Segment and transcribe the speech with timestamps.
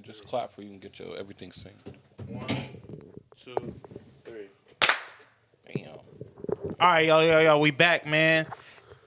[0.00, 0.06] man.
[0.06, 1.94] Just clap for you and get your everything synced.
[2.26, 2.46] One,
[3.36, 3.74] two,
[4.24, 4.48] three.
[5.66, 5.98] Bam.
[6.80, 8.46] All right, yo, yo, yo, we back, man.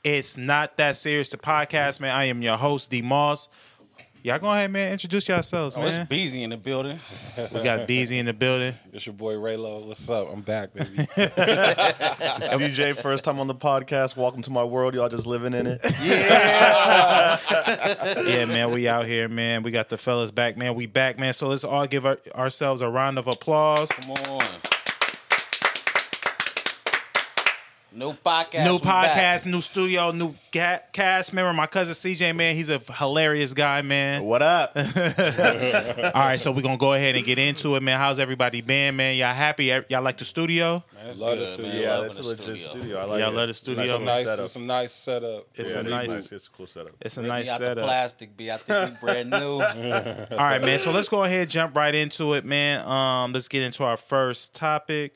[0.04, 1.30] It's not that serious.
[1.30, 2.12] The podcast, man.
[2.12, 3.50] I am your host, D Moss.
[4.26, 4.94] Y'all go ahead, man.
[4.94, 6.06] Introduce yourselves, Oh, it's man.
[6.06, 6.98] Beezy in the building.
[7.52, 8.74] We got Beezy in the building.
[8.94, 9.86] It's your boy Raylo.
[9.86, 10.32] What's up?
[10.32, 10.86] I'm back, baby.
[12.46, 14.16] CJ, first time on the podcast.
[14.16, 14.94] Welcome to my world.
[14.94, 15.80] Y'all just living in it.
[16.04, 17.38] Yeah.
[18.26, 18.72] yeah, man.
[18.72, 19.64] We out here, man.
[19.64, 20.76] We got the fellas back, man.
[20.76, 21.34] We back, man.
[21.34, 23.90] So let's all give our, ourselves a round of applause.
[23.90, 24.46] Come on.
[27.96, 28.64] New podcast.
[28.66, 31.54] new podcast, new studio, new ga- cast member.
[31.54, 34.24] My cousin CJ, man, he's a hilarious guy, man.
[34.24, 34.72] What up?
[34.76, 34.82] All
[36.22, 38.00] right, so we're gonna go ahead and get into it, man.
[38.00, 39.14] How's everybody been, man?
[39.16, 39.66] Y'all happy?
[39.66, 40.84] Y'all like the studio?
[40.96, 41.72] Man, it's Love good, the studio.
[41.72, 41.82] man.
[41.84, 42.68] Yeah, Loving that's a the legit studio.
[42.70, 42.98] studio.
[42.98, 43.36] I like Y'all it.
[43.36, 43.84] love the studio?
[43.84, 44.46] It's a Nice nice, setup.
[44.46, 45.48] it's a nice setup.
[45.54, 46.92] It's Yeah, a it's nice, It's a cool setup.
[47.00, 47.84] it's a Rip me nice out the setup.
[47.84, 48.50] plastic, B.
[48.50, 49.38] I think we brand new.
[49.62, 50.80] All right, man.
[50.80, 52.82] So let's go ahead and jump right into it, man.
[52.88, 55.16] Um, let's get into our first topic.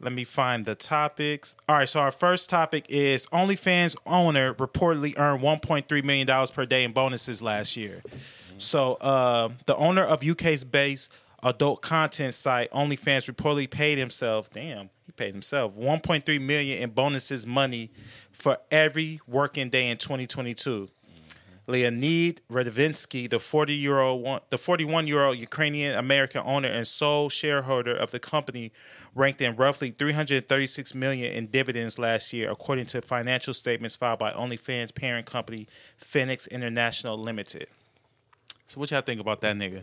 [0.00, 1.56] Let me find the topics.
[1.68, 6.64] All right, so our first topic is OnlyFans owner reportedly earned 1.3 million dollars per
[6.66, 8.02] day in bonuses last year.
[8.58, 14.50] So uh, the owner of UK's based adult content site OnlyFans reportedly paid himself.
[14.50, 17.90] Damn, he paid himself 1.3 million in bonuses money
[18.30, 20.88] for every working day in 2022.
[21.68, 27.28] Leonid Radvinsky, the 40 year old, the 41 year old Ukrainian American owner and sole
[27.28, 28.72] shareholder of the company,
[29.14, 34.32] ranked in roughly 336 million in dividends last year, according to financial statements filed by
[34.32, 37.68] OnlyFans parent company Phoenix International Limited.
[38.70, 39.82] So, what y'all think about that nigga?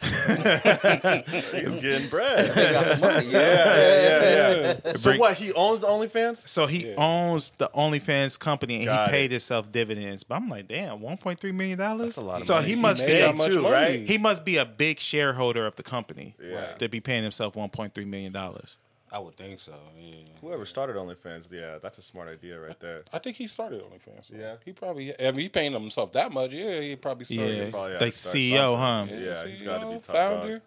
[1.52, 2.46] He's getting bread.
[2.72, 3.40] Got some money, yeah.
[3.40, 4.22] yeah,
[4.62, 4.92] yeah, yeah.
[4.96, 5.36] So what?
[5.36, 6.46] He owns the OnlyFans?
[6.46, 9.30] So he owns the OnlyFans company and Got he paid it.
[9.32, 10.22] himself dividends.
[10.22, 12.14] But I'm like, damn, 1.3 million dollars.
[12.14, 12.66] That's a lot of So money.
[12.68, 13.74] he He must made be that a, much too, money.
[13.74, 14.00] right?
[14.08, 16.74] he must be a big shareholder of the company Yeah.
[16.74, 18.76] to be paying himself 1.3 million dollars.
[19.12, 19.74] I would think so.
[19.98, 20.14] Yeah.
[20.40, 23.02] Whoever started OnlyFans, yeah, that's a smart idea right there.
[23.12, 24.28] I think he started OnlyFans.
[24.28, 24.54] so Yeah.
[24.64, 26.52] He probably, I mean, he paying himself that much.
[26.52, 27.58] Yeah, he probably started.
[27.58, 29.00] Yeah, probably had like to start CEO, huh?
[29.08, 29.22] something.
[29.22, 30.52] Yeah, he's gotta be top founder.
[30.52, 30.62] dog.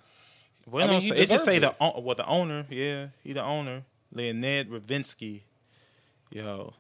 [0.70, 1.76] Well, I mean, he it just say the it.
[1.80, 3.84] own- well the owner, yeah, he the owner,
[4.14, 5.42] Leonid Ravinsky.
[6.32, 6.74] Yo,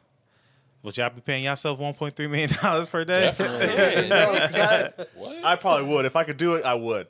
[0.82, 3.34] would y'all be paying yourself 1.3 million dollars per day?
[3.40, 4.90] Yeah.
[5.16, 5.46] What?
[5.46, 6.06] I probably would.
[6.06, 7.08] If I could do it, I would.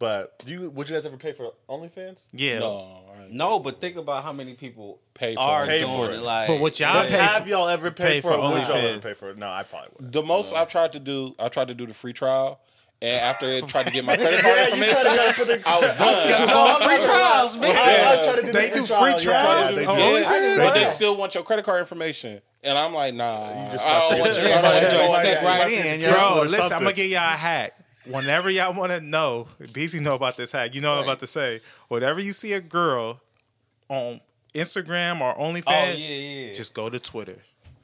[0.00, 2.22] But do you would you guys ever pay for OnlyFans?
[2.32, 2.58] yeah.
[2.58, 5.68] no, I no, but think about how many people Pay for are it.
[5.68, 6.14] Pay doing for it.
[6.16, 6.22] it.
[6.22, 8.40] Like, But what y'all But pay have for- y'all ever paid pay for, for it?
[8.40, 9.02] Would y'all OnlyFans?
[9.02, 9.36] pay for it?
[9.38, 10.12] No, I probably would.
[10.12, 12.60] The most I've tried to do, I tried to do the free trial,
[13.02, 15.80] and after it tried to get my credit card information, gotta- gotta put the- I
[15.80, 15.94] was
[16.24, 16.48] done.
[16.48, 17.76] no, free trials, man.
[17.76, 20.24] I, I try to do They the do free yeah, trials Yeah, on they do.
[20.24, 20.56] OnlyFans?
[20.56, 24.18] But they still want your credit card information, and I'm like, nah, just I don't
[24.20, 26.00] want your Yeah, I don't want your set right in.
[26.00, 26.12] Yeah.
[26.14, 27.72] Bro, listen, I'm gonna give y'all a hack.
[28.10, 30.74] Whenever y'all want to know, BC know about this hack.
[30.74, 31.60] You know what I'm about to say.
[31.88, 33.20] Whenever you see a girl
[33.88, 34.20] on
[34.54, 36.52] Instagram or OnlyFans, Oh yeah, yeah.
[36.52, 37.36] just go to Twitter.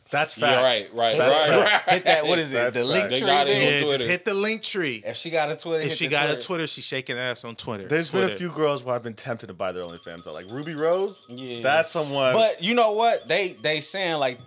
[0.08, 0.40] That's facts.
[0.52, 1.82] Yeah, right, right, That's right, right.
[1.94, 2.26] hit that.
[2.26, 2.56] What is it?
[2.56, 2.90] That's The fact.
[2.92, 3.26] link They tree.
[3.26, 3.56] got it.
[3.82, 5.02] Yeah, just hit the link tree.
[5.04, 6.42] If she got a Twitter, If hit she the got a Twitter.
[6.46, 7.88] Twitter, she's shaking ass on Twitter.
[7.88, 10.22] There's been a few girls where I've been tempted to buy their OnlyFans.
[10.24, 10.32] Though.
[10.32, 11.24] Like Ruby Rose.
[11.28, 11.60] Yeah.
[11.60, 12.34] That's someone.
[12.34, 13.26] But you know what?
[13.26, 14.38] They they saying like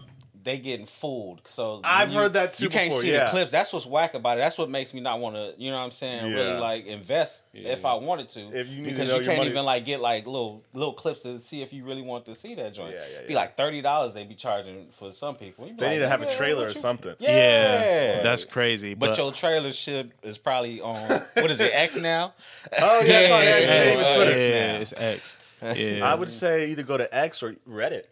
[0.49, 1.41] they getting fooled.
[1.45, 3.25] So I've you- heard that too You can't before, see yeah.
[3.25, 3.51] the clips.
[3.51, 4.41] That's what's whack about it.
[4.41, 5.53] That's what makes me not want to.
[5.57, 6.33] You know what I'm saying?
[6.33, 8.39] Really like invest if I wanted to.
[8.59, 10.93] If you need to because know you can't money- even like get like little little
[10.93, 12.93] clips to see if you really want to see that joint.
[12.95, 14.13] Yeah, yeah, Be like thirty dollars.
[14.13, 15.65] they'd be charging for some people.
[15.65, 17.15] They like, need to have a trailer or something.
[17.19, 17.29] Yeah.
[17.29, 18.93] Yeah, that's crazy.
[18.95, 20.95] But But, your trailer ship is probably on
[21.33, 22.33] what is it X now?
[22.81, 23.85] Oh yeah, Yeah, yeah, it's it's X.
[23.85, 24.81] even yeah, Twitter.
[24.81, 25.37] It's X.
[25.77, 28.03] Yeah, I would say either go to X or Reddit.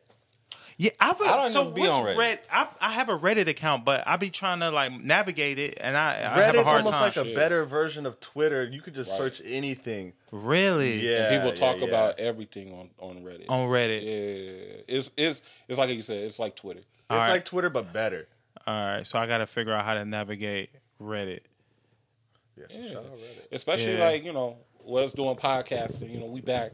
[0.80, 2.18] Yeah, I've, I don't so even be what's on Reddit.
[2.18, 2.40] Red?
[2.52, 5.98] I, I have a Reddit account, but I be trying to like navigate it, and
[5.98, 7.02] I, I have a Reddit's hard almost time.
[7.02, 7.36] like a Shit.
[7.36, 8.64] better version of Twitter.
[8.64, 9.18] You could just Right.
[9.18, 10.14] search anything.
[10.32, 11.00] really?
[11.00, 11.88] Yeah, And people yeah, talk yeah.
[11.88, 13.46] about everything on on Reddit.
[13.50, 14.04] On Reddit.
[14.04, 16.24] Yeah, it's it's it's like you said.
[16.24, 16.82] It's like Twitter.
[16.82, 17.30] It's All right.
[17.32, 18.28] like Twitter but better.
[18.68, 20.70] All right, so I got to figure out how to navigate
[21.02, 21.40] Reddit.
[22.56, 22.88] Yeah, Yeah.
[22.90, 23.48] shout out Reddit.
[23.52, 24.06] especially Yeah.
[24.10, 26.12] like you know us doing podcasting.
[26.12, 26.72] You know, we back.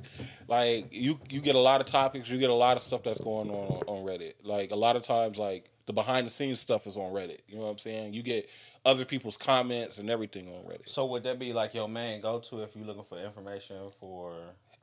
[0.48, 2.30] Like you, you get a lot of topics.
[2.30, 4.33] You get a lot of stuff that's going on on Reddit.
[4.44, 7.39] Like a lot of times, like the behind the scenes stuff is on Reddit.
[7.48, 8.13] You know what I'm saying?
[8.13, 8.50] You get
[8.86, 10.88] other people's comments and everything on Reddit.
[10.89, 14.33] So would that be like your main go to if you're looking for information for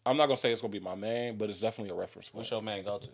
[0.07, 2.39] I'm not gonna say it's gonna be my main, but it's definitely a reference point.
[2.39, 3.09] what's your main go to?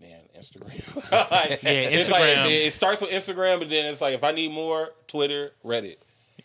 [0.00, 0.70] Man, Instagram.
[1.30, 2.46] Like, Yeah, it's like- Instagram.
[2.46, 5.96] it, it starts with Instagram, but then it's like if I need more, Twitter, Reddit.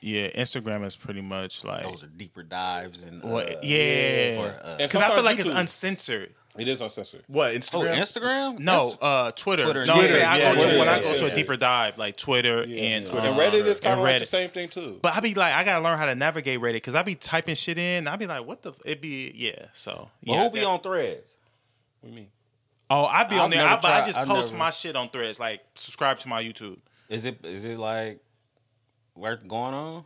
[0.03, 1.83] Yeah, Instagram is pretty much like.
[1.83, 5.39] Those are deeper dives and uh, Well, yeah, for, uh, because I feel sometimes like
[5.39, 6.33] it's uncensored.
[6.57, 7.23] It is uncensored.
[7.27, 7.95] What oh Instagram?
[7.97, 8.59] Instagram.
[8.59, 9.63] No, uh, Twitter.
[9.63, 11.25] Twitter, No, I'm Twitter, saying I yeah, go to Twitter, when I yeah, go to
[11.25, 11.33] a yeah.
[11.33, 13.27] deeper dive, like Twitter and Twitter.
[13.27, 14.99] and uh, Reddit is kind of like the same thing too.
[15.01, 17.55] But I be like, I gotta learn how to navigate Reddit because I be typing
[17.55, 18.07] shit in.
[18.07, 18.69] I be like, what the?
[18.71, 19.67] f- It be yeah.
[19.73, 20.43] So Well, yeah.
[20.43, 21.37] who be on Threads?
[22.01, 22.29] What do you mean?
[22.89, 23.67] Oh, I be on I've there.
[23.67, 25.39] I, but I just I've post never- my shit on Threads.
[25.39, 26.77] Like subscribe to my YouTube.
[27.09, 28.19] Is it is it like
[29.15, 30.03] worth going on?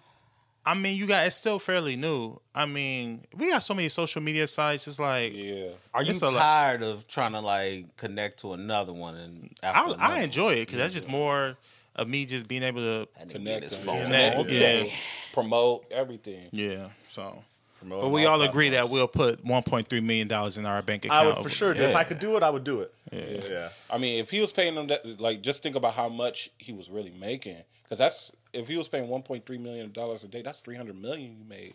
[0.66, 2.40] I mean, you got it's still fairly new.
[2.54, 4.86] I mean, we got so many social media sites.
[4.88, 5.70] It's like Yeah.
[5.94, 6.34] Are you It's a lot.
[6.34, 10.22] tired of trying to like connect to another one and I, after I another?
[10.24, 11.56] enjoy it because that's just more
[11.96, 14.60] of me just being able to Connect his phone connect, all yeah.
[14.60, 14.94] day.
[15.34, 16.50] Promote everything.
[16.52, 16.90] yeah.
[17.12, 17.44] So,
[17.80, 21.06] Promote but we all all agree that we'll put 1.3 million dollars in our bank
[21.06, 21.24] account.
[21.24, 21.74] I would for sure.
[21.74, 22.94] do If I could do it, I would do it.
[23.12, 23.50] Yeah.
[23.50, 23.70] Yeah.
[23.90, 26.74] I mean, if he was paying them that, like, just think about how much he
[26.74, 27.58] was really making.
[27.84, 31.46] Because that's if he was paying 1.3 million dollars a day, that's 300 million you
[31.48, 31.74] made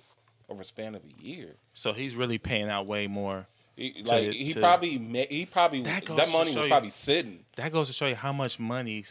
[0.48, 1.54] over a span of a year.
[1.74, 3.46] So he's really paying out way more.
[3.76, 6.68] He, To- like he to- probably ma- he probably That that, money show was you-
[6.68, 9.02] probably sitting That goes to show you how much money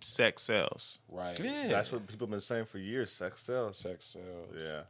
[0.00, 0.98] sex sells.
[1.08, 1.38] right.
[1.40, 1.68] Yeah.
[1.68, 3.10] That's what people have been saying for years.
[3.12, 3.78] Sex sells.
[3.78, 4.54] Sex sells.
[4.58, 4.82] Yeah.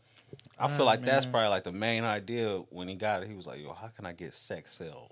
[0.58, 3.28] I feel oh, like that's probably like the main idea when he got it.
[3.28, 5.10] He was like, "Yo, how can I get sex sell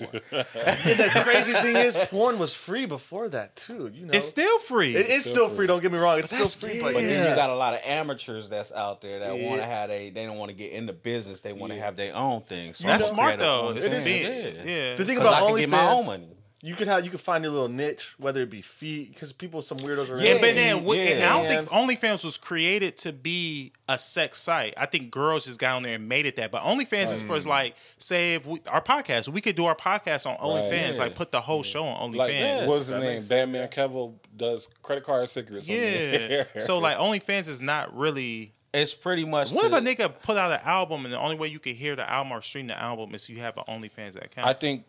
[0.00, 3.90] more?" And the crazy thing is, porn was free before that too.
[3.92, 4.94] You know, It's still free.
[4.96, 5.66] it is still free.
[5.66, 6.18] Don't get me wrong.
[6.18, 6.82] It's still free, yeah.
[6.84, 9.48] but But then you got a lot of amateurs that's out there that Yeah.
[9.48, 10.10] want to have a.
[10.10, 11.40] They don't want to get into business.
[11.40, 12.74] They want to have their own thing.
[12.74, 13.68] So That's smart though.
[13.68, 14.62] own It's Yeah.
[14.64, 14.96] yeah.
[14.96, 16.28] The thing about I can get my own OnlyFans, money.
[16.64, 19.60] You could have you could find your little niche, whether it be feet, because people
[19.60, 20.18] some weirdos are.
[20.18, 20.54] Yeah, into but it.
[20.54, 21.60] then we- and I don't Yeah.
[21.62, 24.72] think OnlyFans was created to be a sex site.
[24.78, 26.50] I think girls just got on there and made it that.
[26.50, 30.26] But OnlyFans is for like, say, if we, our podcast, we could do our podcast
[30.26, 31.00] on OnlyFans, Yeah.
[31.02, 32.66] like put the whole show on Like OnlyFans.
[32.66, 33.00] what's his name?
[33.16, 35.68] makes- Batman Kevo does credit card secrets.
[35.68, 35.80] yeah.
[35.80, 36.48] there.
[36.60, 38.54] so like OnlyFans is not really.
[38.72, 39.52] It's pretty much.
[39.52, 41.94] What if a nigga put out an album and the only way you can hear
[41.94, 44.48] the album or stream the album is you have an OnlyFans account?
[44.48, 44.84] I think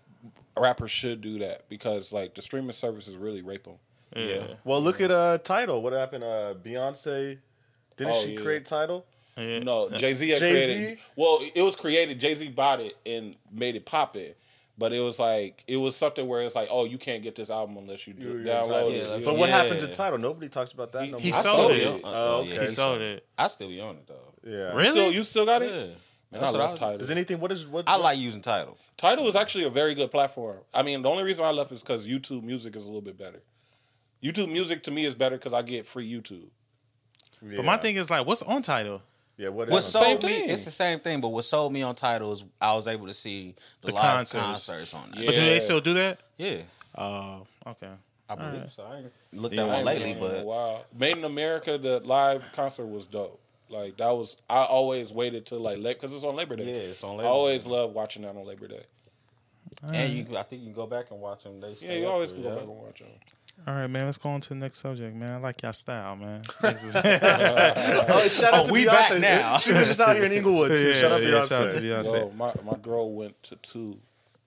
[0.58, 3.76] rappers should do that because like the streaming services really rape them.
[4.16, 4.48] yeah.
[4.64, 5.82] Well, look at uh Tidal.
[5.82, 6.24] What happened?
[6.24, 7.38] Uh, Beyonce
[7.98, 8.42] didn't Oh, she yeah.
[8.42, 9.06] create Tidal?
[9.38, 9.60] yeah.
[9.60, 10.98] No, Jay Z created.
[11.16, 12.20] Well, it was created.
[12.20, 14.38] Jay Z bought it and made it pop it.
[14.78, 17.50] But it was like it was something where it's like, oh, you can't get this
[17.50, 18.92] album unless you do You- you download Tidal.
[18.92, 19.08] it.
[19.08, 19.58] Yeah, But what Yeah.
[19.64, 20.20] happened to Tidal?
[20.20, 21.06] Nobody talks about that.
[21.06, 21.40] He- no he more.
[21.40, 21.82] I sold sold it.
[21.82, 22.02] it.
[22.04, 22.54] Oh, okay.
[22.56, 22.62] yeah.
[22.62, 23.26] He sold it.
[23.38, 24.34] I still be on it though.
[24.46, 24.74] Yeah.
[24.76, 24.90] Really?
[24.90, 25.96] Still, you still got it?
[26.36, 26.42] Yeah.
[26.42, 26.98] Man, I love I- Tidal.
[27.00, 27.40] Does anything?
[27.40, 27.88] What is what?
[27.88, 28.78] I what- like using title.
[28.98, 30.58] Tidal is actually a very good platform.
[30.74, 33.18] I mean, the only reason I left is because YouTube Music is a little bit
[33.18, 33.42] better.
[34.24, 36.48] YouTube Music to me is better because I get free YouTube.
[37.42, 37.58] Yeah.
[37.58, 39.02] But my thing is like, what's on Tidal?
[39.38, 39.50] yeah.
[39.50, 40.30] What What is sold me?
[40.30, 40.50] thing.
[40.50, 43.14] It's the same thing, but what sold me on Tidal is I was able to
[43.14, 44.44] see the, The live concerts.
[44.44, 45.20] concerts, on that.
[45.20, 45.26] Yeah.
[45.28, 46.20] But do they still do that?
[46.38, 46.58] Yeah,
[46.98, 47.90] Oh, okay.
[48.30, 48.84] I believe so.
[48.84, 51.78] I ain't looked Yeah, at one lately, been in a but wow, Made in America,
[51.78, 53.40] the live concert was dope.
[53.70, 56.66] Like that was, I always waited till like let because it's on Labor Day.
[56.68, 57.28] Yeah, it's on Labor.
[57.28, 57.70] I always Day.
[57.72, 58.84] love watching that on Labor Day.
[59.94, 61.60] and you, I think you can go back and watch them.
[61.60, 62.56] They Yeah, you always can go yeah.
[62.56, 63.08] back and watch them.
[63.68, 64.06] All right, man.
[64.06, 65.32] Let's go on to the next subject, man.
[65.32, 66.42] I like y'all style, man.
[66.62, 68.92] Oh, shout out Oh, to we Beyonce.
[68.92, 69.58] back now.
[69.58, 70.94] She was just out here in Inglewood too.
[70.94, 71.50] shout out Beyonce.
[71.50, 72.12] shout out to Beyonce.
[72.14, 73.98] Yo, my my girl went to two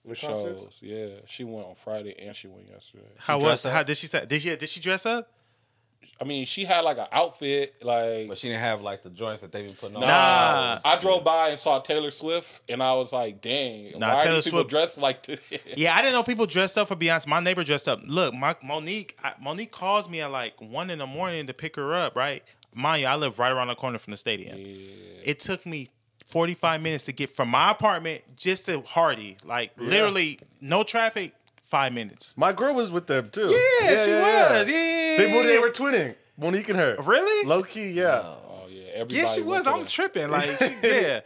[0.03, 0.53] Which shows.
[0.55, 0.81] concerts?
[0.83, 3.05] Yeah, she went on Friday and she went yesterday.
[3.19, 3.63] How was?
[3.63, 3.65] dress?
[3.65, 4.07] How did she?
[4.07, 4.55] say- Did she?
[4.57, 5.31] Did she dress up?
[6.21, 9.43] I mean, she had like an outfit, like But she didn't have like the joints
[9.43, 10.03] that they been putting on.
[10.03, 10.81] Nah.
[10.85, 14.23] I drove by and saw Taylor Swift, and I was like, "Dang, Nah, why are
[14.23, 15.39] Taylor these people Swift- dressed like this?"
[15.77, 17.27] Yeah, I didn't know people dressed up for Beyonce.
[17.29, 18.01] My neighbor dressed up.
[18.05, 19.17] Look, my Monique.
[19.23, 22.17] I, Monique calls me at like one in the morning to pick her up.
[22.17, 22.43] Right,
[22.75, 24.57] mind you, I live right around the corner from the stadium.
[25.25, 25.89] It took me.
[26.27, 29.39] 45 minutes to get from my apartment just to Hardy.
[29.47, 31.33] Like literally no traffic,
[31.63, 32.35] 5 minutes.
[32.37, 33.49] My girl was with them too.
[33.49, 34.69] Yeah, she was.
[34.69, 35.08] Yeah.
[35.19, 36.15] They, were- they were twinning.
[36.41, 36.97] Monique and her.
[37.03, 37.49] Really?
[37.49, 38.23] Low key, yeah.
[38.23, 39.17] Oh yeah, everybody.
[39.17, 39.67] Yeah, she was.
[39.67, 39.89] I'm that.
[39.89, 40.31] tripping.
[40.31, 41.21] Like, she, yeah.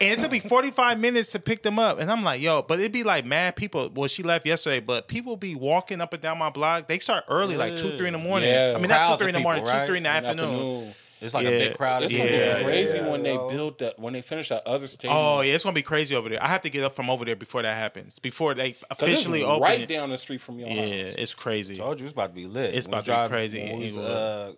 [0.00, 2.00] And it took me 45 minutes to pick them up.
[2.00, 3.90] And I'm like, yo, but it'd be like mad people.
[3.94, 6.86] Well, she left yesterday, but people be walking up and down my block.
[6.88, 8.48] They start early, like 2, 3 in the morning.
[8.48, 8.72] Yeah.
[8.74, 10.16] I mean, not 2, 3 in the morning, people, 2, 3 in the?
[10.16, 10.94] In the afternoon.
[11.20, 11.50] It's like Yeah.
[11.50, 12.02] a big crowd.
[12.02, 13.08] It's of gonna be crazy yeah.
[13.10, 15.14] when they build that when they finish that other stadium.
[15.16, 16.42] Oh, yeah, it's going to be crazy over there.
[16.42, 18.18] I have to get up from over there before that happens.
[18.18, 19.62] Before they 'Cause it's officially open.
[19.62, 19.86] right it.
[19.88, 21.14] down the street from your Yeah, house.
[21.16, 21.78] it's crazy.
[21.78, 22.74] Told you it's about to be lit.
[22.74, 24.52] It's When about to be crazy When we was, uh,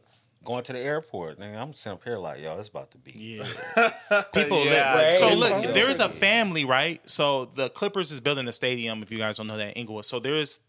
[0.45, 3.13] going to the airport, nigga, I'm sitting up here like, yo, it's about to be.
[3.77, 4.23] Yeah.
[4.35, 5.17] People Yeah, live.
[5.19, 7.01] So it's look, there's a family, right?
[7.09, 9.03] So the Clippers is building a stadium.
[9.03, 10.07] If you guys don't know that, in Inglewood.
[10.07, 10.61] So there's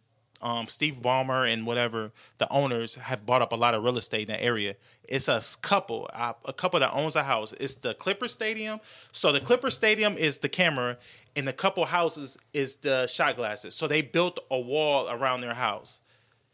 [0.41, 4.21] um, Steve Ballmer and whatever the owners have bought up a lot of real estate
[4.21, 4.75] in that area.
[5.03, 7.53] It's a couple, uh, a couple that owns a house.
[7.59, 8.79] It's the Clipper Stadium.
[9.11, 10.97] So the Clipper Stadium is the camera,
[11.35, 13.73] and the couple houses is the shot glasses.
[13.75, 16.01] So they built a wall around their house.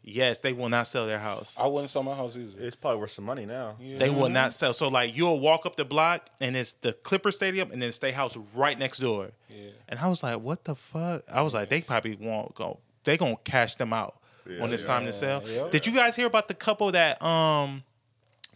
[0.08, 1.56] Yes, they will not sell their house.
[1.58, 2.64] I wouldn't sell my house either.
[2.64, 3.74] It's probably worth some money now.
[3.80, 4.72] They will not sell.
[4.72, 8.14] So like you'll walk up the block and it's the Clipper Stadium and then State
[8.14, 9.32] House right next door.
[9.50, 9.70] Yeah.
[9.88, 11.24] And I was like, what the fuck?
[11.30, 12.78] I was like, they probably won't go.
[13.06, 15.42] They gonna cash them out when it's time to sell.
[15.48, 15.68] yeah.
[15.70, 17.82] Did you guys hear about the couple that um,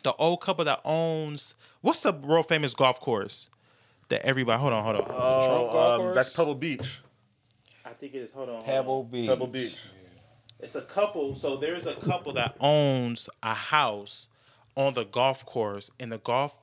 [0.02, 3.48] the old couple that owns what's the world famous golf course
[4.08, 4.60] that everybody?
[4.60, 5.04] Hold on, hold on.
[5.06, 6.14] Trump golf Oh, um, course?
[6.14, 7.00] that's Pebble Beach.
[7.86, 8.32] I think it is.
[8.32, 8.62] Hold on.
[8.62, 9.28] Pebble Beach.
[9.28, 9.76] Pebble Beach.
[10.60, 11.32] It's a couple.
[11.34, 14.28] So there's a couple that owns a house
[14.76, 16.58] on the golf course, and the golf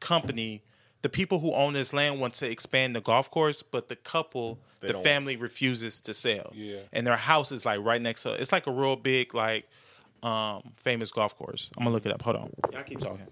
[0.00, 0.62] company,
[1.02, 4.58] the people who own this land want to expand the golf course, but the couple,
[4.80, 5.02] the don't.
[5.02, 6.50] family refuses to sell.
[6.54, 6.78] Yeah.
[6.92, 8.32] and their house is like right next to.
[8.34, 9.68] It's like a real big like
[10.22, 11.70] um famous golf course.
[11.76, 12.22] I'm gonna look it up.
[12.22, 12.50] Hold on.
[12.72, 13.26] Y'all keep talking.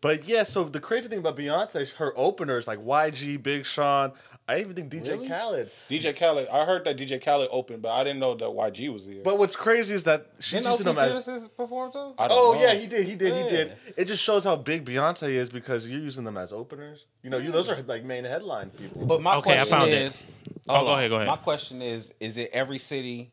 [0.00, 4.12] But yeah, so the crazy thing about Beyonce, her openers like YG, Big Sean.
[4.48, 5.28] I even think DJ Really?
[5.28, 5.70] Khaled.
[5.88, 6.48] DJ Khaled.
[6.48, 9.22] I heard that DJ Khaled opened, but I didn't know that YG was here.
[9.22, 11.24] But what's crazy is that she's Didn't using OT them as.
[11.26, 12.14] Genasis perform too?
[12.18, 12.60] I don't Oh know.
[12.60, 13.06] yeah, he did.
[13.06, 13.32] He did.
[13.44, 13.72] He did.
[13.96, 17.06] It just shows how big Beyonce is because you're using them as openers.
[17.22, 19.06] You know, you those are like main headline people.
[19.06, 20.02] But my Okay, I question is, it.
[20.02, 20.26] is,
[20.68, 21.28] Oh, go ahead, go ahead.
[21.28, 23.32] My question is: Is it every city?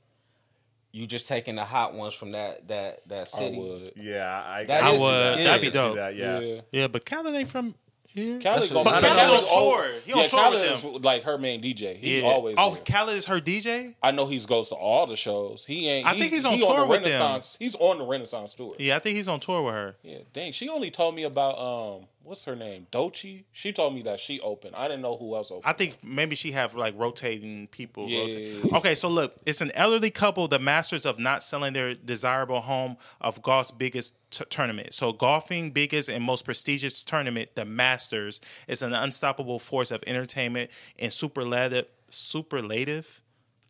[0.92, 3.58] You just taking the hot ones from that that that I city?
[3.58, 3.94] would.
[3.96, 5.10] yeah, I, that I is, would.
[5.12, 5.38] that.
[5.44, 5.96] That'd be dope.
[5.96, 6.40] That, yeah.
[6.40, 6.62] Yeah.
[6.72, 7.76] Yeah, but Khaled ain't from
[8.14, 8.40] here.
[8.40, 9.92] Khaled That's- go- But I mean, Khaled on tour.
[10.06, 10.96] He on yeah, tour with Khaled them.
[10.96, 11.96] is like her main DJ.
[11.98, 12.28] He Yeah.
[12.28, 12.56] always.
[12.58, 12.84] oh, there.
[12.84, 13.94] Khaled is her DJ.
[14.04, 15.66] I know he goes to all the shows.
[15.66, 16.08] He ain't.
[16.08, 17.42] I think he's on tour the with them.
[17.60, 18.76] He's on the Renaissance tour.
[18.80, 19.96] Yeah, I think he's on tour with her.
[20.04, 20.52] Yeah, dang.
[20.52, 23.46] She only told me about um, what's her name, Doechii.
[23.52, 24.76] She told me that she opened.
[24.76, 25.66] I didn't know who else opened.
[25.66, 28.08] I think maybe she have like rotating people.
[28.08, 28.78] Yeah, yeah, yeah.
[28.78, 32.98] Okay, so look, it's an elderly couple, the masters of not selling their desirable home
[33.20, 34.94] of golf's biggest t- tournament.
[34.94, 40.70] So golfing biggest and most prestigious tournament, the Masters, is an unstoppable force of entertainment
[41.00, 43.22] and superlative superlative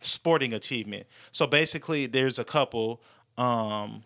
[0.02, 1.08] sporting achievement.
[1.32, 3.02] So basically, there's a couple.
[3.38, 4.04] Um,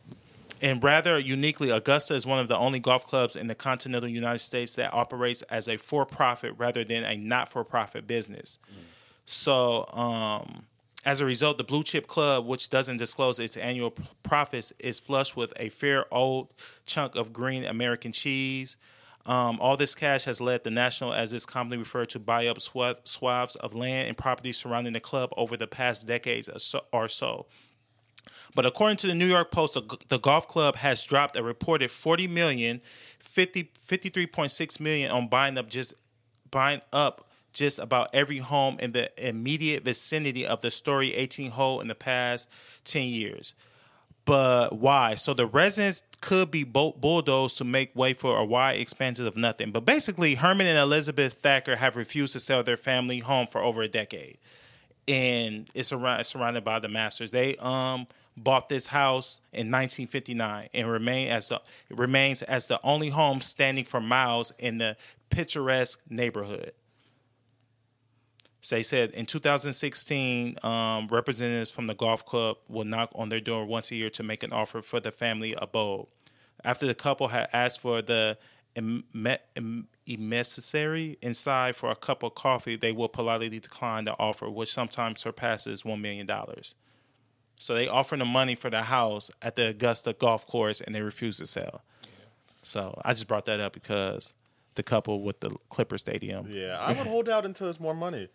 [0.63, 4.39] and rather uniquely, Augusta is one of the only golf clubs in the continental United
[4.39, 8.59] States that operates as a for profit rather than a not for profit business.
[9.25, 10.65] So, um,
[11.05, 15.01] as a result, the Blue Chip Club, which doesn't disclose its annual p- profits, is
[15.01, 16.47] flush with a fair old
[16.85, 18.77] chunk of green American cheese.
[19.25, 22.61] Um, all this cash has led the National, as it's commonly referred to, buy up
[22.61, 26.49] swath, swaths of land and property surrounding the club over the past decades
[26.93, 27.47] or so.
[28.55, 31.91] But according to the New York Post, the, the golf club has dropped a reported
[31.91, 32.81] 40 million,
[33.19, 35.93] 50, 53.6 million on buying up just
[36.51, 41.81] buying up just about every home in the immediate vicinity of the Story 18 hole
[41.81, 42.49] in the past
[42.83, 43.53] 10 years.
[44.25, 45.15] But why?
[45.15, 49.71] So the residents could be bulldozed to make way for a wide expansion of nothing.
[49.71, 53.81] But basically, Herman and Elizabeth Thacker have refused to sell their family home for over
[53.81, 54.37] a decade
[55.07, 57.31] and it's around it's surrounded by the masters.
[57.31, 63.09] They um bought this house in 1959 and remain as the remains as the only
[63.09, 64.97] home standing for miles in the
[65.29, 66.73] picturesque neighborhood.
[68.61, 73.41] So they said in 2016, um, representatives from the golf club will knock on their
[73.41, 76.07] door once a year to make an offer for the family abode.
[76.63, 78.37] After the couple had asked for the
[80.07, 85.19] emissary inside for a cup of coffee, they will politely decline the offer, which sometimes
[85.19, 86.25] surpasses $1 million.
[87.63, 91.01] So they offer the money for the house at the Augusta golf course and they
[91.01, 91.81] refuse to sell.
[92.61, 94.35] So I just brought that up because
[94.75, 96.47] the couple with the Clipper Stadium.
[96.49, 98.27] Yeah, I would hold out until it's more money.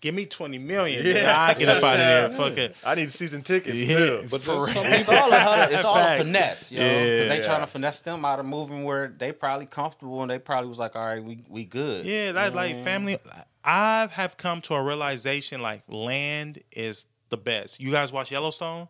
[0.00, 1.04] Give me 20 million.
[1.04, 1.38] Yeah.
[1.38, 2.30] I get up out of there.
[2.38, 2.74] Fuck it.
[2.82, 3.96] I need season tickets Yeah.
[3.98, 4.22] too.
[4.30, 5.14] But for some It's people.
[5.22, 5.74] all a hustle.
[5.74, 6.80] It's all a finesse, yo.
[6.82, 7.04] Yeah.
[7.04, 7.42] Because they Yeah.
[7.42, 10.78] trying to finesse them out of moving where they probably comfortable and they probably was
[10.78, 12.06] like, all right, we we good.
[12.06, 13.18] Yeah, that like family.
[13.62, 17.80] I have come to a realization like land is the best.
[17.80, 18.88] You guys watch Yellowstone?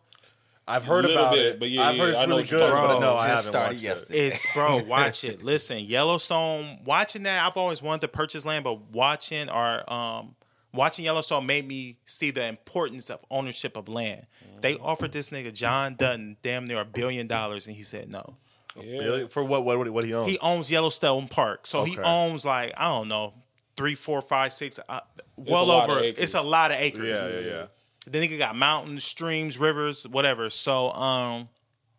[0.67, 1.59] I've heard Little about bit, it.
[1.59, 3.01] but yeah, I've heard it's I know really what you're good, talking but about.
[3.01, 4.19] no, Just I haven't started watched yesterday.
[4.19, 4.25] it.
[4.27, 5.43] It's bro, watch it.
[5.43, 6.79] Listen, Yellowstone.
[6.85, 10.35] Watching that, I've always wanted to purchase land, but watching or um
[10.73, 14.27] watching Yellowstone made me see the importance of ownership of land.
[14.61, 18.35] They offered this nigga John Dutton damn near a billion dollars, and he said no.
[18.79, 18.99] Yeah.
[18.99, 19.27] Really?
[19.27, 19.65] For what?
[19.65, 19.89] What?
[19.91, 20.29] What he owns?
[20.29, 22.03] He owns Yellowstone Park, so he Okay.
[22.03, 23.33] owns like I don't know
[23.75, 24.99] three, four, five, six, uh,
[25.35, 25.99] well lot of over.
[26.05, 26.23] acres.
[26.23, 27.19] It's a lot of acres.
[27.19, 27.65] yeah, yeah, yeah.
[28.11, 30.49] The nigga got mountains, streams, rivers, whatever.
[30.49, 31.49] So um,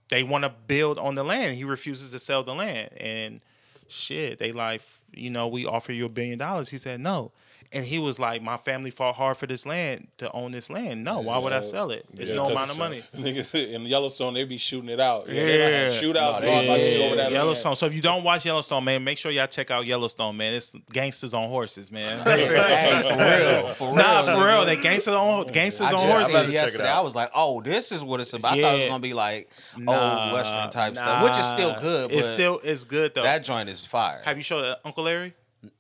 [0.09, 1.57] they want to build on the land.
[1.57, 3.41] He refuses to sell the land, and
[3.89, 7.33] shit, they like you know we offer you a billion dollars?" He said, "No."
[7.75, 11.05] And he was like, "My family fought hard for this land to own this land.
[11.05, 12.05] No, why would I sell it?
[12.19, 15.29] It's Yeah, no 'cause amount of money." Niggas in Yellowstone, they be shooting it out.
[15.29, 15.89] Yeah, Yeah.
[15.91, 17.33] like shootouts and all types of shit over that.
[17.33, 17.75] Yellowstone.
[17.77, 20.53] So if you don't watch Yellowstone, man, make sure y'all check out Yellowstone, man.
[20.53, 22.19] It's gangsters on horses, man.
[22.27, 23.95] Hey, for real, for real.
[23.97, 26.35] nah, for real, they gangsters on gangsters I on just seen horses.
[26.35, 26.89] it check yesterday.
[26.91, 29.15] I was like, "Oh, this is what it's about." I thought it was gonna be
[29.15, 31.01] like Nah, old western type nah.
[31.01, 32.11] stuff, which is still good.
[32.11, 33.23] But It's still it's good though.
[33.23, 34.21] that joint is fire.
[34.25, 35.33] Have you showed uh, Uncle Larry?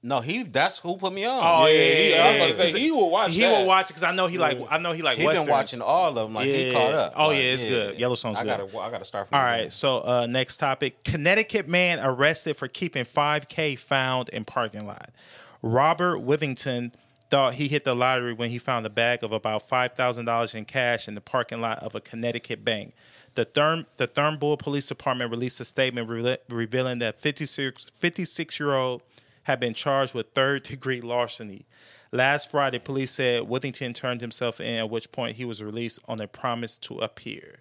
[0.02, 1.40] No, he that's who put me on.
[1.42, 3.32] Oh, Yeah, yeah, he, yeah, I was about to say he will watch.
[3.32, 3.50] He that.
[3.58, 5.46] will watch because I know he like I know he like he westerns.
[5.46, 6.34] been watching all of them.
[6.34, 7.12] Like he caught up.
[7.16, 7.98] Oh, Like, yeah, it's good.
[7.98, 8.70] Yellowstone's I good.
[8.70, 9.38] gotta, I gotta start from.
[9.38, 14.86] All the so uh, next topic: Connecticut man arrested for keeping 5K found in parking
[14.86, 15.10] lot.
[15.62, 16.92] Robert Withington
[17.30, 20.54] thought he hit the lottery when he found a bag of about five thousand dollars
[20.54, 22.92] in cash in the parking lot of a Connecticut bank.
[23.34, 28.74] The Therm the Thurnbull Police Department released a statement re- revealing that 56 56 year
[28.74, 29.02] old
[29.44, 31.66] had been charged with third degree larceny.
[32.10, 36.20] Last Friday, police said Withington turned himself in, at which point he was released on
[36.20, 37.60] a promise to appear.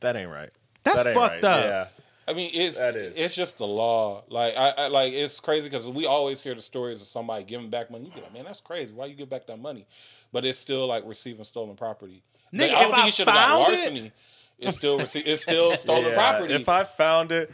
[0.00, 0.50] That ain't right.
[0.84, 1.44] That's That ain't fucked right.
[1.44, 1.64] up.
[1.64, 1.86] Yeah.
[2.28, 4.22] I mean, it's it's just the law.
[4.28, 7.68] Like I, I like it's crazy because we always hear the stories of somebody giving
[7.68, 8.04] back money.
[8.06, 8.94] You be like, man, that's crazy.
[8.94, 9.86] Why you give back that money?
[10.30, 12.22] But it's still like receiving stolen property.
[12.54, 14.12] Nigga, Like, I don't if think I he should have got found it- larceny.
[14.60, 16.54] It's still rece- it's still stolen Yeah, property.
[16.54, 17.50] If I found it,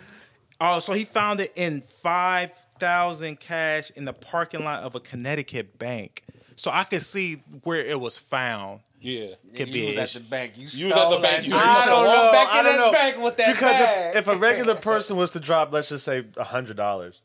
[0.61, 5.01] Oh, so he found it in five thousand cash in the parking lot of a
[5.01, 6.25] Connecticut bank.
[6.57, 8.81] So I could see where it was found.
[9.01, 9.35] yeah.
[9.55, 10.55] Could you be was at the bank.
[10.57, 11.45] You, was stole at the that bank.
[11.45, 11.63] You- joint.
[11.65, 12.33] I should've don't know.
[12.33, 12.93] back I in don't that know.
[12.93, 14.17] bank with that because bag.
[14.17, 17.21] if, if a regular person was to drop, let's just say a hundred dollars,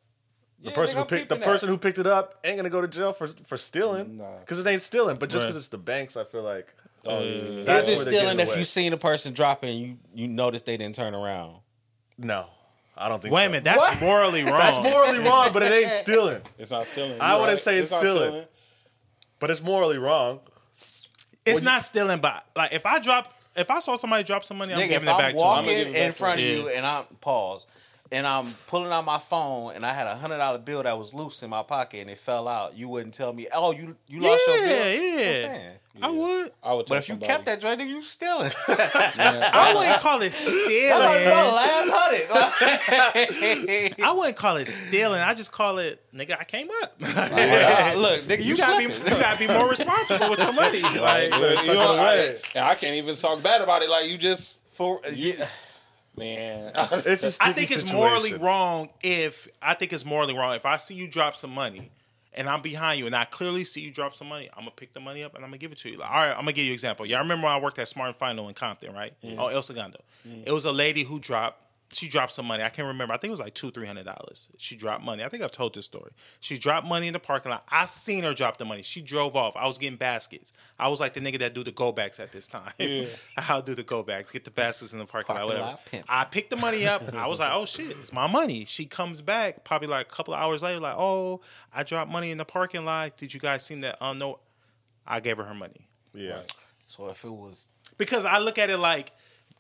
[0.62, 1.43] the Yeah, person who picked the that.
[1.43, 4.39] person who picked it up ain't gonna go to jail for for stealing Nah.
[4.41, 5.17] because it ain't stealing.
[5.17, 5.50] But just Right.
[5.50, 6.74] because it's the banks, I feel like
[7.05, 7.41] Oh, yeah.
[7.41, 8.57] Oh, that's Is it where they're stealing if away.
[8.60, 11.57] you seen a person drop and you you noticed they didn't turn around?
[12.19, 12.45] no,
[12.96, 13.34] I don't think.
[13.34, 14.58] Wait a minute, that's morally wrong.
[14.60, 16.42] That's morally wrong, but it ain't stealing.
[16.58, 17.20] It's not stealing.
[17.20, 17.64] I You're wouldn't right.
[17.64, 18.46] say it's not stealing.
[19.40, 20.40] But it's morally wrong.
[21.46, 24.74] It's not stealing, but like if I drop, if I saw somebody drop some money,
[24.74, 25.78] I'm Nigga, giving if it back I'm to walking them.
[25.78, 26.58] give it back in to front of him.
[26.58, 27.66] you and I'm pause,
[28.12, 31.14] and I'm pulling out my phone and I had a hundred dollar bill that was
[31.14, 34.22] loose in my pocket and it fell out, you wouldn't tell me, oh, you you
[34.22, 34.68] lost your bill.
[34.68, 35.54] Yeah, That's what I'm yeah.
[35.58, 35.72] saying.
[36.02, 36.52] I would.
[36.64, 36.88] I would.
[36.88, 38.52] But tell if you kept that joint, nigga, you stealing.
[38.68, 41.02] I wouldn't call it stealing.
[41.02, 42.28] last hundred.
[44.04, 45.22] I wouldn't call it stealing.
[45.22, 46.36] I just call it, nigga.
[46.40, 46.96] I came up.
[47.00, 47.10] Look,
[48.24, 50.82] nigga, you, you gotta be, you gotta be more responsible with your money.
[50.82, 53.90] Like, Like, you know, I, and I can't even talk bad about it.
[53.90, 55.48] Like you just, for yeah.
[56.18, 56.72] man.
[56.76, 60.76] It's a I think it's morally wrong if I think it's morally wrong if I
[60.78, 61.92] see you drop some money
[62.36, 64.94] and I'm behind you and I clearly see you drop some money, I'm gonna pick
[64.94, 65.98] the money up and I'm gonna give it to you.
[65.98, 67.05] Like, all right, I'm gonna give you an example.
[67.05, 69.14] Y'all remember when I worked at Smart and Final in Compton, right?
[69.38, 70.00] Oh, El Segundo.
[70.46, 71.60] It was a lady who dropped.
[71.94, 72.64] She dropped some money.
[72.64, 73.14] I can't remember.
[73.14, 74.50] I think it was like two, three hundred dollars.
[74.58, 75.24] She dropped money.
[75.24, 76.12] I think I've told this story.
[76.40, 77.64] She dropped money in the parking lot.
[77.72, 78.82] I seen her drop the money.
[78.82, 79.56] She drove off.
[79.56, 80.53] I was getting baskets.
[80.79, 82.72] I was like the nigga that do the go backs at this time.
[83.38, 85.72] I'll do the go backs, get the baskets in the parking, lot, Parking whatever.
[85.72, 86.06] lot pimp.
[86.10, 87.14] I picked the money up.
[87.14, 88.66] I was like, oh shit, it's my money.
[88.66, 91.42] She comes back probably like a couple of hours later, like, oh,
[91.74, 93.18] I dropped money in the parking lot.
[93.18, 93.98] Did you guys see that?
[94.01, 94.40] Oh no,
[95.06, 96.42] I gave her her money Yeah.
[96.88, 99.12] So if it was, because I look at it like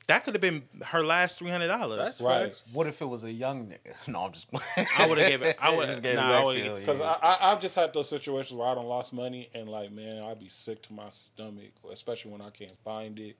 [0.07, 1.99] that could have been her last three hundred dollars.
[1.99, 2.47] That's Right.
[2.47, 2.63] facts.
[2.73, 3.93] what if it was a young nigga?
[4.07, 4.49] No, I'm just.
[4.51, 4.87] playing.
[4.97, 5.57] I would have gave it.
[5.61, 6.03] I would just have.
[6.03, 7.15] gave it Nah, back I would've- still, Because yeah.
[7.21, 10.23] I, I, I've just had those situations where I don't lost money and like, man,
[10.23, 13.35] I'd be sick to my stomach, especially when I can't find it.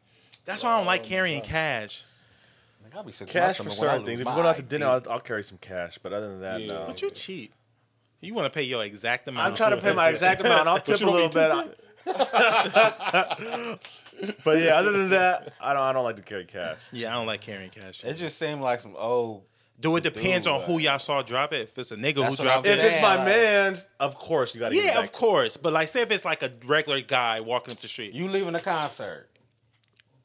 [0.46, 2.04] That's why I don't like carrying cash.
[2.84, 4.20] Like, I'll be sick to my Cash for stomach when I certain things.
[4.20, 5.98] If my we're going out to dinner, I'll, I'll carry some cash.
[6.04, 6.68] But other than that, Yeah.
[6.68, 6.84] no.
[6.88, 7.54] But you cheap.
[8.20, 9.48] You want to pay your exact amount.
[9.52, 10.68] I'm trying to pay my exact amount.
[10.68, 11.78] I'll tip a little bit.
[14.44, 15.84] but yeah, other than that, I don't.
[15.84, 16.78] I don't like to carry cash.
[16.92, 18.04] Yeah, I don't like carrying cash.
[18.04, 19.44] It just seemed like some old.
[19.80, 21.62] Do it depends Dude, on who y'all saw drop it.
[21.62, 24.54] If it's a nigga That's who what I'm If it's my like- man's, of course
[24.54, 24.78] you got to.
[24.78, 25.58] yeah, of course.
[25.58, 28.56] But like, say if it's like a regular guy walking up the street, You leaving
[28.56, 29.28] a concert.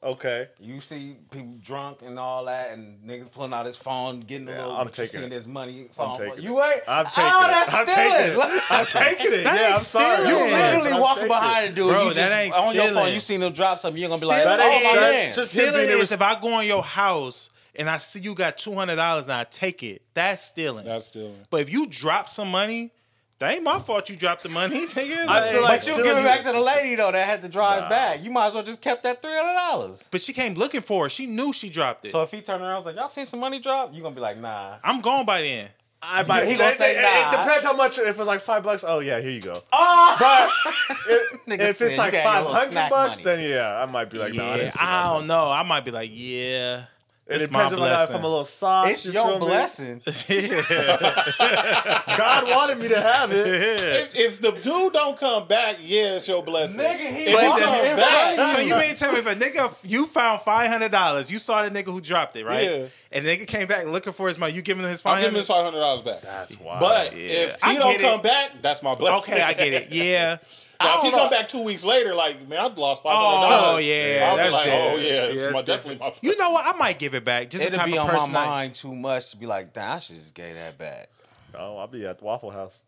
[0.01, 0.47] Okay.
[0.61, 4.51] You see people drunk and all that, and niggas pulling out his phone, getting a
[4.51, 4.71] Yeah, little.
[4.77, 5.35] I'm but you taking seeing it.
[5.35, 5.89] his money.
[5.93, 6.17] Phone.
[6.17, 6.81] taking you ain't.
[6.87, 7.47] I'm taking oh, it.
[7.47, 8.11] that's I'm stealing.
[8.13, 8.71] taking it.
[8.71, 9.43] I'm taking it.
[9.43, 10.15] That yeah, I'm sorry.
[10.25, 10.45] stealing.
[10.49, 11.71] You literally I'm walking behind it.
[11.71, 11.89] a dude.
[11.89, 13.13] Bro, you that just, ain't on your phone.
[13.13, 13.99] You seen him drop something.
[14.01, 16.21] You're gonna be like, Stealing "Oh, my is- man." just him stealing being is if
[16.21, 19.43] I go in your house and I see you got two hundred dollars and I
[19.43, 20.01] take it.
[20.13, 20.85] That's stealing.
[20.85, 21.35] That's stealing.
[21.49, 22.93] but if you drop some money,
[23.39, 24.09] that ain't my fault.
[24.09, 24.85] You dropped the money.
[24.87, 25.27] Nigga.
[25.27, 27.41] I feel like But you stealing give it back to the lady though that had
[27.41, 27.89] to drive Nah.
[27.89, 28.23] back.
[28.23, 30.07] You might as well just kept that three hundred dollars.
[30.11, 31.11] but she came looking for it.
[31.11, 32.11] She knew she dropped it.
[32.11, 34.13] So if he turned around and was like, "Y'all seen some money drop?" You gonna
[34.15, 35.69] be like, "Nah." I'm gone by then.
[36.01, 36.47] I might.
[36.47, 37.27] He gonna it- say it, nah.
[37.27, 37.97] It depends how much.
[37.97, 39.61] If it's like five bucks, oh yeah, here you go.
[39.73, 40.49] Oh, But
[41.09, 43.23] if, if it's like got your five little hundred snack bucks, money.
[43.37, 45.49] then yeah, I might be like, nah, I didn't I don't know.
[45.51, 46.85] I might be like, yeah.
[47.29, 48.15] It It's my depends if I got it blessing.
[48.15, 48.89] a little sauce.
[48.89, 49.45] It's you your feel me?
[49.45, 50.01] blessing.
[52.17, 53.47] God wanted me to have it.
[53.47, 56.79] If, if the dude don't come back, yeah, it's your blessing.
[56.79, 59.35] Nigga, he- if But he he- come back, so you mean tell me if a
[59.35, 62.63] nigga you found five hundred dollars, you saw the nigga who dropped it, right?
[62.63, 62.85] Yeah.
[63.11, 64.53] And the nigga came back looking for his money.
[64.53, 66.21] You giving him his I'll give him his five hundred dollars back.
[66.21, 66.79] That's wild.
[66.79, 67.31] But Yeah.
[67.31, 68.03] if I he don't get it.
[68.03, 69.33] come back, that's my blessing.
[69.33, 69.91] Okay, I get it.
[69.91, 70.37] Yeah.
[70.81, 73.47] Now, if he don't come back two weeks later, like man, I've lost five hundred
[73.47, 73.75] oh, dollars.
[73.75, 74.93] Oh yeah, I'll be that's like, dead.
[74.93, 76.13] oh yeah, it's that's my, definitely my.
[76.21, 76.65] You know what?
[76.65, 77.49] I might give it back.
[77.49, 79.45] Just the It'll type be of on person my I- mind too much to be
[79.45, 81.09] like, damn, I should just gave that back.
[81.53, 82.79] oh, I'll be at the Waffle House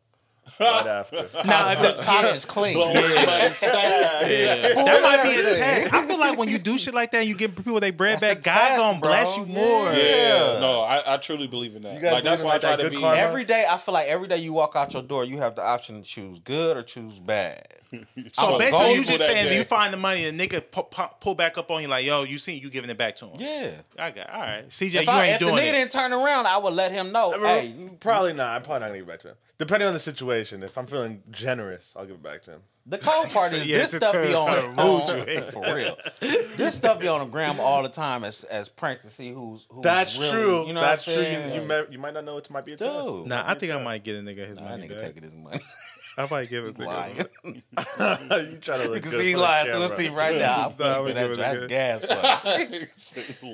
[0.59, 1.29] right after.
[1.45, 2.75] Nah, the- Conscience clean.
[2.75, 4.75] Blowing everybody's fast.
[4.75, 5.93] that might be a test.
[5.93, 8.19] I feel like when you do shit like that, and you give people their bread
[8.19, 8.43] That's back.
[8.43, 9.91] God's gonna bless you more.
[9.91, 12.01] Yeah, no, I, I truly believe in that.
[12.01, 12.97] Like that's believe in, why I try to be.
[12.99, 13.17] karma?
[13.17, 15.63] Every day, I feel like every day you walk out your door, you have the
[15.63, 17.67] option to choose good or choose bad.
[18.31, 20.83] So I'm basically, you for just saying that you find the money and nigga pu-
[20.83, 23.25] pu- pull back up on you like, yo, you seen you giving it back to
[23.25, 23.35] him.
[23.37, 23.71] Yeah.
[23.99, 24.69] I got all right.
[24.69, 25.71] CJ, If, you I, ain't if the doing nigga it.
[25.73, 27.31] didn't turn around, I would let him know.
[27.37, 28.55] Hey, probably not.
[28.55, 29.35] I'm probably not gonna give it back to him.
[29.61, 30.63] Depending on the situation.
[30.63, 32.61] If I'm feeling generous, I'll give it back to him.
[32.87, 35.97] the cold part is Yeah, this stuff be on, rude on for real.
[36.57, 39.67] This stuff be on the gram all the time as as pranks to see who's
[39.69, 40.65] who's That's really, true.
[40.65, 41.53] You know That's what I'm true.
[41.53, 43.07] You, you, may, you might not know it might be a test.
[43.27, 44.99] Nah, I think I might get a nigga his Nah, that money nigga back.
[45.09, 45.59] taking his money.
[46.17, 47.15] I might give it to Lying.
[47.15, 47.25] him.
[47.45, 50.03] you try to look You can see he for the lying through his camera.
[50.05, 50.73] teeth right now.
[50.79, 52.19] Nah, I I'm would that that's a gas, but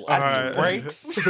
[0.08, 1.28] I need brakes.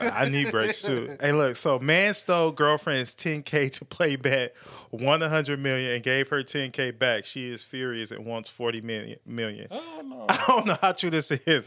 [0.00, 1.16] I need brakes too.
[1.20, 1.56] Hey, look.
[1.56, 4.54] So, man stole girlfriend's 10k to play bet,
[4.90, 7.24] won 100 million, and gave her 10k back.
[7.24, 9.18] She is furious and wants 40 million.
[9.26, 9.68] million.
[9.70, 10.26] Oh no.
[10.28, 11.64] I don't know how true this is.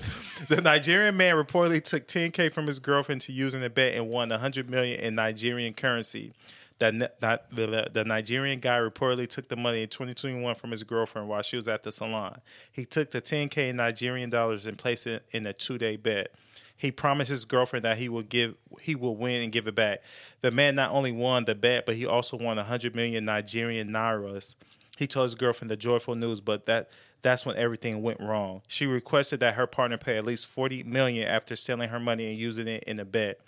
[0.49, 4.09] The Nigerian man reportedly took 10k from his girlfriend to use in a bet and
[4.09, 6.33] won 100 million in Nigerian currency.
[6.81, 11.27] Ni- not- the, the Nigerian guy reportedly took the money in 2021 from his girlfriend
[11.27, 12.39] while she was at the salon.
[12.71, 16.33] He took the 10k Nigerian dollars and placed it in a two-day bet.
[16.75, 20.01] He promised his girlfriend that he will give he will win and give it back.
[20.41, 24.55] The man not only won the bet, but he also won 100 million Nigerian nairas.
[24.95, 26.91] He told his girlfriend the joyful news, but that
[27.23, 28.61] that's when everything went wrong.
[28.67, 32.37] She requested that her partner pay at least 40 million after stealing her money and
[32.37, 33.39] using it in a bet.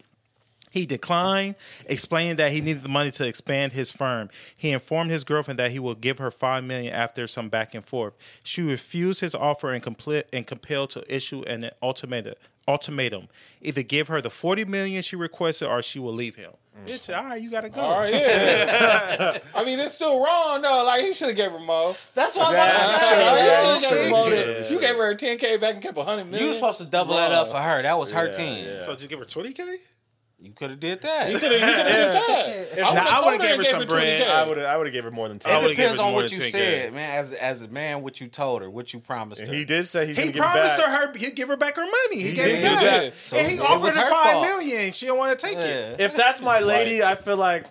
[0.72, 1.56] He declined,
[1.88, 4.30] explaining that he needed the money to expand his firm.
[4.56, 7.84] He informed his girlfriend that he will give her five million after some back and
[7.86, 8.16] forth.
[8.44, 12.36] She refused his offer and complete and compelled to issue an ultimatum.
[12.68, 13.30] Ultimatum:
[13.64, 16.52] either give her the forty million she requested, or she will leave him.
[16.86, 17.82] Bitch, all right, you gotta go.
[17.82, 19.40] All right, yeah.
[19.56, 20.84] I mean, it's still wrong though.
[20.86, 21.96] Like he should have gave her more.
[22.14, 23.20] That's what I'm Yeah, about to you say.
[23.20, 24.66] yeah, Yeah, you you should've.
[24.66, 24.70] Yeah.
[24.76, 26.42] You gave her 10k back and kept a 100 million.
[26.44, 27.82] You was supposed to double that up for her.
[27.82, 28.66] That was her Yeah, team.
[28.66, 28.78] yeah.
[28.78, 29.64] So just give her twenty k.
[30.41, 31.30] You could have did that.
[31.32, 32.93] You could have did that.
[32.95, 34.25] Nah, I would've gave her some bread.
[34.28, 34.67] I would have.
[34.67, 35.54] I would have gave her more than ten.
[35.54, 36.49] It would've depends on more what you 10K.
[36.52, 37.19] said, man.
[37.19, 39.56] As as a man, what you told her, what you promised And her.
[39.56, 40.86] he did say he's He gonna give it promised back.
[40.88, 42.21] her, her he'd give her back her money.
[42.21, 43.13] He, He gave did it do back.
[43.25, 44.45] So and he offered her her five fault.
[44.45, 44.91] million.
[44.93, 45.99] She don't want to take it.
[45.99, 47.65] If that's my lady, I feel like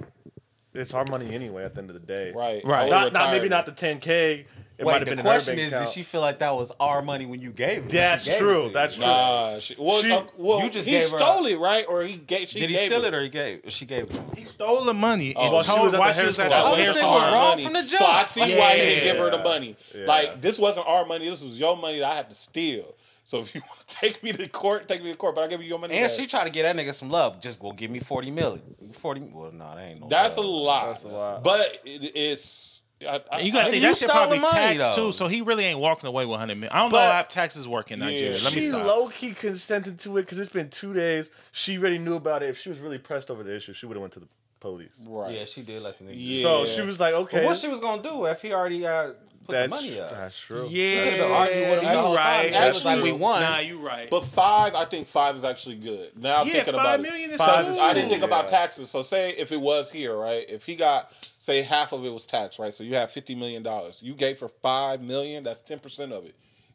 [0.75, 1.65] it's our money anyway.
[1.65, 2.91] At the end of the day, Right, Right.
[2.91, 4.45] Not, not maybe not the 10k.
[4.79, 5.87] It might Wait, have the been question is, account.
[5.87, 7.89] did she feel like that was our money when you gave it?
[7.89, 8.61] That's gave it true.
[8.61, 8.73] to you?
[8.73, 9.05] That's true.
[9.05, 11.85] Nah, she, well, She- uh, well, you just he gave her stole it, right?
[11.89, 12.49] Or he gave.
[12.49, 13.63] She Did he gave steal it or he gave?
[13.67, 14.13] She gave it.
[14.13, 14.25] him?
[14.37, 16.47] He stole the money and Well, she told was at why the she was hair
[16.47, 16.73] at the salon.
[16.73, 17.21] Oh, hair this nigga salon.
[17.23, 18.29] was wrong from the So I jump.
[18.29, 19.77] see why he didn't give her the money.
[19.93, 20.05] Yeah.
[20.07, 21.29] Like this wasn't our money.
[21.29, 22.95] This was your money that I had to steal.
[23.25, 25.35] So if you want to take me to court, take me to court.
[25.35, 25.97] But I give you your money.
[25.97, 26.13] And back.
[26.13, 27.41] she tried to get that nigga some love.
[27.43, 28.63] Just go give me forty million.
[28.93, 29.21] Forty.
[29.23, 30.09] Well, no, that ain't no.
[30.09, 30.87] That's a lot.
[30.87, 31.43] That's a lot.
[31.43, 32.78] But it, it's.
[33.07, 35.07] I, I, you got to I- think you that shit probably the money, taxed though.
[35.07, 35.13] too.
[35.13, 36.73] So he really ain't walking away with 100 million.
[36.73, 38.37] I don't But- know how taxes work in Nigeria.
[38.37, 38.45] Yeah.
[38.45, 38.87] Let me she stop.
[38.87, 41.31] low key consented to it because it's been two days.
[41.53, 42.49] She already knew about it.
[42.51, 44.29] If she was really pressed over the issue, she would have went to the
[44.61, 45.05] police.
[45.09, 45.35] Right.
[45.35, 46.15] Yeah, she did let the nigga.
[46.17, 46.43] Yeah.
[46.43, 49.13] So she was like, okay, But what she was gonna do if he already uh,
[49.49, 50.11] put that's, the money up?
[50.11, 50.67] that's true.
[50.69, 52.25] Yeah, could've been with you whole time.
[52.25, 52.47] right.
[52.53, 53.03] It like true.
[53.05, 53.41] we won.
[53.41, 54.11] Nah, you right.
[54.11, 56.11] But five, I think five is actually good.
[56.17, 57.35] Now I'm yeah, thinking five about million it.
[57.35, 58.27] is Five so is I didn't think Yeah.
[58.27, 58.91] about taxes.
[58.91, 60.45] So say if it was here, right?
[60.49, 62.75] If he got say half of it was tax, right?
[62.75, 64.01] So you have fifty million dollars.
[64.03, 65.45] You gave for five million.
[65.45, 66.35] That's ten percent of it.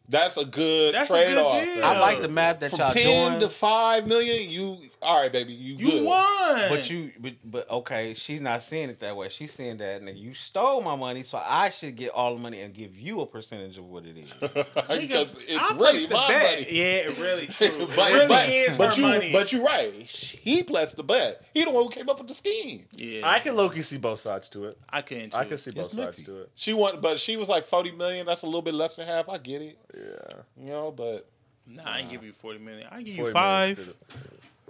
[0.10, 1.64] That's a good That's a trade good off.
[1.64, 1.84] deal.
[1.86, 3.40] I like the math that From y'all ten doing.
[3.42, 5.54] to five million, you all right, baby?
[5.54, 6.06] You, You good.
[6.06, 6.62] won.
[6.70, 9.30] But you, but, but okay, she's not seeing it that way.
[9.30, 12.62] She's seeing that nigga, you stole my money, so I should get all the money
[12.62, 14.32] and give you a percentage of what it is.
[14.42, 16.60] because it's I really placed the my bet.
[16.62, 16.66] money.
[16.70, 17.88] Yeah, it really true.
[17.96, 19.32] But, it really but, is but her you, money.
[19.32, 19.94] but you're right.
[20.04, 21.44] He placed the bet.
[21.54, 22.86] He the one who came up with the scheme.
[22.96, 24.78] yeah, I can low key see both sides to it.
[24.90, 25.32] I can't.
[25.32, 25.38] Too.
[25.38, 26.26] I can see both It's sides mixy.
[26.26, 26.52] to it.
[26.56, 28.26] She want, but she was like forty million.
[28.26, 29.30] That's a little bit less than half.
[29.30, 29.78] I get it.
[29.96, 30.34] Yeah.
[30.66, 31.26] You know, but
[31.66, 32.86] Nah, I ain't give you forty million.
[32.92, 33.94] I give you five.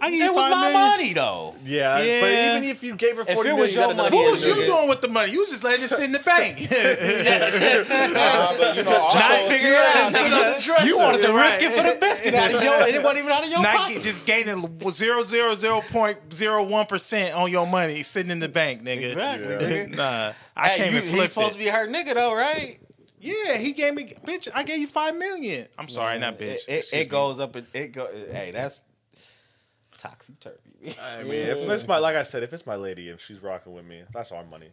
[0.00, 0.04] good.
[0.04, 0.88] I give It you was five my million.
[0.90, 1.54] money though.
[1.64, 2.20] Yeah, Yeah.
[2.20, 4.16] but even if you gave her If forty it million, was you your gotta money,
[4.16, 4.66] What was you nigga.
[4.66, 5.32] doing with the money?
[5.32, 6.58] You just letting it sit in the bank.
[8.14, 10.86] Nah, but you know, also, Not figure it out.
[10.86, 12.74] You wanted to risk it for the biscuit out of your.
[12.88, 13.94] It wasn't even out of your Not pocket.
[13.94, 18.38] get, just gaining zero zero zero point zero one percent on your money sitting in
[18.38, 19.04] the bank, nigga.
[19.10, 19.58] Exactly, Yeah.
[19.86, 19.94] nigga.
[19.94, 21.58] Nah, I Hey, came you, and he's flipped supposed it.
[21.58, 22.78] to be her nigga though, right?
[23.20, 24.48] Yeah, he gave me, bitch.
[24.54, 25.66] I gave you five million.
[25.78, 26.52] I'm sorry, not mm, bitch.
[26.52, 27.04] It, it, Excuse it me.
[27.06, 27.56] goes up.
[27.56, 28.08] and It go.
[28.30, 28.80] Hey, that's
[30.08, 30.94] toxic turkey.
[31.18, 33.72] I mean, if it's my like I said, if it's my lady and she's rocking
[33.74, 34.68] with me, that's our money.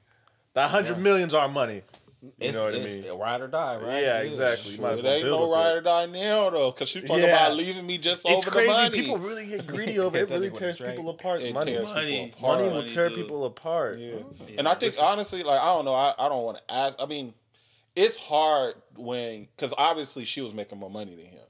[0.53, 1.81] That hundred million's our money.
[2.21, 3.11] You It's, know what I mean?
[3.17, 4.03] Ride or die, right?
[4.03, 4.73] Yeah, exactly.
[4.75, 5.53] You might it well ain't no with it.
[5.53, 7.29] ride or die now though, because she's talking Yeah.
[7.47, 8.67] about leaving me just It's over crazy.
[8.67, 9.01] the money.
[9.01, 10.29] People really get greedy over it.
[10.29, 10.95] It really tears right.
[10.95, 11.41] people apart.
[11.41, 12.25] It money, tears Money.
[12.25, 12.59] people apart.
[12.59, 13.17] money will tear dude.
[13.17, 13.97] people apart.
[13.97, 14.11] Yeah.
[14.17, 14.55] Oh, yeah.
[14.59, 16.95] And I think honestly, like I don't know, I, I don't want to ask.
[16.99, 17.33] I mean,
[17.95, 21.40] it's hard when because obviously she was making more money than him.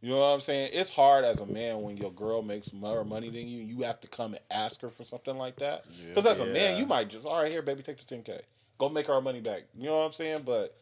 [0.00, 0.70] You know what I'm saying?
[0.72, 3.60] It's hard as a man when your girl makes more money than you.
[3.62, 5.84] You have to come and ask her for something like that.
[6.08, 8.40] Because as a man, you might just all right here, baby, take the 10k,
[8.78, 9.62] go make our money back.
[9.76, 10.42] You know what I'm saying?
[10.46, 10.76] But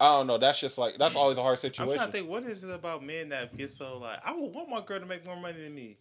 [0.00, 0.38] I don't know.
[0.38, 1.90] That's just like that's always a hard situation.
[1.92, 4.52] I'm trying to think, what is it about men that get so like, I would
[4.54, 5.96] want my girl to make more money than me.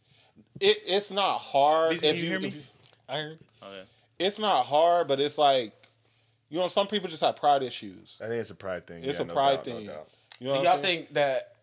[0.62, 1.90] It, it's not hard.
[1.92, 2.48] Beezy, if can you hear me?
[2.48, 2.56] if
[3.10, 3.32] I heard.
[3.64, 3.82] Okay.
[3.82, 3.84] Oh,
[4.18, 5.74] it's not hard, but it's like,
[6.50, 8.20] you know, some people just have pride issues.
[8.24, 9.04] I think it's a pride thing.
[9.04, 9.88] It's Yeah, a no pride doubt, no thing.
[9.88, 10.08] doubt.
[10.40, 10.98] You know Do what y'all I'm saying?
[11.00, 11.55] think that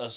[0.00, 0.10] a,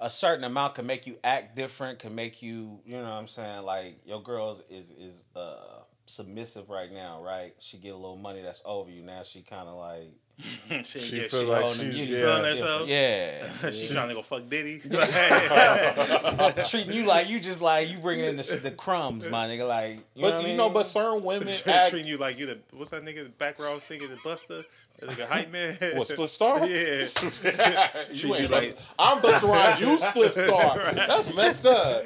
[0.00, 1.98] a certain amount can make you act different?
[1.98, 5.82] Can make you, you know, what I'm saying, like your girl is is, is uh,
[6.06, 7.54] submissive right now, right?
[7.58, 9.22] She get a little money that's over you now.
[9.22, 10.14] She kind of like
[10.84, 12.20] she She yeah, feel she, like holding she's she yeah.
[12.20, 12.88] feeling herself.
[12.88, 14.78] yeah, she trying to go fuck Diddy.
[16.68, 19.66] treating you like you just like you bringing in the, the crumbs, my nigga.
[19.66, 20.56] Like, you But what I you mean?
[20.56, 21.90] know, but certain women act.
[21.90, 24.62] treating you like you the what's that nigga in the back row singing the Buster?
[25.00, 25.76] That nigga hype man.
[25.96, 26.64] What Spliff Star?
[26.66, 27.88] Yeah.
[28.12, 29.80] you ain't like, like- I'm Busta Rhymes.
[29.80, 30.92] You Spliff Star.
[30.92, 32.04] That's messed up.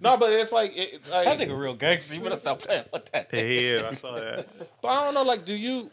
[0.00, 2.14] No, but it's like, it, like that nigga real gangster.
[2.16, 3.28] You better stop playing with that.
[3.32, 4.46] Yeah, I saw that.
[4.82, 5.22] but I don't know.
[5.22, 5.90] Like, do you?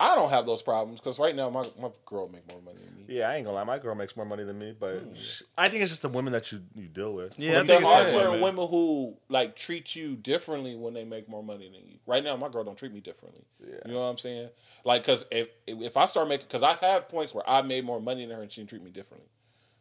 [0.00, 2.96] I don't have those problems because right now my my girl make more money than
[2.96, 3.04] me.
[3.16, 3.64] Yeah, I ain't gonna lie.
[3.64, 5.14] My girl makes more money than me, but Hmm.
[5.14, 7.34] sh- I think it's just the women that you you deal with.
[7.36, 8.40] Yeah, I But think there are certain women.
[8.42, 11.98] women who like treat you differently when they make more money than you.
[12.06, 13.42] Right now, my girl don't treat me differently.
[13.60, 13.76] Yeah.
[13.86, 14.50] You know what I'm saying?
[14.84, 18.00] Like, cause if if I start making, cause I've had points where I made more
[18.00, 19.28] money than her and she didn't treat me differently.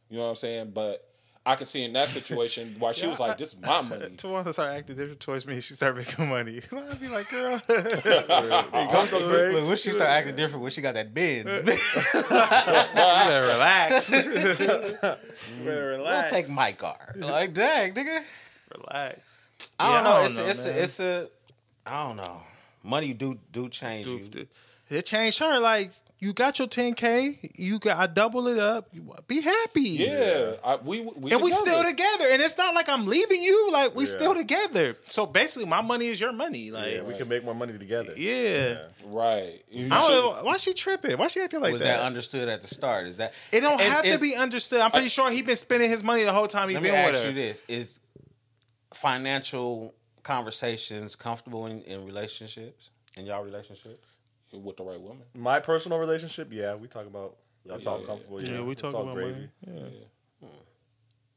[0.09, 0.71] You know what I'm saying?
[0.71, 1.06] But
[1.47, 4.51] I can see in that situation why she was like, "This is my money." Tawana
[4.51, 5.61] start acting different towards me.
[5.61, 6.59] She started making money.
[6.73, 9.57] I'd be like, girl, Pump some brakes.
[9.57, 14.11] But when she start acting different, when she got that Benz, you better relax.
[14.11, 14.17] you
[15.63, 16.33] better I'll relax.
[16.33, 17.13] take my car.
[17.15, 18.23] Like, dang, nigga.
[18.75, 19.39] relax.
[19.79, 20.09] I don't know.
[20.09, 21.29] I don't it's know, a, it's a, it's a,
[21.85, 22.41] I don't know.
[22.83, 24.19] Money do do change you.
[24.19, 24.49] Dude,
[24.89, 25.61] it changed her.
[25.61, 28.89] Like you got your 10k, you got I double it up.
[29.27, 29.81] Be happy.
[29.81, 31.89] Yeah, I, we we And we still together.
[31.89, 33.71] together, and it's not like I'm leaving you.
[33.71, 34.09] Like we Yeah.
[34.09, 34.97] still together.
[35.05, 36.71] So basically, my money is your money.
[36.71, 38.13] Like, Yeah, we can make more money together.
[38.17, 38.85] yeah.
[39.05, 39.63] right.
[39.69, 41.17] You I don't know, why she tripping?
[41.17, 41.93] Why she acting like Was that?
[41.93, 43.05] Was that understood at the start?
[43.07, 44.81] Is that it don't is- have is- to be understood.
[44.81, 46.89] I'm pretty uh, sure he been spending his money the whole time he Let me
[46.89, 47.29] been with ask her.
[47.29, 47.99] you this: Is
[48.93, 52.89] financial conversations comfortable in, in relationships?
[53.17, 54.05] In y'all relationships?
[54.63, 55.23] With the right woman.
[55.35, 57.35] My personal relationship, yeah, we talk about.
[57.65, 58.41] That's Yeah, all comfortable.
[58.41, 59.31] Yeah, Yeah, we It's talk about gravy.
[59.33, 59.49] money.
[59.67, 59.83] Yeah.
[60.41, 60.53] Hmm.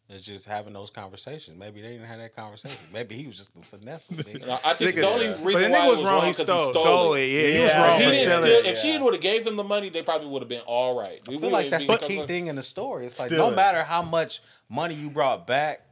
[0.08, 1.56] It's just having those conversations.
[1.58, 2.78] Maybe they didn't have that conversation.
[2.92, 4.08] Maybe he was just the finesse.
[4.10, 4.58] nigga.
[4.64, 6.20] I think Nigga, the only but reason the why nigga was wrong.
[6.22, 7.20] He 'cause stole, stole stole it.
[7.22, 7.28] it.
[7.30, 8.66] Yeah, he was wrong If, he for didn't stealing steal, it.
[8.66, 11.20] if she would have gave him the money, they probably would have been all right.
[11.28, 13.06] I feel like that's the key thing in the story.
[13.06, 13.50] It's like Stealing.
[13.50, 15.82] no matter how much money you brought back,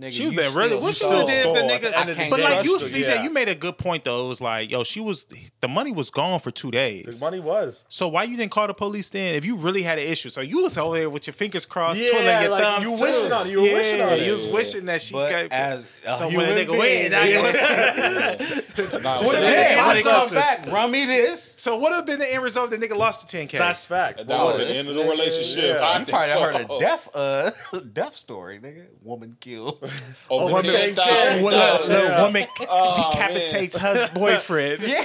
[0.00, 0.76] nigga, She was been really.
[0.76, 2.06] What she would have did if the nigga?
[2.06, 3.22] the the but like you, CJ, yeah.
[3.22, 4.24] you made a good point though.
[4.24, 5.26] It was like, yo, she was
[5.60, 7.18] the money was gone for two days.
[7.20, 7.84] The money was.
[7.88, 9.34] So why you didn't call the police then?
[9.34, 12.00] If you really had an issue, so you was over there with your fingers crossed,
[12.02, 12.84] Yeah, twiddling your like, thumbs.
[12.90, 13.02] you too.
[13.04, 15.52] wishing on it, you yeah, wishing on you was wishing that she But got.
[15.52, 17.54] as a so when a nigga win, being, now you was-
[19.04, 20.66] Nah, What that- if Hey, Yeah, I when it saw comes to- back.
[20.70, 21.54] Run me this.
[21.58, 22.70] so what have been the end result?
[22.70, 23.52] The nigga lost the 10k.
[23.58, 24.26] That's fact.
[24.26, 25.64] That would have been the end of the relationship.
[25.64, 27.50] You probably heard a death, uh,
[27.92, 28.86] death story, nigga.
[29.02, 29.73] Woman killed.
[30.30, 30.94] Oh, woman- ten Yeah.
[30.94, 31.88] thousand Well, little, dollars.
[31.88, 34.82] little woman Oh, decapitates her boyfriend.
[34.86, 35.04] yeah,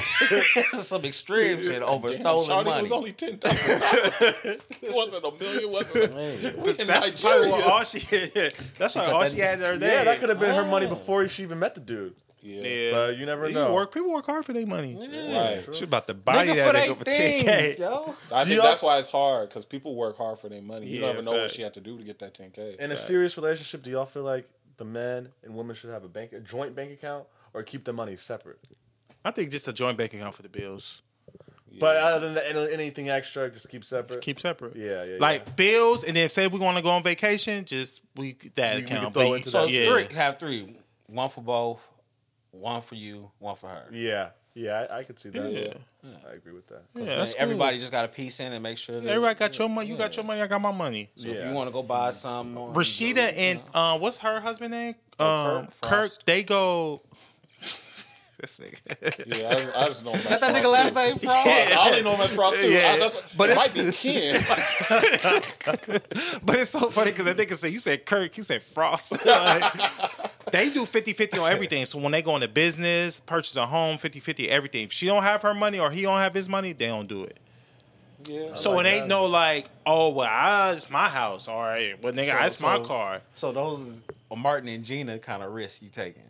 [0.80, 2.82] some extreme shit over stolen Shawty money.
[2.84, 4.62] was only ten thousand.
[4.82, 5.72] it wasn't a million.
[5.72, 6.14] Wasn't.
[6.14, 6.58] It?
[6.58, 8.00] We in That's probably all she.
[8.78, 9.92] That's probably all she had her day.
[9.94, 10.90] Yeah, that could have been her money oh.
[10.90, 12.16] before she even met the dude.
[12.42, 12.62] Yeah.
[12.62, 12.92] Yeah.
[12.92, 13.74] But you never People know.
[13.74, 13.94] work.
[13.94, 14.98] People work hard for their money.
[14.98, 15.56] Yeah.
[15.66, 15.76] Right.
[15.76, 17.78] She about to buy Nigga that for nigga for 10k.
[17.80, 18.16] yo.
[18.32, 20.88] I think y'all- that's why it's hard because people work hard for their money.
[20.88, 22.78] You Yeah, don't even know what she had to do to get that ten k.
[22.80, 24.48] In a serious relationship, do y'all feel like
[24.80, 27.94] the men and women should have a bank, a joint bank account, or keep the
[27.94, 28.60] money separate?
[29.24, 31.04] I think just a joint bank account for the bills.
[31.80, 34.22] But other than that, any- anything extra, just keep separate.
[34.22, 34.76] Keep separate.
[34.76, 35.54] Yeah, yeah, Like yeah.
[35.54, 38.86] bills, and then say we want to go on vacation, just we that We- we
[38.88, 39.04] account.
[39.04, 39.72] can throw But into So that.
[39.72, 39.86] yeah.
[39.86, 40.76] three, have three.
[41.06, 41.88] One for both.
[42.52, 43.32] One for you.
[43.38, 43.88] One for her.
[43.92, 45.52] yeah, yeah, I, I could see that.
[45.52, 45.74] Yeah.
[46.30, 46.84] I agree with that.
[46.96, 47.42] Yeah, that's cool.
[47.44, 49.00] Everybody just got a piece in and make sure.
[49.00, 49.88] That, Everybody got your money.
[49.90, 50.42] You got your money.
[50.42, 51.10] I got my money.
[51.16, 53.80] So if you want to go buy some, on- Rasheeda you and know.
[53.80, 54.96] uh, what's her husband name?
[55.20, 56.12] Um, Kirk Kirk.
[56.26, 57.02] They go.
[58.40, 59.38] this nigga.
[59.42, 61.48] Yeah, I, I just know him as That that nigga last name Frost.
[61.48, 62.70] I only know him as Frost too.
[62.72, 62.94] Yeah.
[62.94, 66.00] I, that's, But but it it's- might be Ken.
[66.46, 69.18] But it's so funny because that nigga said, you said Kirk, you said Frost.
[69.26, 69.64] Like,
[70.52, 71.86] they do 50-50 on everything.
[71.86, 74.84] So when they go into business, purchase a home, 50-50 everything.
[74.84, 77.24] If she don't have her money or he don't have his money, they don't do
[77.24, 77.38] it.
[78.26, 78.54] yeah.
[78.54, 79.08] So like it ain't that.
[79.10, 81.48] no like, oh well, ah, it's my house.
[81.48, 82.02] All right.
[82.04, 83.22] Well nigga, So- it's my car.
[83.34, 86.24] So those are Martin and Gina kind of risks you taking.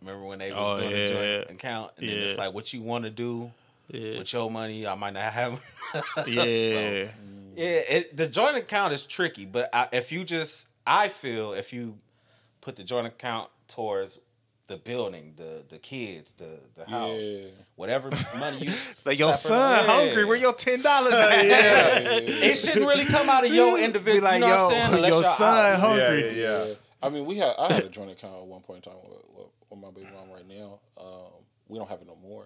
[0.00, 0.96] Remember when they was Oh, doing yeah.
[0.96, 3.50] a joint account and then it's like what you want to do
[3.88, 4.18] Yeah.
[4.18, 5.60] with your money, I might not have.
[6.26, 6.34] Yeah.
[6.34, 7.08] So,
[7.56, 11.72] yeah, it, the joint account is tricky, but I, if you just, I feel if
[11.72, 11.96] you
[12.68, 14.18] put the joint account towards
[14.66, 17.46] the building, the the kids, the the house, Yeah.
[17.76, 18.72] whatever money you
[19.06, 19.90] like your son Yeah.
[19.90, 20.24] hungry.
[20.26, 21.30] Where your ten dollars at?
[22.48, 24.24] It shouldn't really come out of your individual.
[24.24, 24.94] like, you know what I'm saying?
[24.94, 25.80] Unless your son out.
[25.80, 26.20] hungry.
[26.38, 26.74] Yeah, yeah, yeah.
[27.00, 29.22] I mean, we had I had a joint account at one point in time with,
[29.34, 30.80] with, with my baby mom right now.
[31.00, 31.32] Um,
[31.68, 32.44] we don't have it no more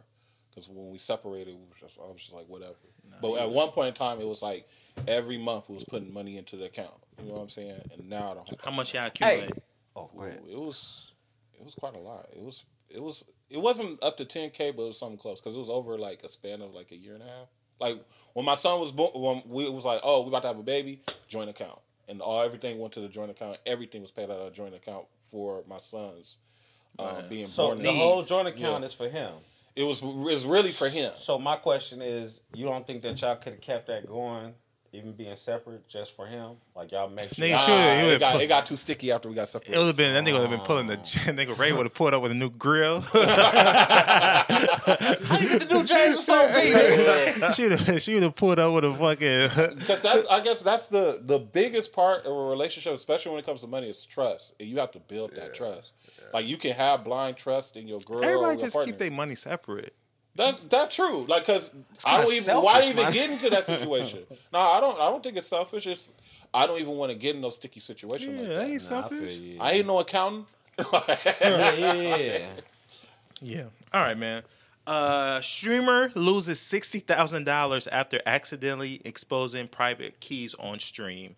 [0.50, 2.76] because when we separated, we just, I was just like whatever.
[3.20, 4.68] but at one point in time, it was like
[5.08, 6.94] every month we was putting money into the account.
[7.20, 7.80] You know what I'm saying?
[7.98, 8.48] And now I don't.
[8.48, 9.52] Have How much y'all Hey, accumulate?
[9.96, 10.40] Oh, ahead.
[10.50, 11.12] It was
[11.58, 12.28] it was quite a lot.
[12.32, 15.56] It was it was it wasn't up to 10k, but it was something close because
[15.56, 17.48] it was over like a span of like a year and a half.
[17.80, 17.98] Like
[18.34, 20.62] when my son was born, when we was like, oh, we about to have a
[20.62, 21.78] baby, joint account,
[22.08, 23.58] and all everything went to the joint account.
[23.66, 26.36] Everything was paid out of a joint account for my sons
[26.98, 27.82] uh, being So born.
[27.82, 28.86] the whole joint account Yeah.
[28.86, 29.32] is for him.
[29.74, 31.12] it was it was really for him.
[31.16, 34.54] So my question is, you don't think that y'all could have kept that going,
[34.94, 36.52] even being separate, just for him?
[36.76, 37.44] Like y'all make sure.
[37.46, 39.68] Nigga, Nah, sure, he it, got, put- it got too sticky after we got It
[39.68, 42.12] would have been that nigga would have been pulling the nigga Ray would have pulled
[42.14, 43.00] up with a new grill.
[43.12, 44.44] How
[45.40, 47.54] you get the new James phone beat?
[47.54, 50.60] she would have she would have pulled up with a fucking Because that's, I guess,
[50.62, 54.04] that's the the biggest part of a relationship, especially when it comes to money, is
[54.04, 55.94] trust, and you have to build that trust.
[56.32, 58.18] Like you can have blind trust in your girl.
[58.20, 58.92] or Everybody your just partner.
[58.92, 59.94] keep their money separate.
[60.36, 61.24] That that's true.
[61.28, 61.70] Like, cause
[62.06, 63.12] I don't even why even man.
[63.12, 64.20] get into that situation.
[64.52, 64.98] no, I don't.
[64.98, 65.86] I don't think it's selfish.
[65.86, 66.10] It's
[66.54, 68.34] I don't even want to get in those sticky situations.
[68.34, 68.70] Yeah, like that that.
[68.70, 69.38] ain't Nah, I selfish.
[69.38, 69.62] feel.
[69.62, 70.46] I ain't no accountant.
[70.92, 71.74] yeah,
[72.16, 72.38] yeah.
[73.40, 73.64] Yeah.
[73.92, 74.42] All right, man.
[74.86, 81.36] Uh, streamer loses sixty thousand dollars after accidentally exposing private keys on stream.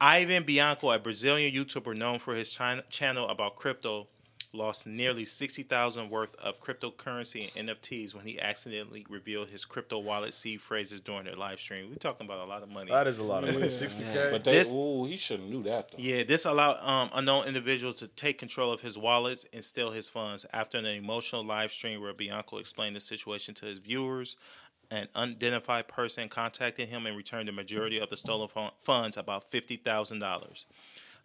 [0.00, 4.08] Ivan Bianco, a Brazilian YouTuber known for his China channel about crypto,
[4.56, 9.98] lost nearly sixty thousand worth of cryptocurrency and NFTs when he accidentally revealed his crypto
[9.98, 11.90] wallet seed phrases during their live stream.
[11.90, 12.90] We're talking about a lot of money.
[12.90, 13.70] That is a lot of money.
[13.70, 14.28] Sixty k.
[14.32, 15.90] But they, This- ooh, he should have knew that.
[15.92, 15.98] Though.
[15.98, 20.08] Yeah, this allowed um, unknown individuals to take control of his wallets and steal his
[20.08, 20.46] funds.
[20.52, 24.36] After an emotional live stream where Bianco explained the situation to his viewers,
[24.90, 29.50] an unidentified person contacted him and returned the majority of the stolen fun- funds, about
[29.50, 30.66] fifty thousand dollars.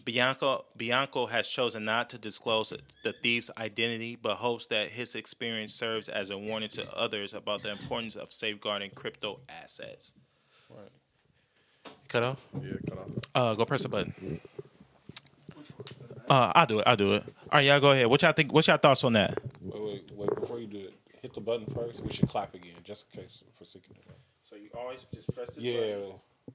[0.04, 5.74] Bianco Bianco has chosen not to disclose the thief's identity, but hopes that his experience
[5.74, 10.14] serves as a warning to others about the importance of safeguarding crypto assets.
[10.70, 10.90] Right.
[12.08, 12.48] Cut off.
[12.62, 13.10] Yeah, cut off.
[13.34, 14.40] Uh, go press a button.
[16.30, 16.88] Uh, I'll do it.
[16.88, 17.24] I'll do it.
[17.26, 18.08] All right, y'all go ahead.
[18.08, 18.54] What y'all think?
[18.54, 19.38] What's y'all thoughts on that?
[19.62, 20.36] Wait, wait, wait.
[20.40, 22.04] Before you do it, hit the button first.
[22.04, 24.16] We should clap again, just in case for seeking it.
[24.50, 25.90] So you always just press this button.
[25.90, 26.54] Yeah.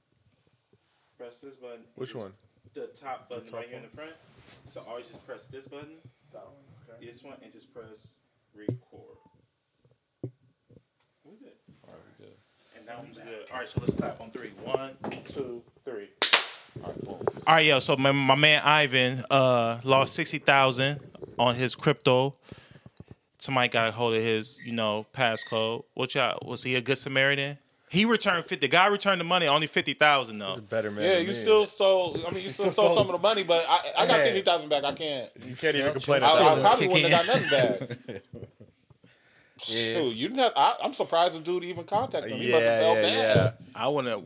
[1.17, 1.81] Press this button.
[1.95, 2.33] Which one?
[2.77, 4.11] The top button right here in the front.
[4.67, 5.95] So always just press this button.
[6.31, 6.53] That one.
[6.87, 7.07] Okay.
[7.07, 8.19] This one, and just press
[8.53, 9.17] record.
[11.23, 11.53] We good.
[11.87, 12.35] All right, we good.
[12.77, 13.49] And that one's good.
[13.51, 14.51] All right, so let's clap on three.
[14.63, 14.91] One,
[15.25, 16.09] two, three.
[16.83, 17.15] All right, boom.
[17.47, 17.79] All right, yo.
[17.79, 20.99] So my, my man Ivan uh, lost sixty thousand
[21.39, 22.35] on his crypto.
[23.39, 25.83] Somebody got a hold of his, you know, passcode.
[25.95, 26.37] What y'all?
[26.47, 27.57] Was he a good Samaritan?
[27.89, 28.67] He returned fifty.
[28.67, 30.49] The guy returned the money, only fifty thousand though.
[30.49, 31.03] He's a better man.
[31.05, 31.33] Yeah, than you me.
[31.35, 32.17] still stole.
[32.27, 34.25] I mean, you still stole some of the money, but I, I got Hey.
[34.25, 34.83] fifty thousand back.
[34.83, 35.29] I can't.
[35.45, 36.21] You can't even complain.
[36.23, 36.61] I, I about that.
[36.65, 38.21] probably wouldn't have got nothing back.
[39.65, 39.93] Yeah.
[39.95, 40.53] Shoot, you didn't have.
[40.55, 42.37] I, I'm surprised the dude even contacted him.
[42.37, 43.35] He must have Yeah, felt yeah, bad.
[43.37, 43.51] yeah.
[43.75, 44.21] I wanna.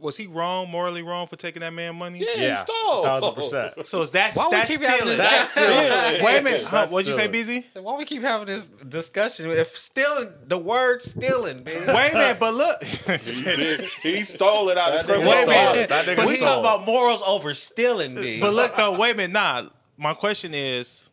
[0.00, 2.20] Was he wrong, morally wrong for taking that man money?
[2.20, 3.02] Yeah, Yeah, he stole.
[3.02, 3.86] thousand percent.
[3.88, 5.16] So is that Why we that's keep having stealing?
[5.16, 6.24] this That's stealing.
[6.24, 6.64] Wait a minute.
[6.66, 7.62] Huh, what'd you say, stealing.
[7.62, 7.72] BZ?
[7.74, 9.50] So why we keep having this discussion?
[9.50, 11.86] If stealing, the word stealing, man.
[11.96, 12.82] Wait a minute, but look.
[12.84, 13.78] He.
[14.18, 15.48] He stole it out of his That Wait a minute.
[15.48, 15.88] wallet.
[15.88, 16.48] That nigga But we stole.
[16.48, 18.40] talk about morals over stealing, B.
[18.40, 19.32] but look though, wait a minute.
[19.32, 21.10] Nah, my question is,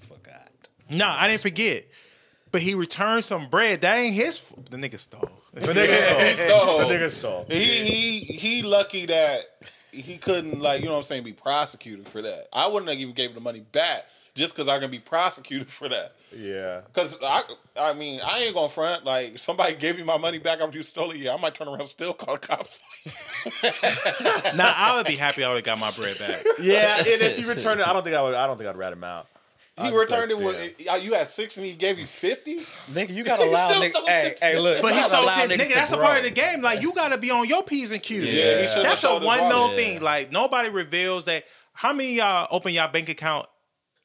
[0.00, 0.48] forgot.
[0.88, 1.84] nah, I didn't forget.
[2.50, 3.82] but he returned some bread.
[3.82, 4.38] That ain't his.
[4.38, 5.30] f- The nigga stole.
[5.54, 6.48] The nigga stole.
[6.48, 6.78] stole.
[6.78, 7.46] The nigga stole.
[7.48, 9.40] He he he lucky that
[9.92, 12.48] he couldn't like you know what I'm saying be prosecuted for that.
[12.52, 15.68] I wouldn't have even gave him the money back just because I can be prosecuted
[15.68, 16.12] for that.
[16.36, 16.80] Yeah.
[16.86, 17.44] Because I
[17.76, 20.82] I mean I ain't gonna front like somebody gave me my money back after you
[20.82, 21.18] stole it.
[21.18, 22.82] Yeah, I might turn around and still call the cops.
[24.56, 26.44] now I would be happy I would have got my bread back.
[26.60, 28.34] Yeah, and if you return it, I don't think I would.
[28.34, 29.28] I don't think I'd rat him out.
[29.76, 32.58] He I'd returned it with uh, you had six and he gave you fifty.
[32.92, 34.06] Nigga, you gotta He allow nigga.
[34.06, 34.80] Hey, hey, look.
[34.80, 35.48] But you he gotta sold ten.
[35.50, 36.62] niggas Nigga, to that's a part of the game.
[36.62, 38.24] Like you got to be on your p's and q's.
[38.24, 39.48] Yeah, he that's a one father.
[39.52, 39.76] known Yeah.
[39.76, 40.00] thing.
[40.00, 41.44] Like nobody reveals that.
[41.72, 43.46] How many of y'all open y'all bank account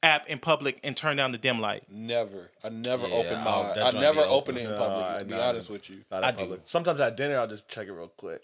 [0.02, 1.84] app in public and turn down the dim light?
[1.88, 3.74] Never, I never Yeah, opened I'll- my.
[3.76, 4.58] that I never open open.
[4.58, 5.06] it in No, public.
[5.06, 6.60] I- To be no, honest with you, I do.
[6.66, 8.42] Sometimes at dinner, I'll just check it real quick.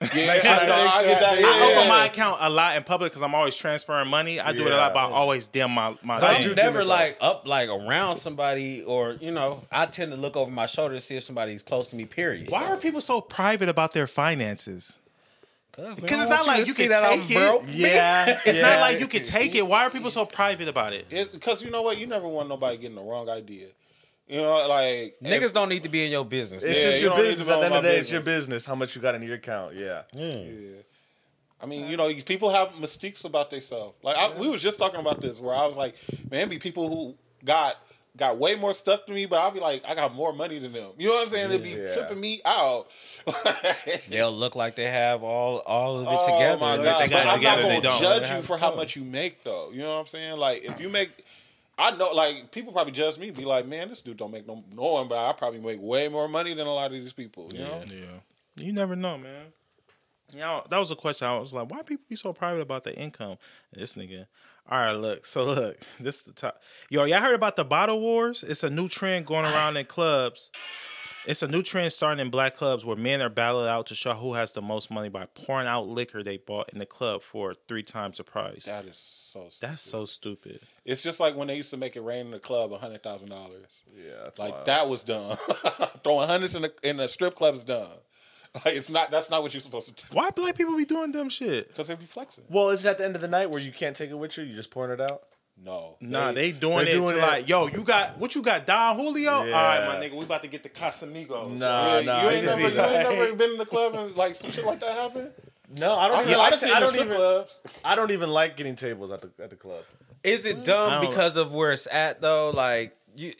[0.00, 1.38] Yeah, I, know, I get that.
[1.38, 1.88] I Yeah, open yeah.
[1.88, 4.40] my account a lot in public because I'm always transferring money.
[4.40, 6.16] I do it a lot, but I always dim my my.
[6.18, 6.42] I thing.
[6.42, 10.36] do I'm never like up like around somebody or you know I tend to look
[10.36, 12.04] over my shoulder to see if somebody's close to me.
[12.04, 12.50] Period.
[12.50, 14.98] Why are people so private about their finances?
[15.70, 17.68] Because Because it's not like you can take it.
[17.70, 19.66] Yeah, It's not like you can take it.
[19.66, 21.08] Why are people so private about it?
[21.32, 23.66] Because you know what, you never want nobody getting the wrong idea.
[24.26, 26.64] You know, like Niggas if- don't need to be in your business.
[26.64, 27.48] It's Yeah, just your don't need to business.
[27.48, 28.44] At the end of the day, it's your business.
[28.46, 28.64] business.
[28.66, 29.74] How much you got in your account?
[29.74, 30.02] Yeah.
[30.14, 30.44] Yeah.
[31.60, 33.94] I mean, you know, people have mistakes about themselves.
[34.02, 35.94] Like I, we was just talking about this, where I was like,
[36.30, 37.14] man, be people who
[37.44, 37.76] got
[38.16, 40.72] got way more stuff than me, but I'll be like, I got more money than
[40.72, 40.92] them.
[40.98, 41.50] You know what I'm saying?
[41.50, 41.94] They'd be Yeah.
[41.94, 42.86] tripping me out.
[44.08, 46.58] They'll look like they have all all of it Oh together.
[46.60, 47.00] my but god!
[47.02, 48.00] they got But it I'm not gonna don't.
[48.00, 49.70] judge you for how much you make, though.
[49.72, 50.36] You know what I'm saying?
[50.38, 51.10] Like, if you make,
[51.76, 54.64] I know, like people probably judge me, be like, man, this dude don't make no
[54.72, 57.50] no one, but I probably make way more money than a lot of these people.
[57.52, 57.84] You know?
[57.88, 58.64] Yeah.
[58.64, 59.46] You never know, man.
[60.32, 61.26] Yeah, that was a question.
[61.26, 63.38] I was like, why people be so private about their income?
[63.72, 64.26] This nigga.
[64.70, 65.26] All right, look.
[65.26, 66.60] So look, this is the top.
[66.88, 68.42] Yo, y'all heard about the bottle wars?
[68.42, 70.50] It's a new trend going around in clubs.
[71.26, 74.12] It's a new trend starting in black clubs where men are battled out to show
[74.12, 77.54] who has the most money by pouring out liquor they bought in the club for
[77.66, 78.66] three times the price.
[78.66, 79.48] That is so.
[79.48, 79.70] Stupid.
[79.70, 80.60] That's so stupid.
[80.84, 83.02] It's just like when they used to make it rain in the club, a hundred
[83.02, 83.82] thousand dollars.
[83.96, 84.12] Yeah.
[84.24, 84.66] That's Like wild.
[84.66, 85.36] that was dumb.
[86.04, 87.88] Throwing hundreds in the in the strip club is dumb.
[88.64, 89.10] Like it's not.
[89.10, 90.08] That's not what you're supposed to do.
[90.14, 91.66] Why black people be doing dumb shit?
[91.66, 92.44] Because they be flexing.
[92.48, 94.36] Well, is it at the end of the night where you can't take it with
[94.38, 94.44] you?
[94.44, 95.24] You just pouring it out.
[95.62, 95.96] No.
[96.00, 99.30] Nah, they doing it doing to like, yo, you got what you got, Don Julio?
[99.32, 101.56] All right, my nigga, we about to get the Casamigos.
[101.56, 102.22] Nah, Yeah, nah.
[102.22, 102.76] you ain't never, be you ain't
[103.18, 105.30] never been in the club and like some shit like that happen.
[105.78, 106.16] No, I don't.
[106.18, 107.16] I, even yeah, I like done I don't strip even.
[107.16, 107.60] clubs.
[107.84, 109.82] I don't even like getting tables at the at the club.
[110.22, 112.50] Is it dumb don't- because of where it's at though?
[112.50, 113.32] Like you,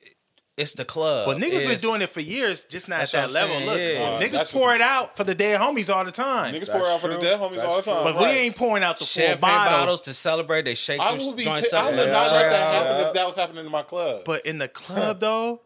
[0.56, 1.26] it's the club.
[1.26, 3.56] But niggas been doing it for years, just not at that level.
[3.56, 4.04] saying, Look, yeah.
[4.04, 6.54] Uh, niggas that's pour it out for the dead homies all the time.
[6.54, 8.04] Niggas That's pour out for the dead homies That's all the time.
[8.04, 8.20] but right.
[8.24, 9.78] we ain't pouring out the full bottle.
[9.78, 10.62] bottles to celebrate.
[10.64, 11.42] They shake I would be.
[11.44, 11.74] joints Pissed.
[11.74, 11.86] up.
[11.86, 12.86] I would and not let that spread out.
[12.86, 14.22] happen if that was happening in my club.
[14.24, 15.60] But in the club though,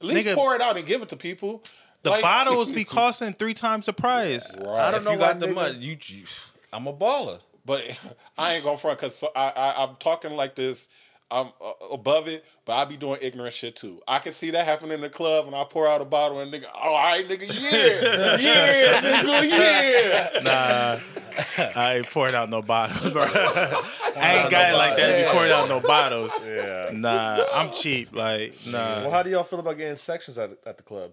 [0.00, 1.62] At least nigga- pour it out and give it to people.
[2.02, 4.56] the Like- bottles be costing three times the price.
[4.56, 4.66] Right.
[4.66, 6.24] I don't If know you why got the nigga- money, you, you,
[6.72, 7.40] I'm a baller.
[7.66, 7.82] But
[8.38, 10.88] I ain't gonna front because I, I I'm talking like this.
[11.30, 14.00] I'm uh, above it, but I be doing ignorant shit too.
[14.06, 16.52] I can see that happen in the club, and I pour out a bottle, and
[16.52, 20.40] nigga, all right, nigga, yeah, yeah, nigga, yeah.
[20.42, 23.22] Nah, I ain't pouring out no bottles, bro.
[23.24, 25.18] I ain't got it like that.
[25.18, 26.32] to Be pouring out no bottles.
[26.44, 26.90] Yeah.
[26.92, 28.14] Nah, I'm cheap.
[28.14, 29.00] Like, nah.
[29.02, 31.12] Well, how do y'all feel about getting sections at at the club?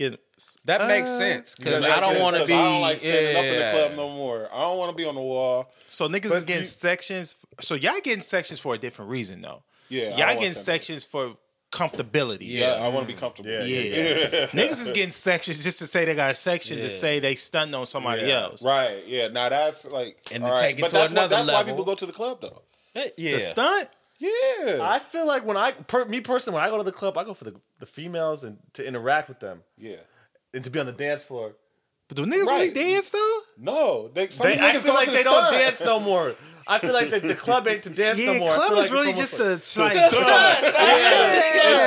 [0.00, 0.18] Get,
[0.64, 2.54] That makes Uh, sense because That I don't want to be.
[2.54, 3.72] I don't like standing up in the yeah.
[3.72, 4.48] club no more.
[4.50, 5.70] I don't want to be on the wall.
[5.90, 7.36] So niggas is But getting you- sections.
[7.60, 9.62] So y'all getting sections for a different reason though.
[9.90, 10.58] Yeah, I y'all want getting that.
[10.58, 11.36] sections for
[11.70, 12.38] comfortability.
[12.48, 13.50] Yeah, I want to be comfortable.
[13.50, 13.62] Yeah.
[13.62, 14.46] Yeah.
[14.58, 16.88] niggas is getting sections just to say they got a section to Yeah.
[16.88, 18.44] say they stunting on somebody Yeah.
[18.44, 18.62] else.
[18.62, 19.04] Right.
[19.06, 19.28] Yeah.
[19.28, 20.60] Now that's like, And all to right.
[20.62, 21.72] take it but to that's another why, that's why level.
[21.74, 22.62] people go to the club though.
[23.16, 23.32] Yeah.
[23.32, 23.88] The stunt?
[24.20, 24.78] Yeah.
[24.82, 27.24] I feel like when I, per, me personally, when I go to the club, I
[27.24, 29.96] go for the, the females and to interact with them yeah.
[30.54, 31.54] and to be on the dance floor.
[32.06, 32.60] But do niggas Right.
[32.62, 33.38] really dance though?
[33.56, 35.56] No, they, some They, I feel like they the don't stunt.
[35.58, 36.34] dance no more.
[36.66, 38.52] I feel like the, the club ain't to dance Yeah, no more.
[38.52, 39.94] Club is like really just a like- like, Stunt.
[39.94, 40.14] It's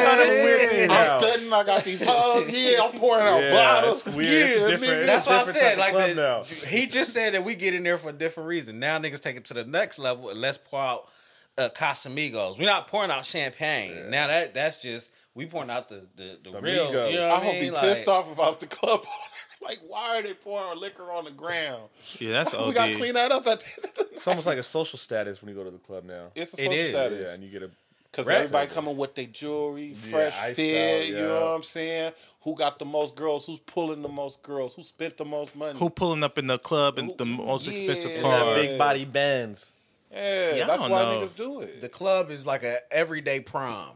[0.09, 1.19] kind of a weird thing I'm now.
[1.19, 1.53] studying.
[1.53, 2.57] I got these hugs.
[2.57, 4.07] Yeah, I'm pouring out Yeah, bottles.
[4.07, 4.49] it's weird.
[4.49, 5.01] Yeah, It's different.
[5.01, 5.05] nigga.
[5.07, 5.77] That's what I said.
[5.77, 8.79] Like the, he just said that we get in there for a different reason.
[8.79, 11.09] Now niggas take it to the next level and let's pour out
[11.57, 12.57] uh, Casamigos.
[12.59, 14.09] We're not pouring out champagne.
[14.09, 16.87] Now that that's just we pouring out the the, the, The real.
[17.11, 17.79] You know I what I would be mean?
[17.79, 19.09] pissed off if I was the club owner.
[19.65, 21.83] Like, why are they pouring liquor on the ground?
[22.19, 22.65] Yeah, that's okay.
[22.67, 24.09] We got to clean that up at the end of the night.
[24.15, 26.31] It's almost like a social status when you go to the club now.
[26.35, 27.21] It's a social is, status.
[27.29, 27.69] Yeah, and you get a
[28.11, 28.39] Because Right.
[28.39, 32.11] everybody coming with their jewelry, fresh iced fit, out, you know what I'm saying?
[32.41, 33.45] Who got the most girls?
[33.47, 34.75] Who's pulling the most girls?
[34.75, 35.79] Who spent the most money?
[35.79, 37.71] Who pulling up in the club in the most Yeah.
[37.71, 38.45] expensive car?
[38.45, 39.71] that big body Benz.
[40.13, 41.19] Yeah, Yeah, that's why know.
[41.21, 41.81] niggas do it.
[41.81, 43.89] the club is like a everyday prom.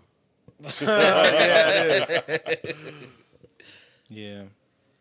[4.09, 4.43] Yeah,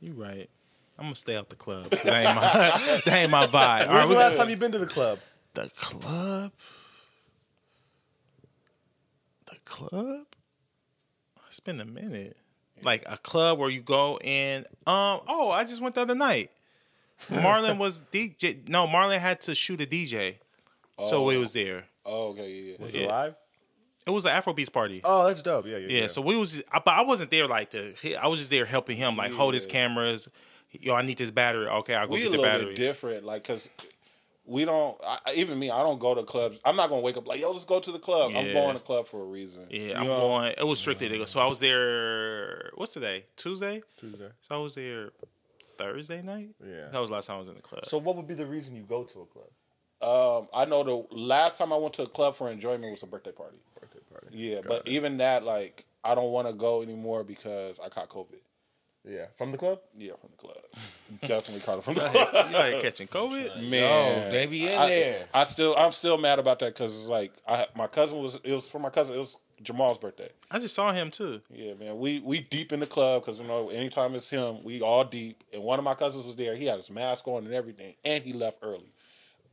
[0.00, 0.50] you right.
[0.98, 1.90] I'm gonna stay out the club.
[1.90, 3.88] That ain't my, that ain't my vibe.
[3.88, 5.18] All When's right, the we- last time you been to the club?
[5.54, 6.52] the club.
[9.46, 10.26] The club.
[11.48, 12.36] It's been a minute.
[12.82, 15.20] Like a club where you go and um.
[15.28, 16.50] Oh, I just went the other night.
[17.30, 18.68] Marlon was DJ.
[18.68, 20.36] No, Marlon had to shoot a DJ,
[21.00, 21.26] so oh.
[21.26, 21.84] we was there.
[22.04, 22.84] Oh, okay, yeah, yeah.
[22.84, 23.02] Was Yeah.
[23.02, 23.34] it live?
[24.06, 25.00] It was an Afrobeats party.
[25.02, 25.66] Oh, that's dope.
[25.66, 28.14] Yeah, yeah, Yeah, so we was, I- but I wasn't there like to.
[28.14, 30.28] I was just there helping him, like hold his cameras.
[30.70, 31.66] Yo, I need this battery.
[31.66, 32.66] Okay, I'll go we get a the battery.
[32.66, 33.68] bit different, like because
[34.44, 34.96] we don't.
[35.04, 36.60] I, I- even me, I don't go to clubs.
[36.64, 38.32] I'm not gonna wake up like, yo, let's go to the club.
[38.36, 39.66] I'm going to the club for a reason.
[39.70, 40.20] Yeah, You I'm know?
[40.20, 40.54] going.
[40.56, 41.24] It was strictly to go.
[41.24, 42.70] So I was there.
[42.76, 43.24] What's today?
[43.36, 43.82] Tuesday.
[43.98, 44.28] Tuesday.
[44.40, 45.10] So I was there
[45.76, 46.50] Thursday night.
[46.64, 46.88] Yeah.
[46.92, 47.86] that was the last time I was in the club.
[47.86, 49.48] So what would be the reason you go to a club?
[50.02, 53.06] Um, I know the last time I went to a club for enjoyment was a
[53.06, 53.58] birthday party.
[53.80, 54.26] Birthday party.
[54.32, 54.90] Yeah, Got but it.
[54.92, 58.38] even that, like, I don't want to go anymore because I caught COVID.
[59.08, 59.80] yeah, from the club.
[59.96, 60.58] Yeah, from the club.
[61.22, 62.34] Definitely caught it from the you club.
[62.54, 63.68] out here catching COVID?
[63.70, 65.26] Man, Yo, they be in I, there.
[65.32, 68.38] I still, I'm still mad about that because it's like I, my cousin was.
[68.44, 69.14] It was for my cousin.
[69.16, 70.28] It was Jamal's birthday.
[70.50, 71.40] I just saw him too.
[71.50, 71.98] Yeah, man.
[71.98, 75.42] We we deep in the club because you know anytime it's him, we all deep.
[75.54, 76.54] And one of my cousins was there.
[76.54, 78.92] He had his mask on and everything, and he left early.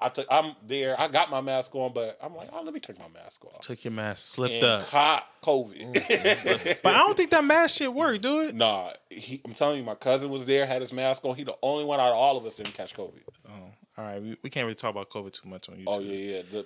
[0.02, 0.26] I took.
[0.30, 1.00] I'm there.
[1.00, 3.62] I got my mask on, but I'm like, oh, let me take my mask off.
[3.62, 4.88] Took your mask, slipped And up.
[4.88, 6.80] caught COVID.
[6.84, 8.56] But I don't think that mask shit worked, do it?
[8.56, 11.36] nah, he, I'm telling you, my cousin was there, had his mask on.
[11.36, 13.22] He the only one out of all of us didn't catch COVID.
[13.48, 13.52] Oh,
[13.98, 15.84] all right, we, we can't really talk about COVID too much on YouTube.
[15.88, 16.42] Oh yeah, yeah.
[16.52, 16.66] The,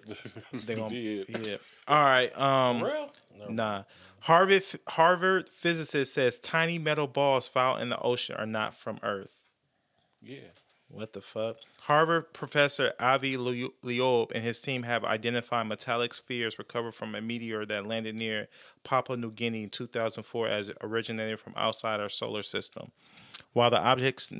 [0.53, 1.27] the, They gonna, did.
[1.45, 1.57] yeah.
[1.87, 2.37] All right.
[2.39, 3.09] Um, Real?
[3.49, 3.83] Nah.
[4.21, 9.31] Harvard Harvard physicist says tiny metal balls found in the ocean are not from Earth.
[10.23, 10.39] Yeah.
[10.89, 11.57] What the fuck?
[11.81, 17.65] Harvard professor Avi Loeb and his team have identified metallic spheres recovered from a meteor
[17.65, 18.47] that landed near
[18.83, 22.91] Papua New Guinea in 2004 as originating from outside our solar system.
[23.53, 24.31] While the objects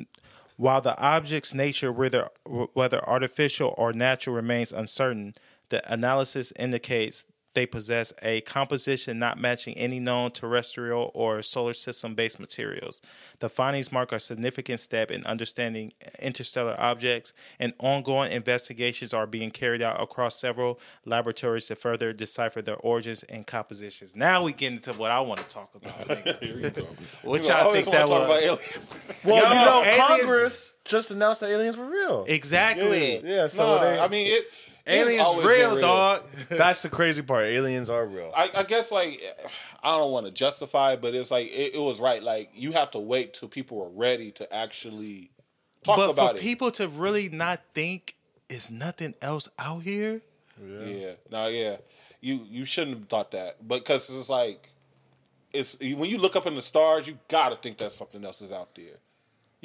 [0.55, 5.35] while the object's nature, whether whether artificial or natural, remains uncertain,
[5.69, 7.27] the analysis indicates
[7.57, 13.01] they possess a composition not matching any known terrestrial or solar system based materials.
[13.39, 19.49] The findings mark a significant step in understanding interstellar objects, and ongoing investigations are being
[19.49, 24.15] carried out across several laboratories to further decipher their origins and compositions.
[24.15, 25.97] Now we get into what I want to talk about.
[26.07, 26.39] nigga.
[26.43, 26.83] Here you go.
[27.23, 28.37] What You I y'all always think that wanna talk was?
[28.37, 28.79] about aliens.
[29.23, 32.23] Well, Yo, you know, aliens- Congress just announced that aliens were real.
[32.27, 33.19] Exactly.
[33.27, 34.45] Yeah, so Nah, they, I mean it.
[34.87, 36.23] It's Aliens always real, dog.
[36.49, 37.45] that's the crazy part.
[37.45, 38.31] Aliens are real.
[38.35, 39.21] I, I guess like
[39.83, 42.23] I don't want to justify it, but it's like it, it was right.
[42.23, 45.31] Like you have to wait till people are ready to actually
[45.83, 46.41] talk but about for it.
[46.41, 48.15] people to really not think
[48.49, 50.21] is nothing else out here.
[50.65, 51.77] yeah, no, yeah,
[52.21, 54.69] you you shouldn't have thought that, but because it's like
[55.51, 58.51] it's when you look up in the stars, you gotta think that something else is
[58.51, 58.97] out there.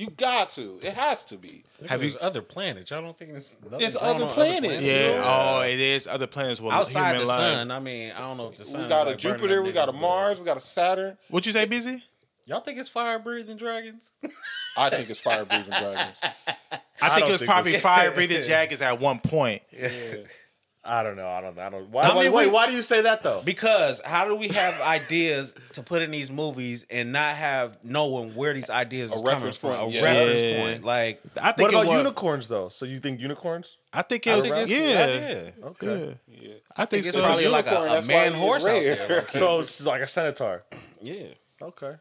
[0.02, 0.80] You got to.
[0.82, 1.62] It has to be.
[1.86, 2.90] Have There's other planets?
[2.90, 4.80] Y'all don't think there's nothing It's going other planets.
[4.80, 5.10] Yeah.
[5.10, 5.22] Yeah.
[5.24, 7.38] Oh, it is other planets with outside human the life.
[7.38, 7.70] sun?
[7.70, 8.82] I mean, I don't know if the sun.
[8.82, 11.16] We got a like Jupiter, we got a Mars, we got a Saturn.
[11.28, 12.02] What you say, busy?
[12.46, 14.10] Y'all think it's fire breathing dragons?
[14.76, 16.18] I think it's fire breathing dragons.
[16.20, 19.62] I, think don't it was think probably fire breathing jackets at one point.
[20.84, 21.28] I don't know.
[21.28, 21.56] I don't.
[21.60, 21.90] I don't.
[21.90, 23.40] Why, I why- mean, wait, we- why do you say that though?
[23.44, 28.34] Because how do we have ideas to put in these movies and not have knowing
[28.34, 29.76] where these ideas A is coming reference from?
[29.76, 30.02] point, A yeah.
[30.02, 30.62] reference Yeah.
[30.64, 30.84] point.
[30.84, 32.68] Like I think What about was, unicorns though?
[32.68, 33.76] So you think unicorns?
[33.92, 34.52] I think it I was.
[34.52, 34.78] think yeah.
[35.06, 35.50] yeah.
[35.66, 36.18] Okay.
[36.28, 36.54] Yeah.
[36.76, 37.22] I think it's so.
[37.22, 39.06] probably like a, a man horse out rare.
[39.08, 39.26] there.
[39.32, 40.64] So it's like a centaur.
[41.00, 41.26] yeah.
[41.60, 41.94] Okay.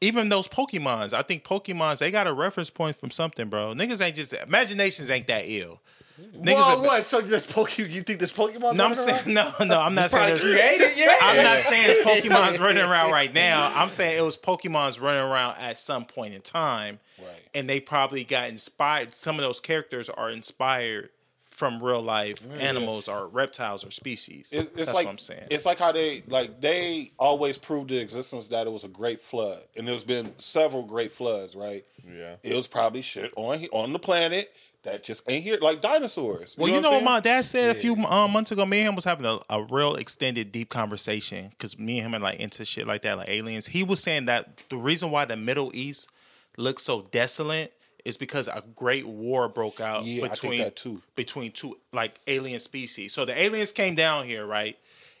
[0.00, 3.74] Even those Pokemons, I think Pokemons they got a reference point from something, bro.
[3.74, 5.80] Niggas ain't just imaginations ain't that ill.
[6.20, 7.04] Niggas well, are- what?
[7.04, 7.90] So this Pokemon?
[7.92, 8.60] You think this Pokemon?
[8.60, 9.54] No, I'm running saying around?
[9.60, 9.80] no, no.
[9.80, 11.16] I'm not saying Probably there's- created, yeah.
[11.20, 13.70] I'm not saying it's Pokemon's running around right now.
[13.74, 17.28] I'm saying it was Pokemon's running around at some point in time, Right.
[17.54, 19.12] and they probably got inspired.
[19.12, 21.10] Some of those characters are inspired
[21.50, 24.52] from real life animals or reptiles or species.
[24.52, 25.46] It, it's That's like what I'm saying.
[25.50, 29.22] it's like how they like they always proved the existence that it was a great
[29.22, 31.84] flood, and there's been several great floods, right?
[32.06, 32.36] Yeah.
[32.42, 34.52] It was probably shit on on the planet
[34.86, 36.56] that just ain't here, like dinosaurs.
[36.56, 37.04] Well, you what know I'm what saying?
[37.04, 38.64] my dad said a few um, months ago.
[38.64, 42.20] Me and him was having a, a real extended, deep conversation because me and him
[42.20, 43.66] are like into shit like that, like aliens.
[43.66, 46.08] He was saying that the reason why the Middle East
[46.56, 47.74] looks so desolate
[48.04, 51.02] is because a great war broke out Yeah, I think between that too.
[51.16, 53.12] between two like alien species.
[53.12, 54.78] So the aliens came down here, right,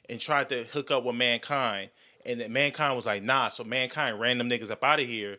[0.08, 1.90] and tried to hook up with mankind,
[2.24, 3.48] and then mankind was like, nah.
[3.48, 5.38] So mankind ran them niggas up out of here.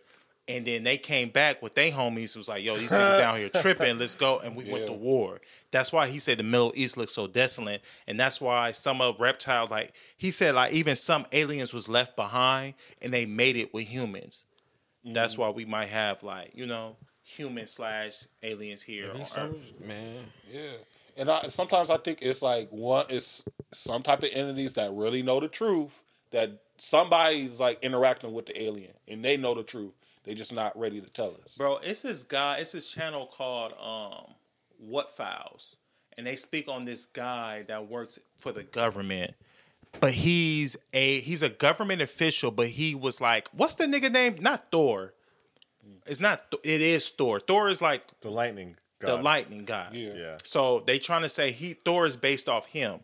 [0.49, 2.33] And then they came back with their homies.
[2.33, 3.97] Who was like, "Yo, these niggas down here tripping.
[3.97, 5.41] Let's go." And we went to war.
[5.71, 9.19] That's why he said the Middle East looks so desolate, and that's why some of
[9.19, 13.73] reptiles, like he said, like even some aliens was left behind, and they made it
[13.73, 14.45] with humans.
[15.03, 15.41] That's Mm-hmm.
[15.41, 19.73] why we might have like you know human slash aliens here on Some- Earth.
[19.85, 20.23] man.
[20.49, 20.61] Yeah,
[21.17, 23.43] and I, sometimes I think it's like one it's
[23.73, 28.61] some type of entities that really know the truth that somebody's like interacting with the
[28.61, 29.93] alien and they know the truth.
[30.28, 31.55] They just not ready to tell us.
[31.57, 32.57] Bro, it's this guy.
[32.57, 34.34] It's this channel called um,
[34.78, 35.78] What Files,
[36.17, 39.34] and they speak on this guy that works for the government.
[40.01, 42.51] But he's a he's a government official.
[42.51, 44.36] But he was like, what's the nigga name?
[44.41, 45.13] Not Thor.
[46.05, 46.41] It's not.
[46.63, 47.39] It is Thor.
[47.39, 48.75] Thor is like The lightning.
[48.99, 49.88] the lightning guy.
[49.93, 50.13] Yeah.
[50.13, 50.38] Yeah.
[50.43, 52.99] So they trying to say he Thor is based off him.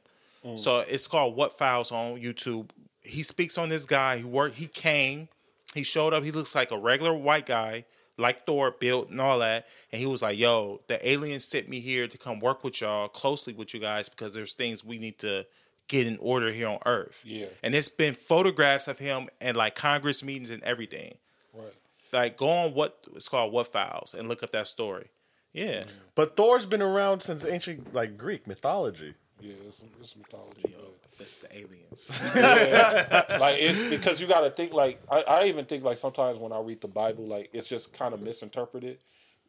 [0.56, 2.70] So it's called What Files on YouTube.
[3.02, 4.56] He speaks on this guy who worked.
[4.56, 5.30] He came.
[5.74, 6.24] He showed up.
[6.24, 7.86] He looks like a regular white guy,
[8.18, 9.66] like Thor, built and all that.
[9.92, 13.08] And he was like, "Yo, the aliens sent me here to come work with y'all
[13.08, 15.46] closely with you guys because there's things we need to
[15.88, 17.48] get in order here on Earth." Yeah.
[17.64, 21.16] And it's been photographs of him and like Congress meetings and everything.
[21.54, 21.74] Right.
[22.12, 25.10] Like go on what it's called What Files and look up that story.
[25.54, 25.84] Yeah.
[26.16, 29.14] But Thor's been around since ancient like Greek mythology.
[29.40, 30.62] Yeah, it's, it's mythology.
[30.64, 32.20] but- That's the aliens.
[33.40, 36.52] like it's because you got to think like I, I even think like sometimes when
[36.52, 38.98] I read the Bible like it's just kind of misinterpreted.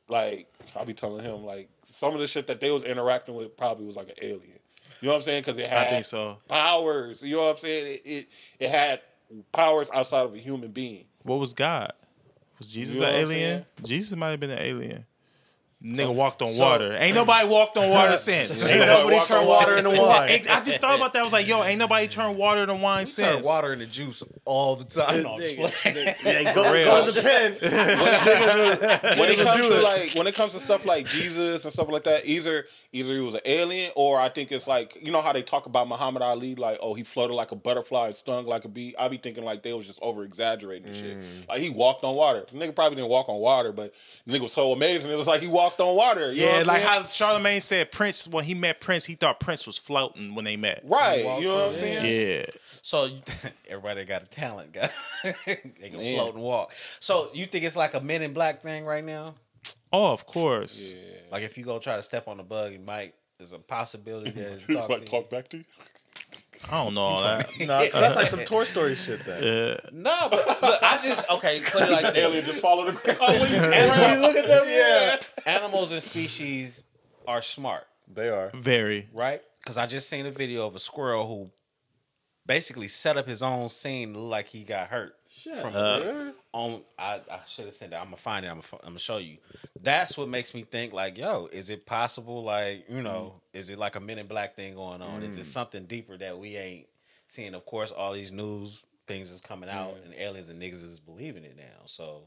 [0.08, 0.46] Like
[0.76, 3.86] I'll be telling him like some of the shit that they was interacting with probably
[3.86, 4.60] was like an alien.
[5.00, 5.42] You know what I'm saying?
[5.42, 6.38] Because it had I think so.
[6.48, 7.24] powers.
[7.24, 7.94] You know what I'm saying?
[7.94, 8.28] It, it
[8.60, 9.00] it had
[9.50, 11.06] powers outside of a human being.
[11.24, 11.92] What was God?
[12.60, 13.66] Was Jesus You know an alien?
[13.82, 15.06] Jesus might have been an alien.
[15.84, 16.94] Nigga walked on so- water.
[16.98, 18.62] Ain't nobody walked on water since.
[18.62, 20.40] Ain't Ain't nobody nobody walked turn on water water into wine.
[20.50, 21.20] I just thought about that.
[21.20, 23.46] I was like, yo, ain't nobody turned water into wine Turn since.
[23.46, 25.22] water into juice all the time.
[25.22, 25.84] No, I'm just.
[25.84, 27.52] Yeah, go, go to the pen.
[29.18, 32.04] when it comes to like when it comes to stuff like Jesus and stuff like
[32.04, 32.64] that, either
[32.94, 35.66] either he was an alien or I think it's like you know how they talk
[35.66, 38.94] about Muhammad Ali, like oh he floated like a butterfly stung like a bee.
[38.98, 41.18] I be thinking like they was just over exaggerating the shit.
[41.18, 41.48] Mm.
[41.48, 42.44] Like he walked on water.
[42.50, 43.92] The nigga probably didn't walk on water, but
[44.26, 45.10] the nigga was so amazing.
[45.10, 46.32] It was like he walked on water.
[46.32, 46.92] You Yeah, what like saying?
[46.92, 50.56] how Charlemagne said Prince when he met Prince, he thought Prince was floating when they
[50.56, 50.82] met.
[50.84, 51.18] right.
[51.40, 52.04] You know what I'm saying?
[52.40, 52.46] Yeah.
[52.82, 53.08] So
[53.68, 54.88] everybody got a talent, guy.
[55.24, 55.56] they
[55.90, 56.16] can Man.
[56.16, 56.72] float and walk.
[57.00, 59.34] So you think it's like a Men in Black thing right now?
[59.94, 60.92] Oh, of course.
[61.30, 63.14] Like if you go try to step on the bug, you might.
[63.38, 65.10] There's a possibility that he'll talk Like to you.
[65.10, 65.64] talk back to you.
[66.70, 67.48] I don't know all that.
[67.60, 69.24] No, that's like some Toy Story shit.
[69.24, 71.60] Then No, but look, I just okay.
[71.64, 73.20] Put it like Alien just follow the ground.
[73.20, 74.64] Animals- look at them.
[74.66, 75.16] Yeah.
[75.46, 76.82] animals and species
[77.26, 78.50] are smart, they are.
[78.54, 79.08] Very.
[79.12, 79.42] right?
[79.60, 81.50] Because I just seen a video of a squirrel who
[82.46, 85.14] basically set up his own scene like he got hurt
[85.60, 87.98] from Uh, on I, I should have said that.
[88.00, 88.48] I'm gonna find it.
[88.48, 89.38] I'm gonna, I'm gonna show you.
[89.82, 92.42] That's what makes me think like, yo, is it possible?
[92.44, 95.22] Like, you know, is it like a Men in Black thing going on?
[95.22, 96.86] Is it something deeper that we ain't
[97.26, 97.54] seeing?
[97.54, 101.44] Of course, all these news things is coming out, and aliens and niggas is believing
[101.44, 101.82] it now.
[101.86, 102.22] So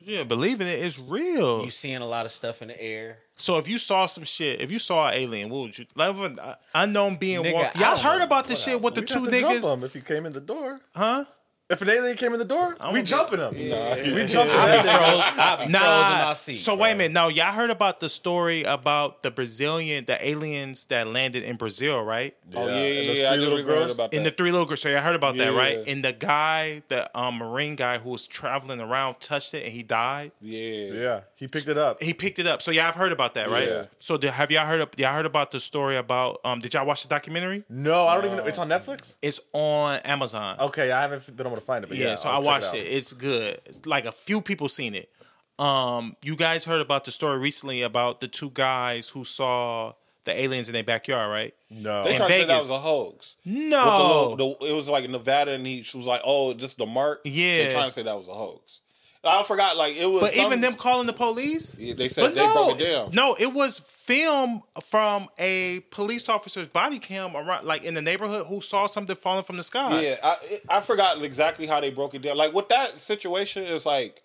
[0.00, 1.64] Yeah, believing it is real.
[1.64, 3.18] you seeing a lot of stuff in the air.
[3.36, 6.16] So if you saw some shit, if you saw an alien, what would you like?
[6.16, 6.38] an
[6.74, 9.84] Unknown being Nigga, Y'all heard about this shit with the two have to jump niggas?
[9.84, 10.80] if you came in the door.
[10.94, 11.24] Huh?
[11.72, 13.68] If an alien came in the door, we gonna jumping him.
[13.70, 14.98] Nah, We jumping I'll that be nigga.
[14.98, 15.40] frozen.
[15.40, 16.24] I'll be frozen in Nah.
[16.26, 16.56] my seat.
[16.58, 16.82] so bro.
[16.84, 17.12] wait a minute.
[17.12, 22.02] No, y'all heard about the story about the Brazilian, the aliens that landed in Brazil,
[22.02, 22.36] right?
[22.54, 22.84] Oh yeah, yeah, yeah.
[22.84, 23.90] I three just little recently heard girls?
[23.96, 24.16] about that.
[24.16, 24.80] In the three little girls.
[24.82, 25.78] So y'all heard about that, right?
[25.86, 25.92] Yeah.
[25.92, 29.82] And the guy, the um, marine guy who was traveling around, touched it and he
[29.82, 30.32] died.
[30.40, 30.92] yeah.
[30.92, 32.00] Yeah, he picked it up.
[32.00, 32.62] He picked it up.
[32.62, 33.66] So y'all have heard about that, right?
[33.68, 33.84] Yeah.
[33.98, 34.80] So did, have y'all heard?
[34.80, 36.40] Of, y'all heard about the story about?
[36.44, 37.64] Um, did y'all watch the documentary?
[37.68, 38.44] No, I don't even know.
[38.44, 39.16] It's on Netflix.
[39.20, 40.56] It's on Amazon.
[40.60, 41.88] Okay, I haven't been able to find it.
[41.88, 42.76] But yeah, yeah, so I'll I watched out.
[42.76, 42.86] it.
[42.86, 43.60] It's good.
[43.66, 45.10] It's like a few people seen it.
[45.58, 50.40] Um, you guys heard about the story recently about the two guys who saw the
[50.40, 51.54] aliens in their backyard, right?
[51.68, 53.36] No, They In tried to say that was a hoax.
[53.44, 56.78] With the No, little- the- it was like Nevada, and he was like, "Oh, just
[56.78, 57.64] the mark." Yeah.
[57.66, 58.80] they trying to say that was a hoax.
[59.24, 59.76] I forgot.
[59.76, 61.78] Like it was, but some- even them calling the police.
[61.78, 63.10] Yeah, they said But they no, broke it down.
[63.12, 68.46] no, it was film from a police officer's body cam around, like in the neighborhood,
[68.46, 70.00] who saw something falling from the sky.
[70.02, 70.36] Yeah, I
[70.68, 72.36] I forgot exactly how they broke it down.
[72.36, 74.22] Like with that situation, it's like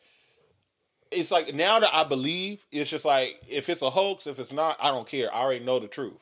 [1.12, 4.52] it's like now that I believe, it's just like if it's a hoax, if it's
[4.52, 5.34] not, I don't care.
[5.34, 6.18] I already know the truth.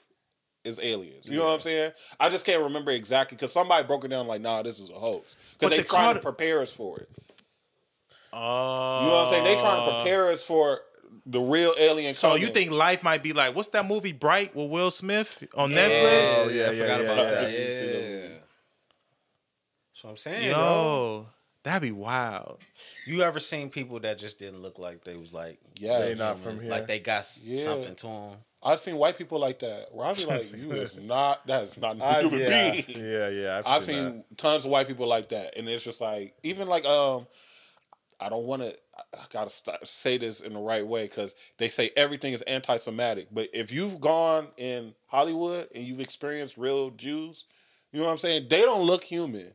[0.66, 1.30] It's aliens.
[1.30, 1.92] You know what I'm saying?
[2.20, 4.94] I just can't remember exactly because somebody broke it down like, nah, this is a
[4.94, 5.36] hoax.
[5.54, 7.10] Because they they called to prepare us for it.
[8.36, 9.44] Oh, You know what I'm saying?
[9.46, 10.82] They trying to prepare us for
[11.26, 12.14] the real alien.
[12.14, 12.44] So coming.
[12.44, 15.78] you think life might be like what's that movie Bright with Will Smith on Yeah,
[15.90, 16.38] Netflix?
[16.40, 17.32] Oh, yeah, I yeah, forgot yeah, about yeah.
[17.32, 17.46] that.
[17.48, 18.16] I didn't see that Yeah.
[18.28, 18.34] movie.
[19.94, 20.52] That's what I'm saying, yo.
[20.52, 21.28] Yo,
[21.64, 22.60] That'd be wild.
[23.08, 26.38] You ever seen people that just didn't look like they was like Yeah, They not
[26.38, 26.70] from here.
[26.70, 27.64] like they got Yeah.
[27.64, 28.32] something to them?
[28.62, 29.94] I've seen white people like that.
[29.94, 31.46] Where I'd be like, you is not.
[31.48, 32.86] That is not a I- human yeah, being.
[32.90, 33.58] yeah, yeah.
[33.60, 36.68] I've, I've seen, seen tons of white people like that, and it's just like even
[36.68, 37.26] like um,
[38.20, 38.76] I don't want to.
[38.98, 43.28] I gotta st- say this in the right way because they say everything is anti-Semitic.
[43.32, 47.46] But if you've gone in Hollywood and you've experienced real Jews,
[47.92, 48.48] you know what I'm saying?
[48.50, 49.52] They don't look human.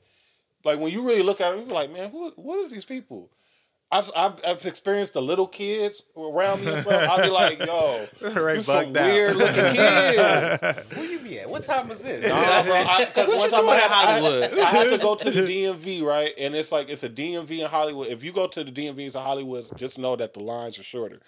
[0.65, 3.31] Like when you really look at them, you're like, man, who, what is these people?
[3.93, 7.11] I've, I've I've experienced the little kids around me and stuff.
[7.11, 8.07] I'll be like, yo,
[8.41, 9.07] Right, these some bugged out.
[9.07, 10.63] weird looking kids.
[10.97, 11.51] Where you be at?
[11.51, 12.29] What time is this?
[12.29, 14.43] Nah, bro, I, cause What one you time doing I, had, Hollywood?
[14.51, 16.33] had, I had to go to the DMV, right?
[16.39, 18.09] And it's like it's a DMV in Hollywood.
[18.09, 21.19] If you go to the DMVs in Hollywood, just know that the lines are shorter.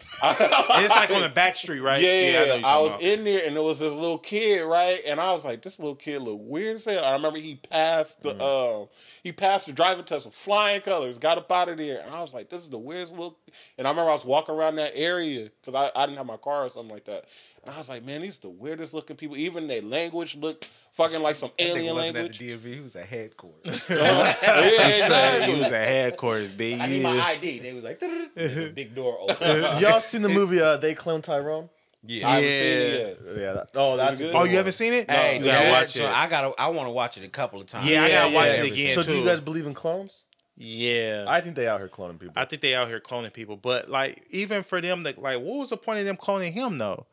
[0.22, 2.00] It's like on the back street, right?
[2.02, 2.08] Yeah,
[2.42, 3.02] I, know I, talking was about.
[3.02, 5.00] in there, and there was this little kid, right?
[5.06, 7.04] And I was like, this little kid look weird as hell.
[7.04, 8.84] I remember he passed the Mm.
[8.84, 8.86] uh,
[9.22, 12.20] he passed the driving test with flying colors, got up out of there, and I
[12.22, 13.38] was like, this is the weirdest look.
[13.76, 16.36] And I remember I was walking around that area because I, I didn't have my
[16.36, 17.24] car or something like that.
[17.64, 19.36] And I was like, man, these are the weirdest looking people.
[19.36, 22.38] Even their language looked fucking like some alien language.
[22.38, 22.74] DMV.
[22.74, 23.88] He was at headquarters.
[23.90, 24.32] yeah,
[24.62, 25.58] He exactly.
[25.60, 26.78] was at headquarters, B.
[26.80, 27.60] I need my ID.
[27.60, 28.00] They was like,
[28.34, 29.80] big door open.
[29.80, 31.68] Y'all seen the movie uh, They Clone Tyrone?
[32.04, 32.28] Yeah.
[32.28, 32.98] I haven't seen it Yeah.
[33.32, 33.38] yet.
[33.42, 33.52] Yeah.
[33.54, 34.34] That, oh, that's good?
[34.34, 35.10] Oh, you haven't seen it?
[35.10, 36.16] Hey, you gotta that watch joint, it.
[36.16, 36.54] I gotta.
[36.60, 37.84] I want to watch it a couple of times.
[37.90, 38.62] Yeah, I gotta Yeah, watch yeah.
[38.64, 39.12] it again So too.
[39.12, 40.22] do you guys believe in clones?
[40.56, 42.34] yeah, I think they out here cloning people.
[42.36, 45.58] I think they out here cloning people, but like even for them, like, like what
[45.58, 47.06] was the point of them cloning him though?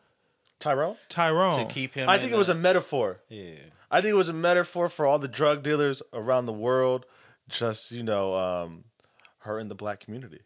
[0.59, 0.95] Tyrone?
[1.09, 1.59] Tyrone.
[1.67, 2.09] to keep him.
[2.09, 3.19] I in think it was a metaphor.
[3.29, 3.55] Yeah.
[3.91, 7.05] I think it was a metaphor for all the drug dealers around the world,
[7.49, 8.83] just you know, um,
[9.39, 10.39] hurting the black community.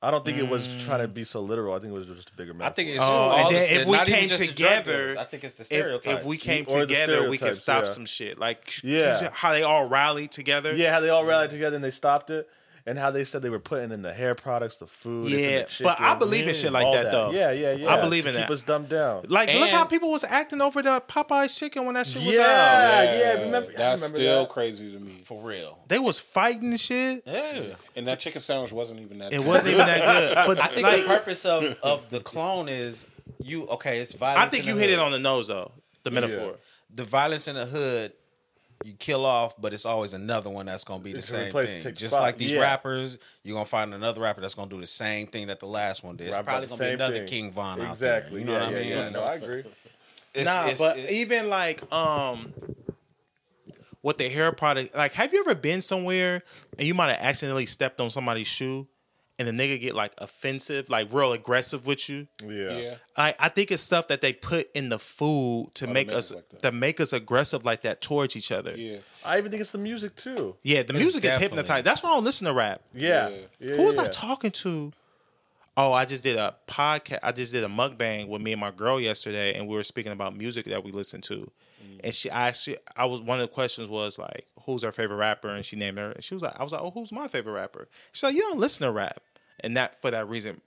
[0.00, 1.74] I don't think it was trying to be so literal.
[1.74, 3.60] I think it was just a bigger I think it's Oh, just and all then
[3.74, 5.16] the, if we not even came just the drug together, dealers.
[5.16, 6.20] I think it's the if, stereotypes.
[6.20, 7.88] if we came Or the together, we could stereotypes, stop yeah.
[7.90, 8.38] some shit.
[8.38, 9.28] Like sh- Yeah.
[9.32, 10.72] how they all rallied together.
[10.74, 12.48] yeah, how they all rallied together and they stopped it,
[12.88, 15.30] and how they said they were putting in the hair products, the food.
[15.30, 17.30] Yeah, the but I chicken, believe in shit like all that, though.
[17.30, 17.94] Yeah, yeah, yeah.
[17.94, 18.52] I believe to in keep that.
[18.52, 19.24] us dumbed down.
[19.28, 22.42] Like, look how people was acting over the Popeye's chicken when that shit was Yeah.
[22.42, 23.16] out.
[23.18, 24.48] yeah, remember- I That's remember still that.
[24.48, 25.20] crazy to me.
[25.22, 25.78] for real.
[25.88, 27.22] They was fighting and shit.
[27.26, 27.74] Yeah.
[27.94, 29.32] And that chicken sandwich wasn't even that.
[29.32, 29.46] It good.
[29.46, 30.34] wasn't even that good.
[30.46, 33.06] But I think like, the purpose of of the clone is
[33.42, 33.66] you.
[33.68, 34.46] Okay, it's violence.
[34.46, 35.72] I think in you the hit it on the nose though.
[36.04, 36.56] The metaphor.
[36.94, 38.12] the violence in the hood.
[38.84, 41.82] You kill off, but it's always another one that's gonna be the It's same thing.
[41.82, 42.22] the Just spot.
[42.22, 42.60] like these Yeah.
[42.60, 46.04] rappers, you're gonna find another rapper that's gonna do the same thing that the last
[46.04, 46.28] one did.
[46.28, 47.26] It's Right, probably gonna be another thing.
[47.26, 48.30] King Von out Exactly.
[48.30, 48.38] there.
[48.40, 48.88] You know yeah, what I mean?
[48.88, 49.08] yeah.
[49.08, 49.64] No, I agree.
[50.34, 52.52] It's- nah, it's- but it- even like um
[54.02, 56.42] with the hair product, like have you ever been somewhere
[56.78, 58.86] and you might have accidentally stepped on somebody's shoe
[59.38, 62.26] and the nigga get like offensive, like real aggressive with you?
[62.42, 62.76] Yeah.
[62.76, 62.94] Yeah.
[63.16, 66.08] I, I think it's stuff that they put in the food to oh, to make
[66.08, 68.74] make us us like to make us aggressive like that towards each other.
[68.76, 68.98] Yeah, Yeah.
[69.24, 70.56] I even think it's the music too.
[70.62, 71.84] Yeah, the music is definitely- hypnotized.
[71.84, 72.82] That's why I don't listen to rap.
[72.94, 73.28] Yeah.
[73.28, 73.36] Yeah.
[73.60, 74.04] yeah Who was yeah.
[74.04, 74.92] I talking to?
[75.76, 77.20] Oh, I just did a podcast.
[77.22, 80.10] I just did a mukbang with me and my girl yesterday, and we were speaking
[80.10, 81.48] about music that we listen to.
[81.84, 82.00] Mm.
[82.04, 85.16] And she, I she, I was one of the questions was like, "Who's her favorite
[85.16, 86.12] rapper?" And she named her.
[86.12, 88.42] And she was like, "I was like, oh, who's my favorite rapper?" She's like, "You
[88.42, 89.20] don't listen to rap,"
[89.60, 90.60] and that for that reason,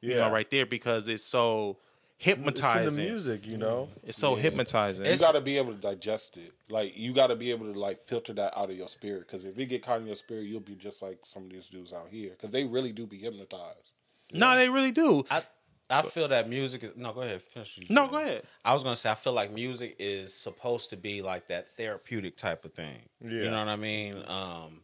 [0.00, 0.08] Yeah.
[0.08, 1.78] you know, right there because it's so
[2.18, 3.04] It's in hypnotizing.
[3.04, 3.88] the music, you know.
[4.04, 4.42] It's so Yeah.
[4.42, 5.06] hypnotizing.
[5.06, 6.52] You got to be able to digest it.
[6.68, 9.26] Like you got to be able to like filter that out of your spirit.
[9.26, 11.68] Because if you get caught in your spirit, you'll be just like some of these
[11.68, 12.30] dudes out here.
[12.30, 13.92] Because they really do be hypnotized.
[14.32, 15.24] no, they really do.
[15.30, 15.42] I
[15.90, 17.12] I feel that music is no.
[17.12, 17.42] Go ahead.
[17.42, 17.80] Finish.
[17.90, 18.42] No, go ahead.
[18.64, 22.36] I was gonna say I feel like music is supposed to be like that therapeutic
[22.36, 22.98] type of thing.
[23.20, 23.30] Yeah.
[23.30, 24.16] You know what I mean?
[24.28, 24.82] Um,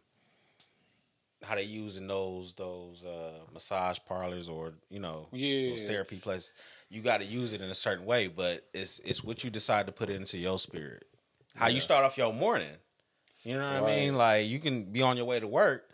[1.45, 5.71] how they using those those uh, massage parlors or you know Yeah.
[5.71, 6.53] those therapy places.
[6.89, 9.87] You got to use it in a certain way, but it's it's what you decide
[9.87, 11.05] to put into your spirit.
[11.55, 12.73] How you start off your morning.
[13.43, 14.15] You know what I mean?
[14.17, 15.89] Like you can be on your way to work.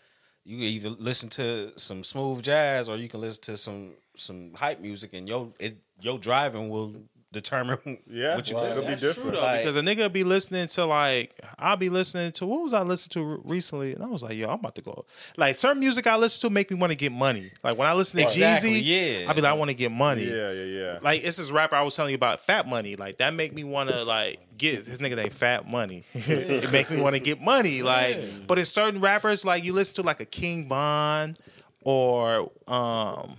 [0.44, 4.52] You can either listen to some smooth jazz or you can listen to some some
[4.54, 6.94] hype music, and your it your driving will
[7.32, 7.78] determine
[8.10, 9.06] Yeah, what you well, listen it'll be to.
[9.06, 9.32] different.
[9.32, 12.74] though, Like- because a nigga be listening to like I'll be listening to what was
[12.74, 15.06] I listening to recently, and I was like, yo, I'm about to go.
[15.38, 17.50] Like certain music I listen to make me want to get money.
[17.64, 19.30] Like when I listen to Exactly, Jeezy, yeah.
[19.30, 20.24] I be like, I want to get money.
[20.24, 20.98] Yeah, yeah, yeah.
[21.00, 22.96] Like it's this rapper I was telling you about, Fat Money.
[22.96, 26.02] Like that make me want to like get this nigga named Fat Money.
[26.12, 27.82] it make me want to get money.
[27.82, 31.36] Like, but in certain rappers, like you listen to like a King Von
[31.82, 33.36] or um,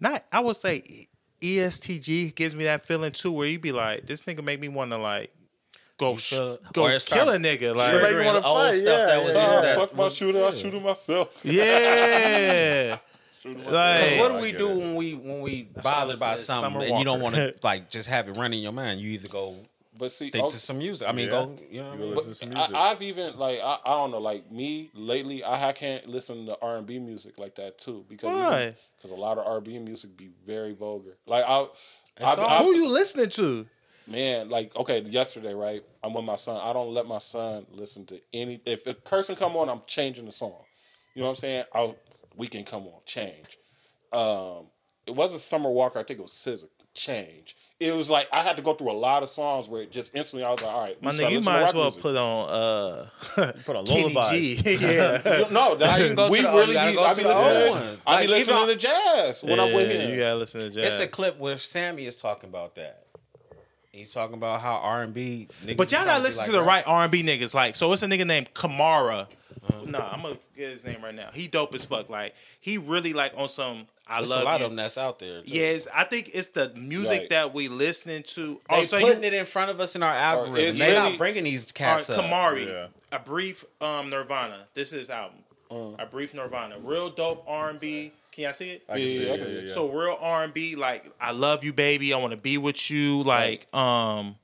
[0.00, 1.06] not I would say E
[1.56, 4.90] ESTG gives me that feeling too, where you be like, this nigga make me want
[4.90, 5.32] to like
[5.98, 7.74] go sh- go kill start a nigga.
[7.74, 9.44] Like, Make you Triggering wanna old fight, stuff yeah, that was yeah.
[9.50, 11.28] in Ah, that fuck my was- shooter, I shoot him myself.
[11.42, 12.98] yeah.
[13.42, 16.98] Because like, what do we do when we when we what bothered by something and
[16.98, 19.00] you don't want to like just have it run in your mind?
[19.00, 19.56] You either go
[20.00, 21.06] but see, think oh, to some music.
[21.08, 21.30] I mean, Yeah.
[21.44, 21.56] go.
[21.70, 22.14] You know I You mean?
[22.14, 22.74] listen to some I, music.
[22.76, 26.58] I've even like I, I don't know like me lately I, ha- can't listen to
[26.60, 28.74] R and B music like that too because Why?
[28.96, 31.16] because a lot of R and B music be very vulgar.
[31.26, 31.66] Like I,
[32.20, 33.66] I, all- I Who you listening to?
[34.06, 36.60] man like okay yesterday right I'm with my son.
[36.64, 40.24] I don't let my son listen to any if a person come on I'm changing
[40.26, 40.64] the song.
[41.14, 41.64] You know what I'm saying?
[41.74, 41.96] I'll
[42.34, 43.58] weekend come on change.
[44.12, 44.66] Um,
[45.06, 45.98] it wasn't Summer Walker.
[45.98, 46.64] I think it was SZA.
[46.94, 47.56] Change.
[47.80, 50.14] It was like I had to go through a lot of songs where it just
[50.14, 51.84] instantly I was like, all right, we My start nigga, you to might as well
[51.84, 52.02] music.
[52.02, 53.06] put on uh
[53.64, 54.62] Put on Kenny lullabies.
[54.62, 54.74] G.
[54.80, 55.38] yeah.
[55.46, 57.10] You- No, Now you can go we to the- really you gotta be, go I
[57.10, 57.64] to be the listening.
[57.64, 58.02] to- ones.
[58.06, 60.10] I be listening to jazz when I'm with him.
[60.10, 60.86] You gotta listen to jazz.
[60.86, 63.06] It's a clip where Sammy is talking about that.
[63.92, 65.48] He's talking about how R and B.
[65.76, 67.54] But y'all gotta listen to the right R and B niggas.
[67.54, 69.26] Like, so it's a nigga named Kamara.
[69.86, 71.30] Nah, I'm gonna get his name right now.
[71.32, 72.08] He dope as fuck.
[72.08, 73.86] Like, he really like on some.
[74.06, 74.64] I There's love a lot you.
[74.66, 75.42] of them that's out there.
[75.42, 75.50] Too.
[75.52, 77.28] Yes, I think it's the music Right.
[77.30, 78.60] that we listening to.
[78.68, 80.54] they Oh, so putting you, it in front of us in our algorithm.
[80.78, 82.24] They're really- not bringing these uh, cats up.
[82.24, 82.86] Kamari, Yeah.
[83.12, 84.64] a brief um Nirvana.
[84.74, 85.38] This is his album.
[86.00, 88.10] A brief Nirvana, real dope R and B.
[88.32, 88.82] Can y'all see it?
[88.88, 89.66] I can see Yeah, it, I yeah, can see yeah, it.
[89.68, 89.72] yeah.
[89.74, 92.12] So real R and B, like I love you, baby.
[92.12, 93.22] I want to be with you.
[93.22, 94.34] Like um,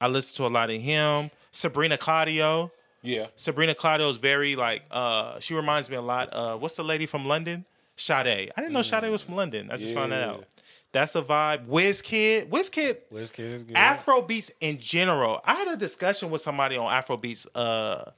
[0.00, 1.30] I listen to a lot of him.
[1.52, 2.70] Sabrina Claudio.
[3.04, 6.30] Yeah, Sabrina Claudio is very like uh, she reminds me a lot.
[6.30, 7.66] of what's the lady from London?
[7.96, 8.50] Sade.
[8.56, 9.70] I didn't know Sade was from London.
[9.70, 10.44] I just found that out.
[10.90, 11.66] That's a vibe.
[11.66, 12.48] Wizkid.
[12.48, 12.98] Wizkid.
[13.12, 13.76] Wizkid is good.
[13.76, 15.40] Afro beats in general.
[15.44, 17.46] I had a discussion with somebody on Afro beats.
[17.54, 18.10] Uh,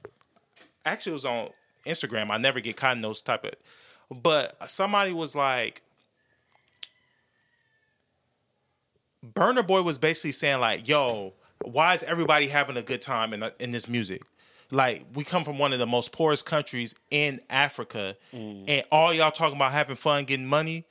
[0.85, 1.49] actually, it was on
[1.85, 2.29] Instagram.
[2.29, 3.53] I never get caught in those type of.
[4.21, 5.81] But somebody was like,
[9.25, 11.33] Burna Boy was basically saying like, "Yo,
[11.63, 14.21] why is everybody having a good time in in this music?
[14.71, 19.31] Like, we come from one of the most poorest countries in Africa, and all y'all
[19.31, 20.85] talking about having fun, getting money,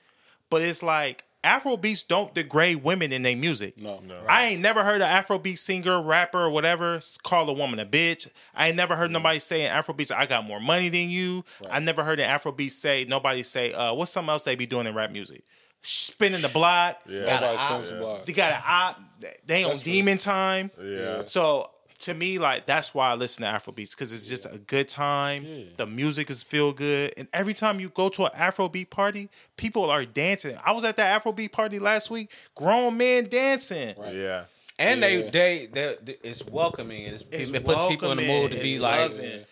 [0.51, 3.81] but it's like." Afro beats don't degrade women in their music.
[3.81, 4.21] no, no.
[4.29, 8.29] I ain't never heard an Afrobeat singer, rapper, or whatever call a woman a bitch.
[8.53, 11.45] I ain't never heard nobody say in Afrobeats, I got more money than you.
[11.71, 14.89] I never heard an Afrobeat say, nobody say, uh, what's something else they be doing
[14.89, 15.45] in rap music?
[15.83, 17.01] Spinning the block.
[17.09, 17.19] Yeah.
[17.19, 18.27] Everybody Got spends a- a lot.
[18.27, 19.01] They got an op.
[19.47, 19.93] They on That's true.
[19.93, 20.73] demon time.
[20.83, 21.27] Yeah.
[21.27, 21.71] So
[22.01, 25.47] to me, like that's why I listen to Afrobeats because it's just a good time.
[25.77, 29.91] The music is feel good, and every time you go to an Afrobeat party, people
[29.91, 30.57] are dancing.
[30.65, 32.31] I was at that Afrobeat party last week.
[32.55, 33.95] Grown men dancing.
[34.13, 34.45] Yeah.
[34.79, 35.07] and Yeah.
[35.09, 38.57] they, they they they it's welcoming it's, It's it puts people in the mood to
[38.59, 38.63] welcoming.
[38.63, 39.45] be It's like loving.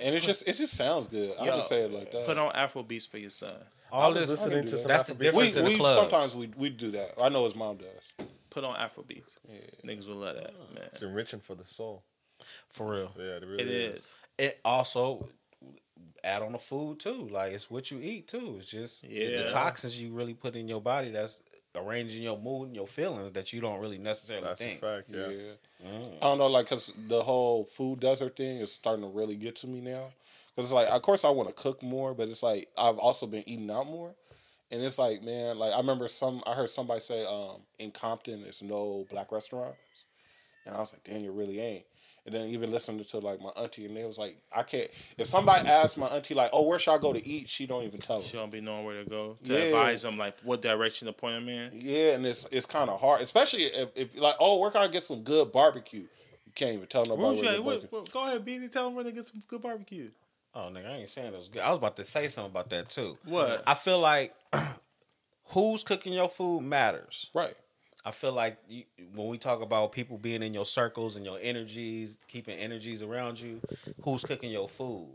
[0.00, 1.34] and it just it just sounds good.
[1.40, 2.26] I Yo, just say it like that.
[2.26, 3.54] Put on Afrobeats for your son.
[3.90, 4.28] all this.
[4.28, 4.78] listening to that.
[4.78, 5.54] some That's the difference.
[5.56, 5.96] we in the we clubs.
[5.96, 7.14] sometimes we we do that.
[7.20, 8.26] I know his mom does.
[8.50, 9.36] Put on Afrobeats.
[9.84, 10.84] Niggas will love that, man.
[10.92, 12.02] It's enriching for the soul.
[12.68, 13.12] for real.
[13.18, 14.14] Yeah, it really It is.
[14.38, 15.28] It also
[16.22, 17.28] add on the food too.
[17.32, 18.56] Like it's what you eat too.
[18.60, 19.42] It's just Yeah.
[19.42, 21.42] the toxins you really put in your body that's
[21.74, 24.80] arranging your mood and your feelings that you don't really necessarily That's a think.
[24.80, 25.10] fact.
[25.10, 25.28] Yeah.
[25.28, 25.52] Yeah.
[25.86, 26.16] Mm.
[26.16, 29.56] I don't know, like, cause the whole food desert thing is starting to really get
[29.56, 30.08] to me now.
[30.56, 33.26] Cause it's like, of course, I want to cook more, but it's like I've also
[33.26, 34.14] been eating out more,
[34.70, 38.42] and it's like, man, like I remember some, I heard somebody say, um, in Compton,
[38.42, 39.78] there's no black restaurants,
[40.66, 41.84] and I was like, damn, you really ain't.
[42.26, 44.90] And then even listening to like my auntie, and they was like, I can't.
[45.16, 47.48] If somebody asked my auntie like, oh, where should I go to eat?
[47.48, 49.60] She don't even tell She don't be knowing where to go to Yeah.
[49.60, 51.80] advise them like what direction to point them in.
[51.80, 54.88] Yeah, and it's it's kind of hard, especially if, if like, oh, where can I
[54.88, 56.00] get some good barbecue?
[56.00, 58.68] You can't even tell nobody Where where get what, go ahead, Beezy.
[58.68, 60.10] Tell them where to get some good barbecue.
[60.54, 61.62] Oh nigga, I ain't saying it was good.
[61.62, 63.16] I was about to say something about that too.
[63.24, 63.62] What?
[63.66, 64.34] I feel like
[65.46, 67.30] who's cooking your food matters.
[67.34, 67.54] Right.
[68.04, 68.84] I feel like you,
[69.14, 73.40] when we talk about people being in your circles and your energies, keeping energies around
[73.40, 73.60] you,
[74.02, 75.08] who's cooking your food?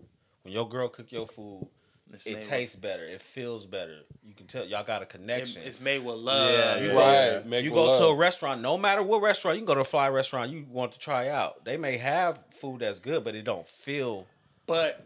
[0.43, 1.67] When your girl cook your food,
[2.11, 3.03] It's it made tastes better.
[3.05, 3.99] It feels better.
[4.23, 5.61] You can tell y'all got a connection.
[5.63, 6.51] it- it's made with love.
[6.51, 6.93] Yeah, You yeah.
[6.93, 6.99] go-
[7.38, 7.45] Right.
[7.47, 9.81] Make you with go to a restaurant, no matter what restaurant, you can go to
[9.81, 11.63] a fly restaurant you want to try out.
[11.65, 14.27] They may have food that's good, but it don't feel.
[14.66, 15.05] But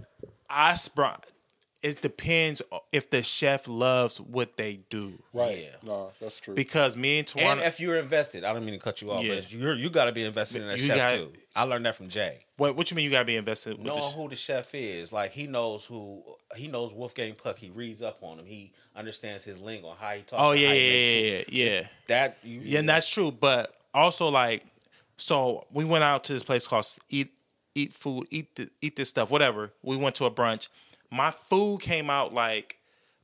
[0.50, 1.22] I spr-
[1.84, 5.22] it depends if the chef loves what they do.
[5.32, 5.60] Right.
[5.64, 5.76] Yeah.
[5.84, 6.56] No, that's true.
[6.56, 9.24] Because me and And Tawana, if you're invested, I don't mean to cut you off,
[9.24, 9.36] Yeah.
[9.36, 11.34] but you're you got to be invested in that You chef got- too.
[11.56, 12.46] I learned that from Jay.
[12.58, 14.14] what, what you mean you gotta be invested with knowing this?
[14.14, 15.12] who the chef is.
[15.14, 16.24] Like he knows who
[16.56, 17.58] he knows Wolfgang Puck.
[17.58, 18.46] He reads up on him.
[18.46, 20.34] He understands his lingo, how he talks.
[20.42, 21.88] Oh yeah, yeah, yeah, yeah, yeah.
[22.08, 23.32] That you, Yeah, and that's true.
[23.32, 24.64] But also, like,
[25.18, 27.32] so we went out to this place called Eat
[27.78, 29.72] Eat Food, Eat the, Eat This Stuff, whatever.
[29.82, 30.68] We went to a brunch.
[31.12, 32.78] My food came out like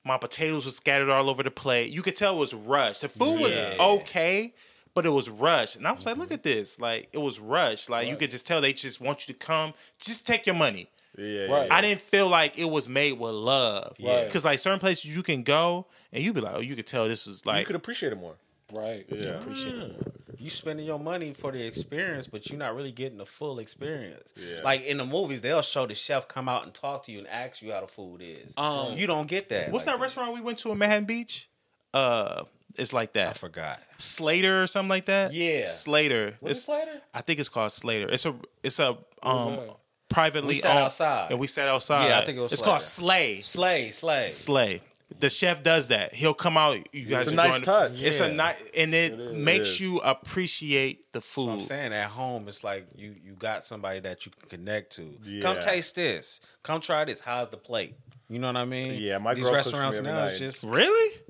[0.06, 1.90] my potatoes were scattered all over the plate.
[1.90, 3.02] You could tell it was rushed.
[3.02, 3.76] The food was Yeah.
[3.80, 4.54] okay,
[4.94, 5.76] but it was rushed.
[5.76, 6.36] And I was like, look mm-hmm.
[6.36, 6.80] at this.
[6.80, 7.90] Like, it was rushed.
[7.90, 10.90] Like, you could just tell they just want you to come, just take your money.
[11.18, 11.46] Yeah.
[11.46, 11.72] Right.
[11.72, 13.96] I didn't feel like it was made with love.
[14.04, 14.26] Right.
[14.26, 17.08] Because, like, certain places you can go and you'd be like, oh, you could tell
[17.08, 18.36] this is like You could appreciate it more.
[18.74, 19.06] Right.
[19.10, 19.30] Yeah.
[19.38, 20.08] appreciate it.
[20.40, 24.34] you spending your money for the experience, but you're not really getting the full experience.
[24.36, 24.62] Yeah.
[24.64, 27.28] Like in the movies, they'll show the chef come out and talk to you and
[27.28, 28.54] ask you how the food is.
[28.58, 29.72] Um, you don't get that.
[29.72, 31.48] What's like that restaurant we went to in Manhattan Beach?
[31.94, 32.44] Uh,
[32.76, 33.30] it's like that.
[33.30, 33.80] I forgot.
[34.00, 35.32] Slater or something like that.
[35.34, 35.68] Yeah.
[35.68, 36.36] Slater.
[36.40, 37.02] What's It's, Slater?
[37.14, 38.10] I think it's called Slater.
[38.10, 39.76] It's a it's a um that?
[40.10, 41.32] privately We sat owned, outside.
[41.32, 42.08] and we sat outside.
[42.10, 42.70] Yeah, I think it was It's Slater.
[42.72, 43.42] called Slay.
[43.42, 44.30] Slay, slay.
[44.32, 44.82] Slay.
[45.20, 46.14] The chef does that.
[46.14, 46.78] He'll come out.
[46.94, 48.02] You guys it's a enjoying nice the- touch.
[48.02, 49.38] It's a nice, and it, is.
[49.38, 49.82] makes It is.
[49.82, 51.64] you appreciate the So I'm food.
[51.68, 55.18] saying at home, it's like you you got somebody that you can connect to.
[55.24, 55.42] Yeah.
[55.42, 56.40] Come taste this.
[56.64, 57.20] Come try this.
[57.22, 57.96] How's the plate?
[58.30, 58.96] You know what I mean?
[59.00, 60.32] Yeah, my these girl cooks me restaurants every now night.
[60.34, 61.22] is just Really?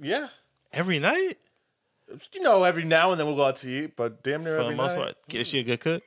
[0.00, 0.28] Yeah.
[0.72, 1.34] Every night?
[2.32, 4.58] You know, every now and then we'll go out to eat, but damn near For
[4.60, 5.02] the every most night.
[5.28, 5.34] part.
[5.34, 6.02] Is she a good cook?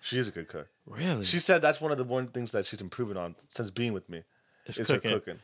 [0.00, 0.68] She is a good cook.
[0.86, 1.24] Really?
[1.24, 4.08] She said that's one of the one things that she's improving on since being with
[4.08, 4.22] me.
[4.66, 5.10] It's is cooking.
[5.10, 5.38] her cooking.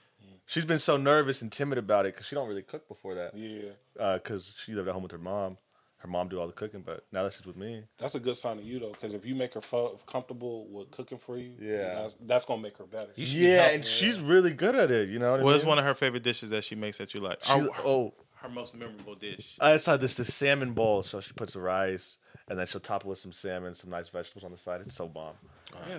[0.49, 3.37] She's been so nervous and timid about it because she don't really cook before that.
[3.37, 3.71] Yeah,
[4.01, 5.59] uh, Because she lived at home with her mom.
[5.99, 8.37] Her mom do all the cooking, but now that she's with me, that's a good
[8.37, 11.53] sign of you though, because if you make her feel comfortable with cooking for you,
[11.61, 11.95] Yeah.
[11.97, 13.11] that's, that's gonna make her better.
[13.17, 13.89] You should be yeah, and her.
[13.91, 15.09] she's really good at it.
[15.11, 15.69] You know what I What is mean?
[15.71, 17.43] one of her favorite dishes that she makes that you like?
[17.43, 19.59] She's, Or oh, her most memorable dish.
[19.61, 21.03] I saw this the salmon bowl.
[21.03, 22.19] So she puts the rice
[22.49, 24.81] and then she'll top it with some salmon, some nice vegetables on the side.
[24.83, 25.35] It's so bomb.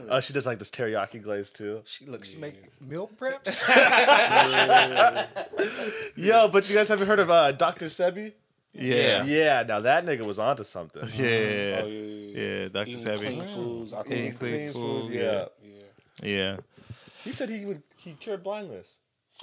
[0.10, 1.82] Uh, she does like this teriyaki glaze too.
[1.86, 2.26] She look.
[2.26, 3.62] She make meal preps.
[6.16, 7.86] Yo, but you guys haven't heard of uh, Dr.
[7.86, 8.34] Sebi?
[8.74, 9.24] Yeah.
[9.24, 11.04] Yeah, now that nigga was onto something.
[11.16, 11.82] Yeah.
[11.84, 12.90] Oh yeah, yeah, Yeah, Dr.
[12.90, 13.18] Eating Sebi.
[13.30, 15.12] clean foods, I Eating can clean food.
[15.12, 15.46] yeah.
[15.64, 15.84] Yeah,
[16.24, 16.58] Yeah.
[17.24, 18.98] He said he would he cured blindness.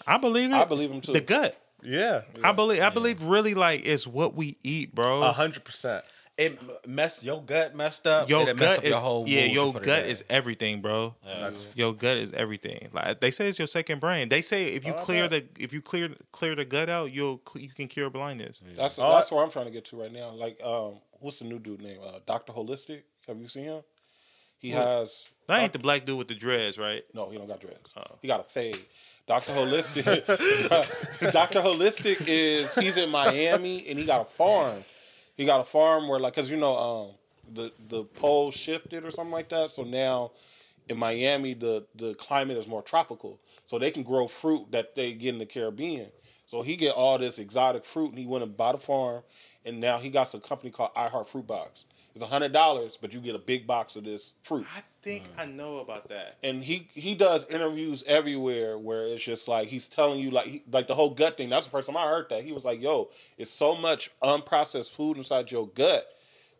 [0.06, 0.54] I believe it.
[0.54, 1.12] I believe him too.
[1.12, 1.56] the gut.
[1.82, 5.22] Yeah, I believe I believe really like it's what we eat, bro.
[5.22, 6.04] a hundred percent.
[6.38, 8.28] It messed your gut messed up.
[8.28, 11.14] your it'll mess gut up is your whole yeah, your gut is everything, bro.
[11.74, 12.88] Your gut is everything.
[12.92, 14.28] Like they say, it's your second brain.
[14.28, 15.54] They say if you Oh, clear bet.
[15.54, 18.62] the if you clear clear the gut out, you'll you can cure blindness.
[18.76, 20.30] That's Oh, that's where I'm trying to get to right now.
[20.32, 21.98] Like, um, what's the new dude name?
[22.04, 23.02] Uh, Doctor Holistic.
[23.26, 23.82] Have you seen him?
[24.58, 27.02] He has That ain't the black dude with the dreads, right?
[27.14, 27.92] no, he don't got dreads.
[27.96, 28.16] Oh.
[28.22, 28.78] He got a fade.
[29.26, 30.24] Doctor Holistic.
[31.32, 34.84] Doctor Holistic is he's in Miami and he got a farm.
[35.36, 37.10] He got a farm where like because you know um
[37.52, 39.70] the the pole shifted or something like that.
[39.70, 40.32] So now
[40.88, 45.12] in Miami the the climate is more tropical, so they can grow fruit that they
[45.12, 46.10] get in the Caribbean.
[46.46, 49.22] So he get all this exotic fruit and he went and bought a farm,
[49.64, 51.84] and now he got some company called I Heart Fruit Box.
[52.16, 55.24] It's a hundred dollars, but you get a big box of this fruit I think
[55.24, 55.38] mm.
[55.38, 56.38] I know about that.
[56.42, 60.62] and he he does interviews everywhere where it's just like he's telling you like he,
[60.72, 61.50] like the whole gut thing.
[61.50, 62.42] That's the first time I heard that.
[62.42, 66.08] He was like, "Yo, it's so much unprocessed food inside your gut."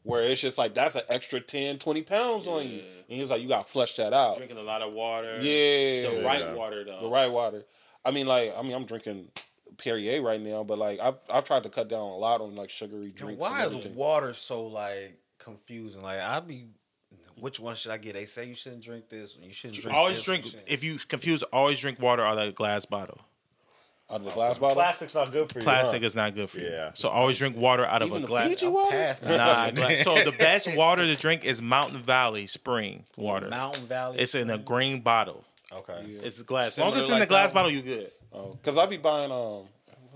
[0.03, 3.31] Where it's just like that's an extra 10, 20 pounds on you, and he was
[3.31, 5.39] like, "You got to flush that out." Drinking a lot of water.
[5.41, 6.53] Yeah, The right Yeah.
[6.53, 7.01] water though.
[7.01, 7.65] the right water.
[8.05, 9.29] I mean, like, I mean, I'm drinking
[9.79, 12.69] Perrier right now, but like, I've I've tried to cut down a lot on like
[12.69, 13.41] sugary Yo, drinks.
[13.41, 16.03] why and is water so like confusing?
[16.03, 16.67] Like I be,
[17.39, 18.15] which one should I get?
[18.15, 19.37] They say you shouldn't drink this.
[19.41, 19.97] You shouldn't drink.
[19.97, 22.85] always this, drink you shouldn't- if you confuse always drink water out of a glass
[22.85, 23.21] bottle.
[24.11, 24.77] out of the glass bottle?
[24.77, 25.65] Plastic's not good for you.
[25.65, 26.07] Plastic huh?
[26.07, 26.69] is not good for you.
[26.69, 26.91] Yeah.
[26.95, 28.49] So always drink water out of a glass.
[28.51, 29.17] Fiji water?
[29.25, 30.03] Nah, glass.
[30.03, 33.49] so the best water to drink is Mountain Valley Spring water.
[33.49, 34.19] Mountain Valley.
[34.19, 35.45] It's in a green bottle.
[35.73, 36.03] okay.
[36.23, 36.69] It's glass.
[36.69, 37.77] As Similar long as it's in like the glass bottle, one?
[37.77, 38.13] you good.
[38.33, 39.65] Oh, Because I be buying um,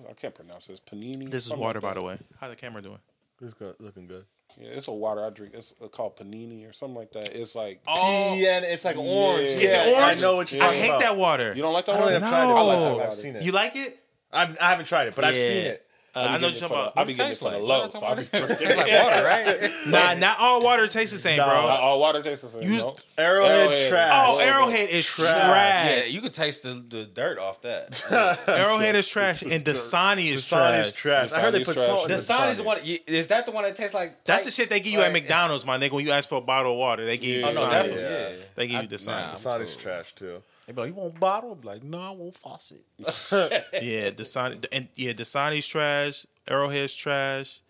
[0.08, 1.30] I can't pronounce this panini.
[1.30, 2.18] This is water, by the way.
[2.40, 2.98] How the camera doing?
[3.42, 4.24] It's good, looking good.
[4.58, 5.54] Yeah, it's a water I drink.
[5.54, 7.34] It's uh, called panini or something like that.
[7.34, 9.42] It's like Oh, yeah, and it's like orange.
[9.48, 9.56] Yeah.
[9.56, 10.22] Is it orange?
[10.22, 11.00] I know what you're I talking hate about.
[11.00, 11.52] that water.
[11.54, 12.12] you don't like that I water.
[12.12, 12.48] haven't tried it.
[12.48, 12.56] No.
[12.56, 12.96] I like that that.
[12.96, 13.10] water.
[13.10, 13.42] I've seen it.
[13.42, 13.98] You like it?
[14.32, 15.86] I've, I haven't tried it, but I've seen it.
[16.12, 17.06] Uh, I I know getting what it you're for the, talking I about.
[17.06, 18.56] be getting it tastes for the low, so I be drinking.
[18.60, 19.72] It's like water, right?
[19.86, 21.44] Nah, not all water tastes the same, Nah.
[21.46, 21.68] bro.
[21.68, 22.62] Not all water tastes the same.
[22.70, 22.96] You- no?
[23.16, 23.88] Arrowhead, Arrowhead.
[23.90, 24.24] trash.
[24.26, 25.32] Oh, Arrowhead is Trash.
[25.32, 26.06] trash.
[26.06, 28.04] Yeah, you could taste the, the dirt off that.
[28.48, 30.92] Arrowhead is trash, and Dasani is Dasani's trash.
[30.92, 31.32] trash.
[31.32, 31.86] I heard they put trash.
[31.86, 32.78] salt in The the is the one.
[33.06, 34.24] Is that the one that tastes like?
[34.24, 35.92] That's the shit they give you at McDonald's, my nigga.
[35.92, 37.46] when you ask for a bottle of water, they give you Yeah.
[37.46, 37.70] Oh Dasani.
[37.70, 38.02] definitely.
[38.02, 38.28] Yeah.
[38.30, 38.34] Yeah.
[38.56, 39.06] They give you I- Dasani.
[39.06, 39.34] nah.
[39.34, 40.42] Dasani's trash too.
[40.70, 41.50] They be like, you want bottle?
[41.52, 42.82] I'm like, no, I want faucet.
[43.00, 46.26] Yeah, Dasani and yeah, Dasani's trash.
[46.46, 47.60] Arrowhead's trash.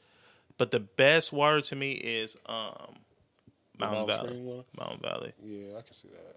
[0.59, 2.75] But the best water to me is um
[3.79, 4.41] Mountain Mountain Valley.
[4.43, 4.65] Water?
[4.79, 5.33] Mountain Valley.
[5.43, 6.37] Yeah, I can see that.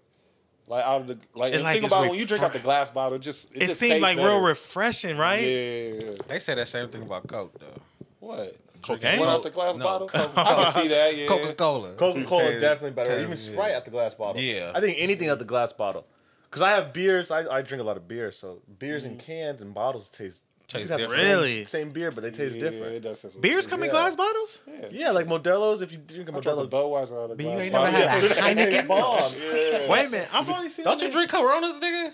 [0.66, 2.54] Like out of the like, It and like think it's about when you drink out
[2.54, 4.26] the glass bottle, just it, It just seemed like better.
[4.30, 5.42] real refreshing, right?
[5.46, 6.12] Yeah.
[6.28, 7.82] They say that same thing about Coke though.
[8.20, 8.56] What?
[8.80, 9.20] Cocaine?
[9.20, 9.84] One out the glass No.
[9.84, 10.10] bottle?
[10.14, 10.18] I
[10.64, 11.14] can see that.
[11.14, 11.26] Yeah.
[11.26, 11.92] Coca Cola.
[11.94, 13.10] Coca Cola definitely better.
[13.10, 13.36] tell- Even yeah.
[13.36, 14.40] Sprite at the glass bottle.
[14.40, 14.72] Yeah.
[14.74, 16.06] I think anything at the glass bottle.
[16.54, 17.32] Because I have beers.
[17.32, 18.30] I, I drink a lot of beer.
[18.30, 19.26] So beers in mm-hmm.
[19.26, 21.20] cans and bottles taste Tastes you can have the different.
[21.20, 21.64] same- Really?
[21.64, 22.94] Same, beer, but they taste Yeah, different.
[22.94, 23.90] it does taste Beers come in Yeah.
[23.90, 24.60] glass bottles?
[24.66, 24.88] Yeah.
[24.92, 25.82] Yeah, like Modelo's.
[25.82, 27.90] If you drink a I drank a Modelo, Budweiser out of you glass ain't never
[27.90, 29.88] had a Heineken bomb.
[29.90, 32.12] Wait a minute, I've only seen Don't you them- drink Coronas, nigga?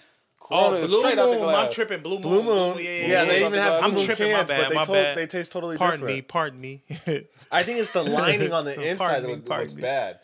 [0.50, 1.48] Corona Oh, is Blue straight out the Moon.
[1.54, 2.02] I'm tripping.
[2.02, 2.22] Blue Moon.
[2.22, 2.76] Blue Moon.
[2.78, 3.46] Yeah, Yeah, yeah, they yeah.
[3.46, 5.16] even have I'm Moon tripping, my bad, but they, my to- bad.
[5.16, 6.16] they taste totally Pardon different.
[6.16, 6.22] me.
[6.22, 6.82] Pardon me.
[7.52, 9.82] I think it's the lining on the inside Pardon that me, looks pardon me.
[9.82, 10.18] bad.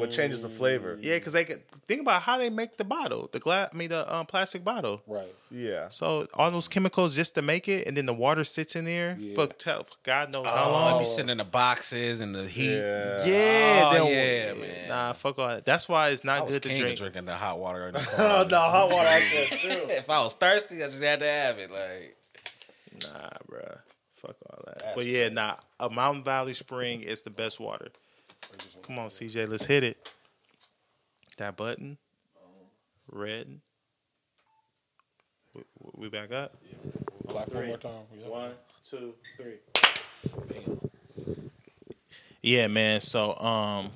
[0.00, 0.98] What changes the flavor?
[1.00, 3.70] yeah, because they could think about how they make the bottle, the glass.
[3.72, 5.00] I mean, the um, plastic bottle.
[5.06, 5.32] Right.
[5.54, 5.90] Yeah.
[5.90, 9.16] So all those chemicals just to make it, and then the water sits in there
[9.20, 9.34] Yeah.
[9.34, 10.98] for tell God knows how Oh, long.
[10.98, 12.72] be sitting in the boxes and the heat.
[12.78, 13.24] Yeah.
[13.26, 14.88] Yeah, Oh, yeah, man.
[14.88, 15.64] Nah, fuck all that.
[15.66, 16.98] That's why it's I not was good to drink.
[16.98, 17.92] drinking the hot water.
[17.92, 18.46] The Oh car.
[18.48, 19.51] no, hot water.
[19.52, 19.94] I can't do.
[19.94, 21.70] if I was thirsty, I just had to have it.
[21.70, 22.16] Like,
[23.02, 23.76] Nah, bro,
[24.16, 24.78] Fuck all that.
[24.80, 25.56] That's but yeah, nah.
[25.80, 27.88] A Mountain Valley Spring is the best water.
[28.82, 30.10] Come on, CJ, let's hit it.
[31.38, 31.98] That button.
[33.10, 33.60] Red.
[35.54, 35.62] We,
[35.94, 36.56] we back up.
[37.28, 37.92] Clap one more time.
[38.20, 38.28] Yeah.
[38.28, 38.52] One,
[38.84, 39.54] two, three.
[42.42, 43.00] Yeah, man.
[43.00, 43.90] So, um,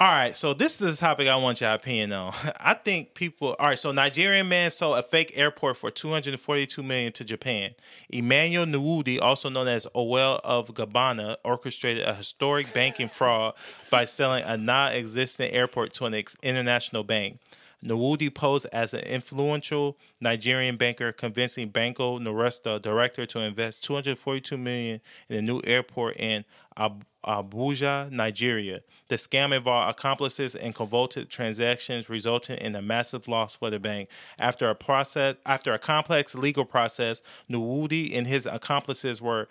[0.00, 0.36] all right.
[0.36, 2.32] So this is a topic I want your opinion on.
[2.60, 3.56] I think people.
[3.58, 3.78] All right.
[3.78, 7.74] So Nigerian man sold a fake airport for two hundred and forty-two million to Japan.
[8.08, 13.54] Emmanuel Nwude, also known as Owelle of Abagana, orchestrated a historic banking fraud
[13.90, 17.40] by selling a non-existent airport to an ex- international bank.
[17.84, 25.00] Nwude posed as an influential Nigerian banker, convincing Banco Noroeste director to invest 242 million
[25.28, 26.44] in a new airport in
[26.76, 28.80] Ab- Abuja, Nigeria.
[29.08, 34.08] The scam involved accomplices and convoluted transactions, resulting in a massive loss for the bank.
[34.38, 39.48] After a process, after a complex legal process, Nwude and his accomplices were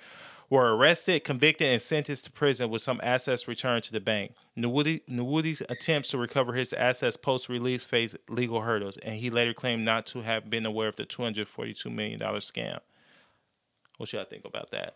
[0.49, 4.31] were arrested, convicted, and sentenced to prison with some assets returned to the bank.
[4.57, 9.53] Nwude, Nwude's attempts to recover his assets post release faced legal hurdles, and he later
[9.53, 12.79] claimed not to have been aware of the $242 million scam.
[13.97, 14.95] What should I think about that?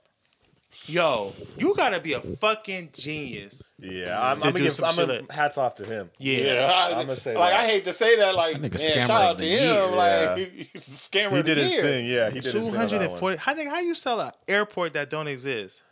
[0.88, 3.64] Yo, you gotta be a fucking genius.
[3.78, 6.10] Yeah, I'm, I'm gonna give some I'm shit gonna, hats off to him.
[6.18, 6.54] Yeah.
[6.54, 7.60] Yeah, I, I'm gonna say like that.
[7.60, 8.34] I hate to say that.
[8.36, 9.64] Like, That man, shout out to him.
[9.64, 9.86] year.
[9.88, 10.38] Like,
[10.74, 11.32] he's a scammer.
[11.34, 11.82] He of the did his year.
[11.84, 12.06] thing.
[12.08, 12.64] Yeah, he did his thing.
[12.68, 12.90] on that one.
[12.90, 13.38] 240.
[13.38, 15.84] How, think- how you sell an airport that don't exist?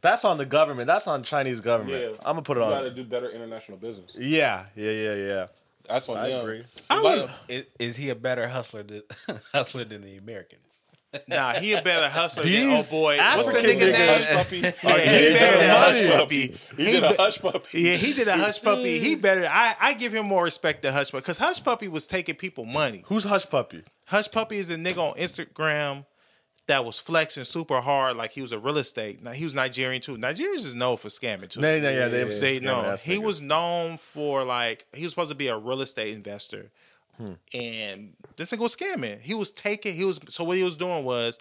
[0.00, 0.86] That's on the government.
[0.86, 2.00] That's on Chinese government.
[2.00, 2.70] Yeah, I'm gonna put it You on.
[2.72, 4.16] You got to do better international business.
[4.18, 5.46] Yeah, yeah, yeah, yeah.
[5.88, 6.40] That's on I them.
[6.42, 6.64] agree.
[6.90, 9.02] I would- is, is he a better hustler than
[9.52, 10.62] hustler than the Americans?
[11.26, 13.16] Nah, he a better hustler than oh boy.
[13.16, 14.20] What's the nigga name?
[14.20, 14.60] Hushpuppi.
[14.84, 16.58] Yeah, he he did better a Hushpuppi.
[16.76, 17.80] He He did a Hushpuppi.
[17.80, 18.98] Yeah, he did a Hushpuppi.
[18.98, 19.48] He better.
[19.50, 23.04] I, I give him more respect than Hushpuppi because Hushpuppi was taking people money.
[23.06, 23.82] Who's Hushpuppi?
[24.06, 26.04] Hush puppy is a nigga on Instagram
[26.66, 29.22] that was flexing super hard like he was a real estate.
[29.22, 30.16] Now he was Nigerian too.
[30.16, 31.60] Nigerians is known for scamming too.
[31.60, 35.30] Nah, nah, yeah, they, they scamming know he was known for like he was supposed
[35.30, 36.70] to be a real estate investor,
[37.18, 37.32] Hmm.
[37.52, 39.20] and this nigga was scamming.
[39.20, 39.94] He was taking.
[39.94, 41.38] He was so what he was doing was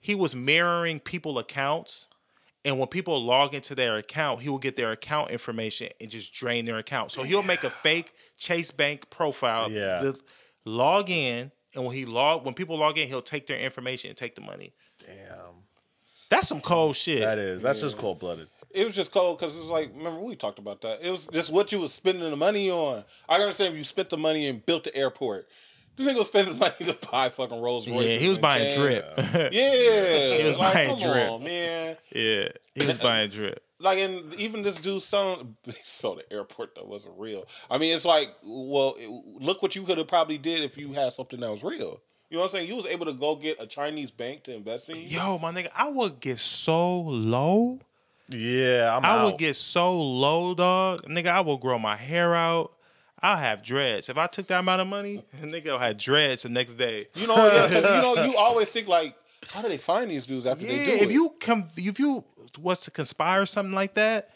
[0.00, 2.08] he was mirroring people accounts.
[2.66, 6.32] And when people log into their account, he will get their account information and just
[6.32, 7.12] drain their account.
[7.12, 10.00] So he'll make a fake Chase Bank profile, Yeah.
[10.00, 10.20] the-
[10.64, 14.16] log in, and when he log when people log in, he'll take their information and
[14.16, 14.72] take the money.
[14.98, 15.64] Damn,
[16.30, 17.20] That's some cold shit.
[17.20, 17.60] that is.
[17.62, 18.48] That's just cold blooded.
[18.74, 21.00] It was just cold because it was like, remember we talked about that.
[21.02, 23.04] It was just what you was spending the money on.
[23.28, 25.48] I understand if you spent the money and built the airport.
[25.96, 28.04] This nigga was spending money to buy fucking Rolls Royce.
[28.04, 28.74] yeah, he was buying chains.
[28.76, 29.52] drip.
[29.52, 31.30] Yeah, He was like, buying drip.
[31.30, 31.96] on, man.
[32.12, 33.62] yeah, he was buying drip.
[33.78, 37.46] Like, and even this dude selling, sold the airport that wasn't real.
[37.70, 38.96] I mean, it's like, well,
[39.40, 42.00] look what you could have probably did if you had something that was real.
[42.30, 42.68] You know what I'm saying?
[42.68, 44.96] You was able to go get a Chinese bank to invest in.
[44.96, 45.02] you.
[45.02, 47.78] Yo, my nigga, I would get so low.
[48.28, 49.24] Yeah, I'm I out.
[49.26, 51.02] would get so low, dog.
[51.06, 52.72] Nigga, I will grow my hair out.
[53.20, 54.08] I'll have dreads.
[54.08, 57.08] If I took that amount of money, nigga I'll have dreads the next day.
[57.14, 59.16] You know, yeah, because you know, you always think like,
[59.48, 61.12] how do they find these dudes after Yeah, they do if it?
[61.12, 62.24] you come, if you
[62.58, 64.30] was to conspire or something like that,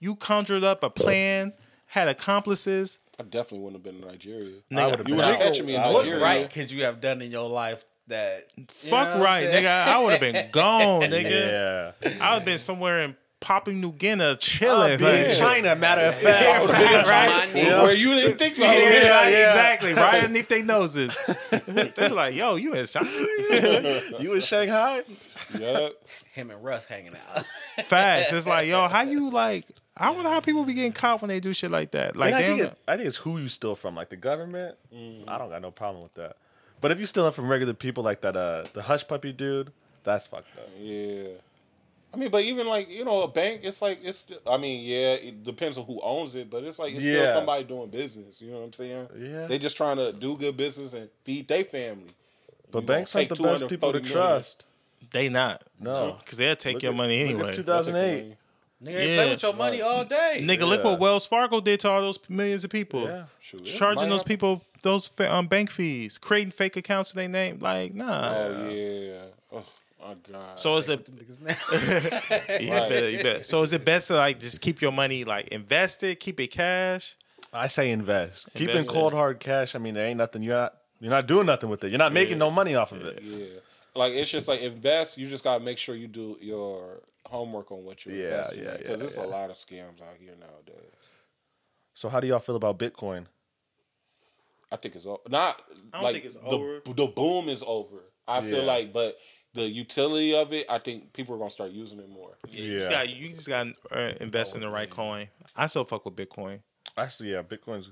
[0.00, 1.52] you conjured up a plan,
[1.86, 2.98] had accomplices.
[3.18, 4.56] I definitely wouldn't have been in Nigeria.
[4.70, 5.38] Nigga, I would've You been were out.
[5.38, 6.18] catching me in I would've Nigeria.
[6.18, 6.50] been Right?
[6.50, 8.46] Could you have done in your life that?
[8.58, 9.64] you Fuck what I'm right, saying?
[9.64, 9.86] nigga.
[9.86, 11.92] I would have been gone, nigga.
[12.02, 14.98] Yeah, I would have been somewhere in Papua New Guinea chilling.
[14.98, 15.76] be like- in China.
[15.76, 16.68] Matter of fact,
[17.08, 17.48] right?
[17.54, 17.82] Yeah.
[17.82, 19.10] Where you didn't think about Yeah, it.
[19.10, 19.46] right, yeah.
[19.48, 19.94] exactly.
[19.94, 21.18] Right underneath their noses.
[21.66, 23.08] They're like, yo, you in China?
[24.20, 25.02] you in Shanghai?
[25.58, 25.88] Yeah.
[26.32, 27.44] Him and Russ hanging out.
[27.84, 28.32] Facts.
[28.32, 29.66] It's like, yo, how you like?
[29.96, 32.16] I wonder how people be getting caught when they do shit like that.
[32.16, 34.76] Like, and I think, it, I think it's who you steal from, like the government.
[34.92, 36.36] I don't got no problem with that.
[36.82, 39.72] But if you stealing from regular people, like that, uh, the Hushpuppi dude,
[40.04, 40.68] that's fucked up.
[40.78, 41.28] Yeah.
[42.16, 44.26] I mean, but even like you know, a bank, it's like it's.
[44.46, 47.26] I mean, yeah, it depends on who owns it, but it's like it's Yeah.
[47.26, 48.40] still somebody doing business.
[48.40, 49.08] You know what I'm saying?
[49.18, 49.46] Yeah.
[49.46, 52.14] They just trying to do good business and feed their family.
[52.70, 54.12] But You banks gonna aren't the best people to 240 million.
[54.12, 54.66] trust.
[55.12, 57.52] they not No, because they'll take Look your at- money look at anyway.
[57.52, 58.36] 2008.
[58.82, 59.16] Nigga, they Yeah.
[59.22, 60.38] play with your money all day.
[60.42, 63.04] Nigga, look what Wells Fargo did to all those millions of people.
[63.04, 63.24] Yeah.
[63.40, 67.28] Shoot, it Charging might those people those um, bank fees, creating fake accounts in their
[67.28, 67.58] name.
[67.60, 68.32] Like, nah.
[68.34, 69.22] Oh yeah.
[70.08, 70.58] Oh god.
[70.58, 71.08] So is it?
[72.60, 73.42] yeah, better, you better.
[73.42, 77.16] So is it best to like just keep your money like invested, keep it cash?
[77.52, 78.48] I say invest.
[78.54, 79.74] Keeping cold hard cash.
[79.74, 80.42] I mean, there ain't nothing.
[80.42, 80.74] You're not.
[81.00, 81.90] You're not doing nothing with it.
[81.90, 83.22] You're not making no money off of it.
[83.22, 83.46] yeah.
[83.94, 85.18] Like it's just like invest.
[85.18, 88.72] You just gotta make sure you do your homework on what you're Yeah, investing yeah,
[88.72, 89.24] in because yeah, there's yeah.
[89.24, 90.92] a lot of scams out here nowadays.
[91.94, 93.26] So how do y'all feel about Bitcoin?
[94.70, 95.62] I think it's o- not.
[95.92, 96.80] I don't like, think it's the, over.
[96.86, 98.04] The boom is over.
[98.28, 99.16] I feel like, but
[99.56, 102.36] the utility of it, I think people are gonna start using it more.
[102.48, 102.96] Yeah, you just Yeah.
[102.98, 105.28] got you just got to uh, invest in the right coin.
[105.56, 106.60] I still fuck with Bitcoin.
[106.96, 107.90] Actually, yeah, Bitcoin's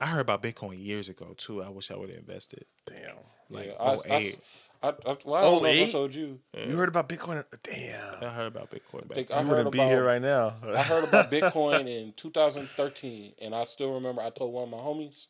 [0.00, 1.62] I heard about Bitcoin years ago too.
[1.62, 2.64] I wish I would have invested.
[2.86, 3.16] damn.
[3.48, 4.38] Like yeah, I, I, 08.
[4.82, 4.92] I, I,
[5.24, 6.40] well, I don't know I told you.
[6.66, 7.44] You heard about Bitcoin?
[7.62, 8.22] Damn.
[8.22, 9.04] I heard about Bitcoin.
[9.04, 9.38] I Back think then.
[9.38, 10.54] I You wouldn't be here right now.
[10.62, 14.78] I heard about Bitcoin in 2013, and I still remember I told one of my
[14.78, 15.26] homies,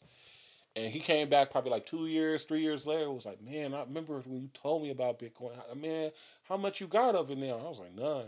[0.77, 3.11] and he came back probably like two years, three years later.
[3.11, 5.53] Was like, man, I remember when you told me about Bitcoin.
[5.77, 6.11] Man,
[6.49, 7.61] how much you got of it now?
[7.65, 8.27] I was like, none.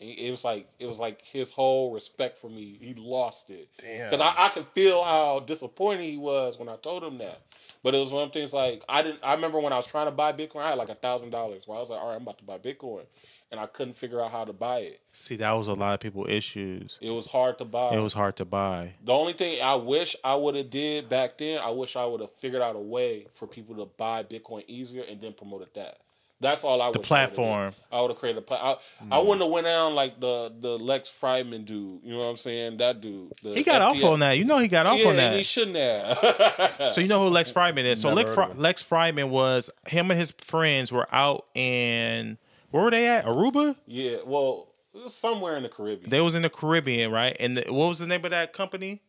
[0.00, 2.78] And it was like it was like his whole respect for me.
[2.80, 3.68] He lost it.
[3.78, 4.10] Damn.
[4.10, 7.40] Because I, I could feel how disappointed he was when I told him that.
[7.82, 9.20] But it was one of the things like I didn't.
[9.24, 11.64] I remember when I was trying to buy Bitcoin, I had like a thousand dollars.
[11.66, 13.06] Well, I was like, all right, I'm about to buy Bitcoin,
[13.50, 15.00] and I couldn't figure out how to buy it.
[15.12, 16.98] See, that was a lot of people issues.
[17.00, 17.94] It was hard to buy.
[17.94, 18.92] It was hard to buy.
[19.04, 22.20] The only thing I wish I would have did back then, I wish I would
[22.20, 25.98] have figured out a way for people to buy Bitcoin easier and then promoted that.
[26.40, 26.86] That's all I.
[26.86, 27.74] The would've platform.
[27.90, 28.42] I would have created a.
[28.42, 29.22] Pla- I, I mm.
[29.24, 32.00] wouldn't have went down like the the Lex Friedman dude.
[32.04, 32.76] You know what I'm saying?
[32.76, 33.32] That dude.
[33.42, 34.38] the He got off on that.
[34.38, 35.36] You know he got off Yeah, on that.
[35.36, 36.92] he shouldn't have.
[36.92, 38.00] So you know who Lex Friedman is.
[38.00, 38.58] So Lex, heard Fry- of him.
[38.58, 42.38] Lex Fryman was him and his friends were out in
[42.70, 43.24] where were they at?
[43.24, 43.76] Aruba.
[43.86, 44.18] yeah.
[44.24, 46.10] Well, it was somewhere in the Caribbean.
[46.10, 47.36] They was in the Caribbean, right?
[47.38, 49.00] And the, what was the name of that company?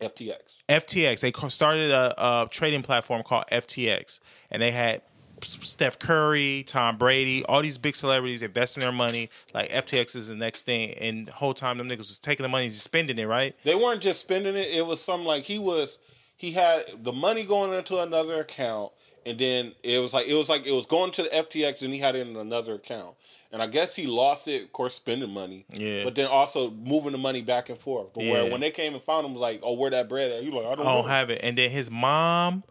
[0.00, 0.64] FTX.
[0.68, 1.20] FTX.
[1.20, 4.20] They started a, a trading platform called FTX,
[4.50, 5.02] and they had
[5.42, 9.30] Steph Curry, Tom Brady, all these big celebrities investing their money.
[9.54, 12.48] Like FTX is the next thing, and the whole time them niggas was taking the
[12.48, 13.54] money and just spending it, right?
[13.64, 14.68] They weren't just spending it.
[14.68, 15.98] It was some like he was
[16.36, 18.92] he had the money going into another account,
[19.26, 21.92] and then it was like it was like it was going to the FTX, and
[21.92, 23.16] he had it in another account.
[23.52, 25.64] And I guess he lost it, of course, spending money.
[25.72, 26.04] Yeah.
[26.04, 28.08] But then also moving the money back and forth.
[28.14, 28.32] But Yeah.
[28.32, 30.42] where when they came and found him, was like, oh, where that bread at?
[30.42, 31.40] You like, I don't I don't have it.
[31.42, 32.64] And then his mom,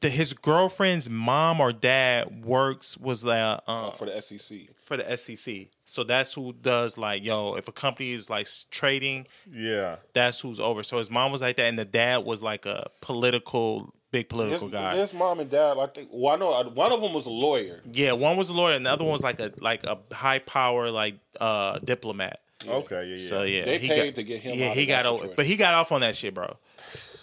[0.00, 4.58] the, his girlfriend's mom or dad works was like um, Uh, for the SEC.
[4.84, 5.68] for the SEC.
[5.86, 7.54] So that's who does like yo.
[7.54, 9.96] If a company is like trading, yeah.
[10.12, 10.82] that's who's over.
[10.82, 14.28] So his mom was like that, and the dad was like a political, big His,
[14.30, 14.96] political guy.
[14.96, 16.08] his mom and dad, I think.
[16.12, 17.80] Well, I know one of them was a lawyer.
[17.92, 20.38] Yeah, one was a lawyer, and the other one was like a like a high
[20.40, 22.40] power like uh diplomat.
[22.66, 23.04] Okay.
[23.06, 23.16] Yeah.
[23.16, 23.28] Yeah.
[23.28, 25.08] So yeah, They he paid got, to get him Yeah, out he of got that
[25.08, 26.56] over, but he got off on that shit, bro.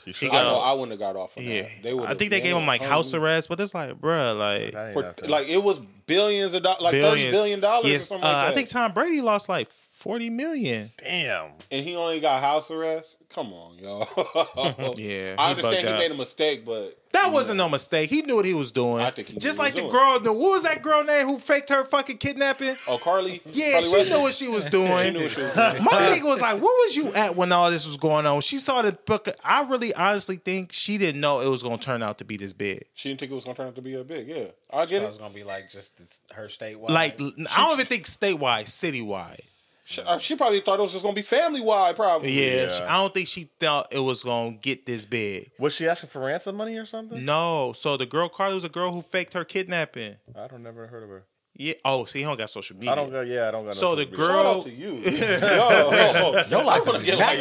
[0.05, 0.67] You he got I know off.
[0.67, 1.71] I wouldn't have got off on Yeah, that.
[1.81, 3.29] They I would've think they gave him like house hungry.
[3.31, 7.01] arrest, but it's like, bro, like For, like it was billions of dollars, like thirty
[7.01, 8.51] billion- billion dollars or something uh, like that.
[8.51, 9.69] I think Tom Brady lost like
[10.06, 10.91] forty million.
[10.98, 11.49] damn.
[11.72, 13.18] and he only got house arrest.
[13.30, 13.99] Come on, yo.
[14.98, 15.99] Yeah, I understand bugged he out.
[15.99, 18.10] made a mistake, but That wasn't no mistake.
[18.10, 19.02] He knew what he was doing.
[19.03, 20.19] I think he knew just what like he the was girl.
[20.19, 22.76] The, what was that girl name who faked her fucking kidnapping?
[22.88, 24.14] oh, Carly, Yeah, Carly she Weston?
[24.18, 24.86] knew what she was doing.
[25.06, 25.84] She knew what she was doing.
[25.84, 28.40] My thing was like, where was you at when all this was going on?
[28.41, 29.27] She saw the book.
[29.44, 32.38] I really honestly think she didn't know it was going to turn out to be
[32.38, 32.86] this big.
[32.94, 34.27] She didn't think it was gonna turn out to be a big.
[34.30, 36.90] Yeah, I get It It was gonna be like just this, her statewide.
[36.90, 39.41] Like, I don't even think statewide, citywide.
[39.87, 41.95] She, uh, she probably thought it was just gonna be family wide.
[41.95, 42.31] Probably.
[42.31, 42.67] Yeah, Yeah.
[42.69, 45.51] she- I don't think she thought it was going to get this big.
[45.59, 47.23] Was she asking for ransom money or something?
[47.23, 50.15] No, so the girl Carly was a girl who faked her kidnapping.
[50.35, 51.25] I don't never heard of her.
[51.57, 51.75] Yeah.
[51.85, 52.91] Oh, see, he don't got social media.
[52.91, 53.21] I don't go.
[53.21, 53.75] Yeah, I don't got.
[53.75, 54.15] No So the media.
[54.17, 54.93] girl- Shout out to you.
[54.95, 57.37] yo, your life is get like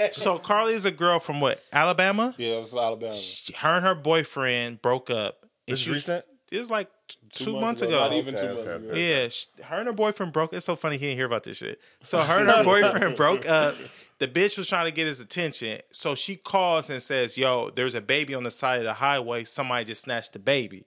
[0.00, 0.08] you.
[0.12, 1.62] So Carly is a girl from what?
[1.72, 2.34] Alabama.
[2.38, 3.14] Yeah, it was Alabama.
[3.14, 5.36] She- her and her boyfriend broke up.
[5.68, 6.24] And This is recent?
[6.50, 7.90] It's like t- two, months, ago.
[7.90, 8.00] ago.
[8.00, 8.96] Not even Okay, two months okay, ago.
[8.96, 10.52] Yeah, sh her and her boyfriend broke.
[10.52, 11.78] It's so funny he didn't hear about this shit.
[12.02, 13.74] So her and her boyfriend broke up.
[14.18, 17.94] The bitch was trying to get his attention, so she calls and says, "Yo, there's
[17.94, 19.44] a baby on the side of the highway.
[19.44, 20.84] Somebody just snatched the baby."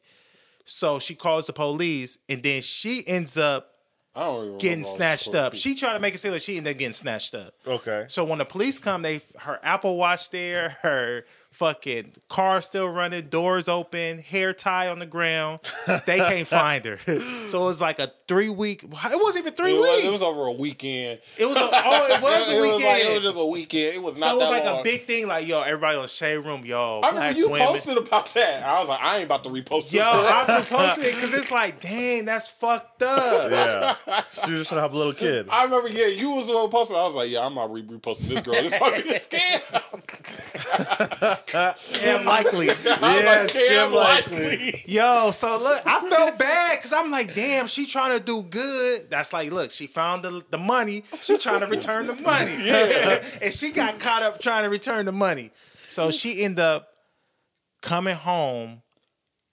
[0.65, 3.71] So she calls the police, and then she ends up
[4.15, 5.55] I don't even getting snatched up.
[5.55, 7.55] She tried to make it seem like she ended up getting snatched up.
[7.65, 8.05] Okay.
[8.07, 13.27] So when the police come, they her Apple Watch there, her fucking car still running,
[13.27, 15.59] doors open, hair tie on the ground.
[16.05, 16.97] They can't find her.
[17.47, 18.83] So it was like a three week.
[18.83, 20.07] It wasn't even three It was, weeks.
[20.07, 21.19] it was over a weekend.
[21.37, 22.73] It was a, oh, it was a it weekend.
[22.73, 23.95] Was like, it was just a weekend.
[23.95, 24.79] It was not so it was that like long.
[24.79, 25.27] a big thing.
[25.27, 27.67] Like yo, everybody on the shade room, yo, I remember you women.
[27.67, 28.63] posted about that.
[28.63, 29.93] I was like, I ain't about to repost this.
[29.93, 33.51] Yo, I reposted it because it's like, dang, that's fucked up.
[33.51, 33.95] Yeah,
[34.31, 35.47] she was just trying to have a little kid.
[35.49, 36.97] I remember, yeah, you was the one posting.
[36.97, 38.55] I was like, yeah, I'm not re- reposting this girl.
[38.55, 39.61] This might be a scam.
[41.93, 42.69] Damn likely.
[42.69, 44.45] I Yeah, like, scam scam likely.
[44.45, 44.83] likely.
[44.85, 49.09] Yo, so look, I felt bad because I'm like, damn, she trying to do good.
[49.09, 51.03] That's like, look, she found the, the money.
[51.21, 52.69] She trying to return the money.
[53.41, 55.51] and she got caught up trying to return the money.
[55.89, 56.89] So she ended up
[57.81, 58.81] coming home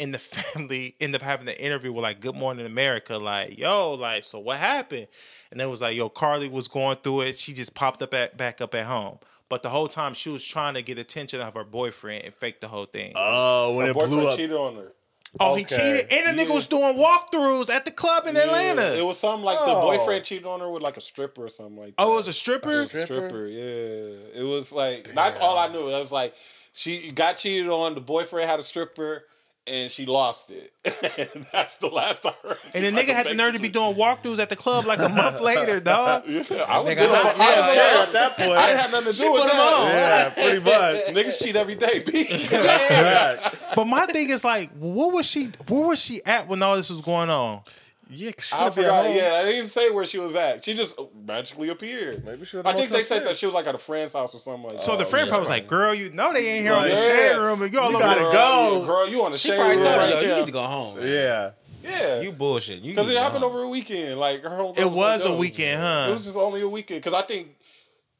[0.00, 3.94] and the family ended up having an interview with like Good Morning America, like, yo,
[3.94, 5.06] like, so what happened?
[5.52, 7.38] And it was like, yo, Carly was going through it.
[7.38, 9.18] She just popped up at, back up at home.
[9.50, 12.60] But the whole time she was trying to get attention of her boyfriend and fake
[12.62, 13.12] the whole thing.
[13.16, 14.36] Oh, when Her it blew boyfriend up.
[14.38, 14.92] cheated on her.
[15.38, 18.96] Oh, he cheated, and the nigga was doing walkthroughs at the club in Atlanta.
[18.98, 19.82] It was something like the Oh.
[19.82, 22.02] boyfriend cheated on her with like a stripper or something like that.
[22.02, 22.82] oh, it was a stripper.
[22.82, 24.40] A stripper, yeah.
[24.40, 25.88] It was like that's all I knew.
[25.88, 26.34] It was like
[26.72, 27.94] she got cheated on.
[27.94, 29.24] The boyfriend had a stripper,
[29.70, 30.72] and she lost it.
[30.84, 32.56] and that's the last I heard.
[32.74, 35.08] And the nigga had the nerve to be doing walkthroughs at the club like a
[35.20, 36.24] month later, dog.
[36.26, 37.38] Yeah, I was Nigga, doing how- it.
[37.38, 38.50] I was yeah, there at that point.
[38.52, 40.34] I didn't have nothing to She do with put him that.
[40.36, 41.26] Yeah, pretty much.
[41.26, 42.26] Niggas cheat every day, B.
[42.52, 43.38] Right.
[43.74, 45.50] But my thing is like, what was she?
[45.68, 47.62] Where was she at when all this was going on?
[48.12, 49.06] Yeah, 'cause she I could've been forgot.
[49.06, 49.16] home.
[49.16, 50.64] Yeah, I didn't even say where she was at.
[50.64, 52.24] She just magically appeared.
[52.24, 54.34] Maybe she was I think they said that she was like at a friend's house
[54.34, 54.80] or something like that.
[54.82, 55.30] So the friend yeah.
[55.30, 56.96] probably was like, "Girl, you know they ain't here on the Yeah.
[57.06, 58.82] shade room, and you all You over gotta the go.
[58.84, 60.38] girl, you on the She shade room told her, right yo, you now.
[60.40, 60.98] need to go home.
[60.98, 61.06] man.
[61.06, 61.50] Yeah.
[61.82, 62.80] Yeah, You bullshit.
[62.82, 63.52] You because need it happened home.
[63.54, 64.20] over a weekend.
[64.20, 64.74] Like her whole.
[64.76, 66.06] It was a weekend, huh?
[66.10, 67.56] It was just only a weekend because I think.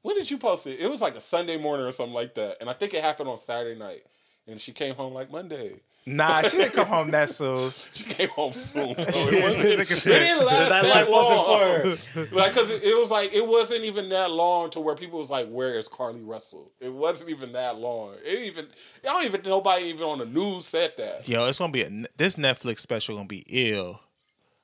[0.03, 0.81] When did you post it?
[0.81, 3.29] It was like a Sunday morning or something like that, and I think it happened
[3.29, 4.03] on Saturday night.
[4.47, 5.81] And she came home like Monday.
[6.07, 7.73] Nah, she didn't come home that soon.
[7.93, 8.95] She came home soon.
[8.95, 9.05] bro.
[9.07, 11.83] It, wasn't, it said, didn't last That that, long.
[11.85, 12.29] for her.
[12.33, 15.31] like, cause it, it was like it wasn't even that long to where people was
[15.31, 18.15] like, "Where is Carly Russell?" It wasn't even that long.
[18.25, 18.67] It even
[19.05, 21.29] I don't even nobody even on the news said that.
[21.29, 24.01] Yo, it's gonna be a this Netflix special gonna be ill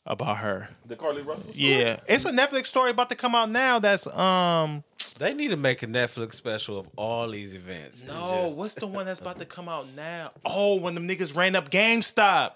[0.07, 0.69] about her.
[0.87, 1.53] The Carly Russell.
[1.53, 1.69] Story?
[1.81, 3.79] Yeah, it's a Netflix story about to come out now.
[3.79, 4.85] That's um.
[5.19, 8.05] They need to make a Netflix special of all these events.
[8.05, 10.31] No, just- what's the one that's about to come out now?
[10.45, 12.53] Oh, when them niggas ran up GameStop.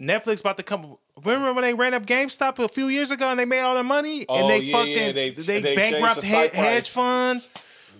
[0.00, 0.96] Netflix about to come.
[1.22, 3.84] Remember when they ran up GameStop a few years ago and they made all their
[3.84, 6.88] money Oh, and they yeah, fucking yeah, they, they- they bankrupt the he- hedge price.
[6.88, 7.50] funds.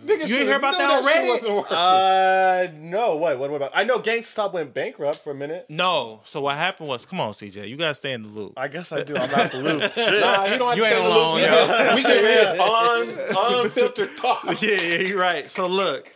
[0.03, 1.29] Niggas You ain't should've hear about knew that shit already?
[1.29, 1.77] wasn't working.
[1.77, 3.16] Uh, no.
[3.16, 3.39] What?
[3.39, 3.51] What?
[3.51, 3.70] What about?
[3.74, 5.66] I know GameStop went bankrupt for a minute.
[5.69, 8.55] No, so what happened was, come on, CJ, you gotta stay in the loop.
[8.57, 9.15] I guess I do.
[9.16, 9.83] I'm not the loop.
[9.93, 9.97] Shit.
[10.20, 11.37] Nah, he don't have You to ain't stay in the alone, loop.
[11.37, 11.66] We yo.
[11.66, 14.45] can- We can his un, unfiltered talk.
[14.62, 15.45] yeah, yeah, you're right.
[15.45, 16.12] So look,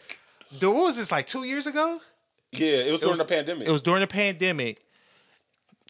[0.59, 2.01] dude, what was this like two years ago?
[2.53, 3.69] Yeah, it was during was- the pandemic.
[3.69, 4.81] It was during the pandemic.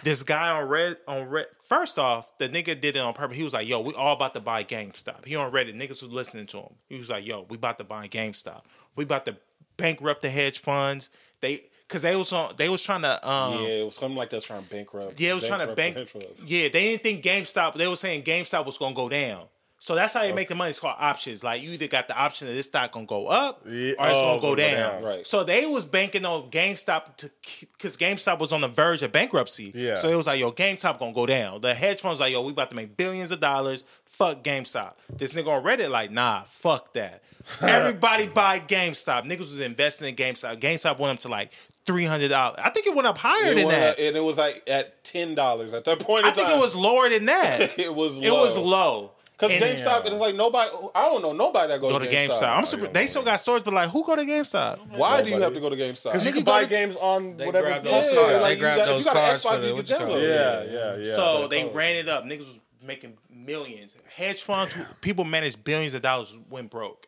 [0.02, 1.46] This guy on Red on Red.
[1.62, 3.36] First off, the nigga did it on purpose.
[3.36, 5.74] He was like, "Yo, we all about to buy GameStop." He on Reddit.
[5.74, 6.74] Niggas was listening to him.
[6.88, 8.62] He was like, "Yo, we about to buy GameStop.
[8.94, 9.36] We about to
[9.76, 11.10] bankrupt the hedge funds."
[11.40, 12.54] They because they was on.
[12.56, 13.28] They was trying to.
[13.28, 15.18] Um, yeah, it was something like that trying to bankrupt.
[15.18, 15.94] Yeah, it was trying to bank.
[15.94, 16.40] bankrupt.
[16.44, 17.74] Yeah, they didn't think GameStop.
[17.74, 19.46] They were saying GameStop was gonna go down.
[19.78, 20.70] So that's how you make the money.
[20.70, 21.44] It's called options.
[21.44, 24.04] Like you either got the option that this stock gonna go up or it's oh,
[24.22, 24.94] gonna go go down.
[24.94, 25.02] down.
[25.04, 25.26] Right.
[25.26, 27.30] So they was banking on GameStop to
[27.76, 29.72] because GameStop was on the verge of bankruptcy.
[29.74, 29.94] Yeah.
[29.94, 31.60] So it was like, yo, GameStop gonna go down.
[31.60, 33.84] The hedge funds like, yo, we about to make billions of dollars.
[34.06, 34.94] Fuck GameStop.
[35.14, 37.22] This nigga on Reddit like, nah, fuck that.
[37.60, 39.24] Everybody buy GameStop.
[39.24, 40.58] Niggas was investing in GameStop.
[40.58, 41.52] GameStop went up to like
[41.84, 42.58] three hundred dollars.
[42.62, 43.90] I think it went up higher It than that.
[43.92, 46.24] up- and it was like at ten dollars at that point.
[46.24, 46.58] I in think time.
[46.58, 47.78] it was lower than that.
[47.78, 48.18] It was.
[48.18, 49.12] It was low.
[49.38, 50.70] Because And- GameStop, uh, it's like nobody.
[50.94, 52.56] I don't know nobody that go, Go to GameStop.
[52.56, 54.88] I'm surprised they still got stores, but like, who go to GameStop?
[54.96, 56.12] Why do you have to go to GameStop?
[56.12, 57.66] Because you can buy to- games on whatever.
[57.68, 58.24] grabbed yeah, those console.
[58.24, 58.42] cards.
[58.42, 60.06] like They you got, those you got an cards Xbox, for you what can you
[60.06, 60.20] call it?
[60.20, 60.72] download.
[60.72, 61.14] Yeah, yeah, yeah.
[61.14, 62.24] So they ran it up.
[62.24, 63.94] Niggas was making millions.
[64.16, 67.06] Hedge funds, who- people managed billions of dollars, went broke.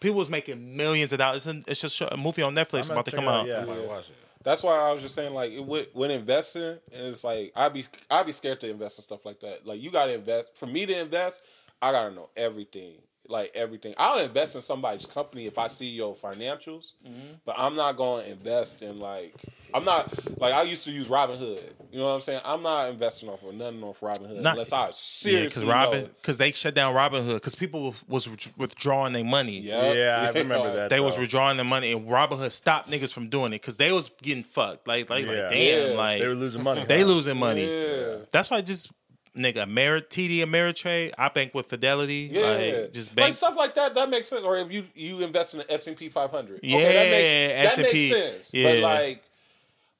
[0.00, 1.46] People was making millions of dollars.
[1.46, 3.48] It's, a- it's just a movie on Netflix about to come check out.
[3.48, 4.14] it out, I might watch it.
[4.44, 6.62] That's why I was just saying, like, it, would- when investing,
[6.92, 9.66] and it's like I'd be I'd be scared to invest in stuff like that.
[9.66, 10.56] Like, you got to invest.
[10.56, 11.42] For me to invest,
[11.82, 12.96] I gotta know everything,
[13.28, 13.94] like everything.
[13.96, 17.34] I'll invest in somebody's company if I see your financials, Mm-hmm.
[17.44, 19.34] but I'm not going to invest in like
[19.72, 21.62] I'm not like I used to use Robinhood.
[21.90, 22.40] You know what I'm saying?
[22.44, 26.04] I'm not investing off of nothing off Robinhood Not- unless I seriously Yeah, because Robin,
[26.16, 29.60] because they shut down Robinhood because people was withdrawing their money.
[29.60, 29.96] Yep.
[29.96, 30.90] Yeah, I remember that.
[30.90, 34.10] They was withdrawing their money, and Robinhood stopped niggas from doing it because they was
[34.22, 34.86] getting fucked.
[34.86, 35.32] Like, like, Yeah.
[35.42, 35.96] like damn, Yeah.
[35.96, 36.84] like They were losing money.
[36.84, 37.64] they losing money.
[37.66, 38.16] Yeah.
[38.30, 38.92] That's why I just
[39.36, 41.12] nigga, Ameri- TD Ameritrade.
[41.18, 42.28] I bank with Fidelity.
[42.32, 43.34] Yeah, like, just like bank.
[43.34, 43.94] stuff like that.
[43.94, 44.42] That makes sense.
[44.42, 47.78] Or if you you invest in the S and P 500, Yeah, okay, that makes,
[47.78, 48.10] that S&P.
[48.10, 48.54] makes sense.
[48.54, 48.70] Yeah.
[48.72, 49.24] But like,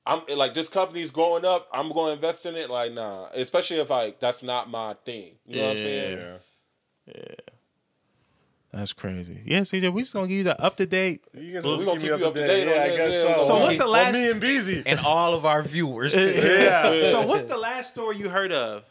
[0.07, 1.69] I'm like this company's growing up.
[1.73, 2.69] I'm going to invest in it.
[2.71, 5.33] Like, nah, especially if like that's not my thing.
[5.47, 6.19] You know what I'm saying?
[6.19, 7.15] Yeah.
[7.17, 7.35] Yeah.
[8.73, 9.41] That's crazy.
[9.45, 11.23] Yeah, CJ, we just gonna give you the up to date.
[11.33, 12.67] You guys we gonna keep keep you up to date.
[12.67, 13.43] Yeah, I guess this, so.
[13.43, 14.83] So what's the Well, last- me and Beezy.
[14.87, 16.13] and all of our viewers.
[16.15, 17.07] Yeah.
[17.07, 18.83] So what's the last story you heard of?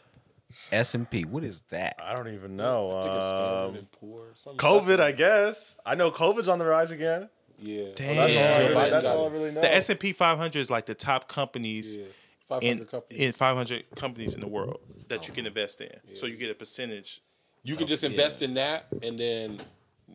[0.72, 1.22] S and P.
[1.24, 1.96] What is that?
[2.02, 2.90] I don't even know.
[2.98, 5.76] I think it's Standard Um, and Poor, something- COVID, I guess.
[5.84, 7.28] I know COVID's on the rise again.
[7.58, 8.16] Yeah, Damn.
[8.16, 8.58] That's, all, I Yeah.
[8.58, 9.60] really, Biden's all I really know.
[9.60, 12.04] The S and P 500 is like the top companies Yeah,
[12.48, 13.20] 500 in companies.
[13.22, 15.90] in 500 companies in the world that you can invest in.
[16.14, 17.20] So you get a percentage.
[17.62, 19.58] you can just invest in that, and then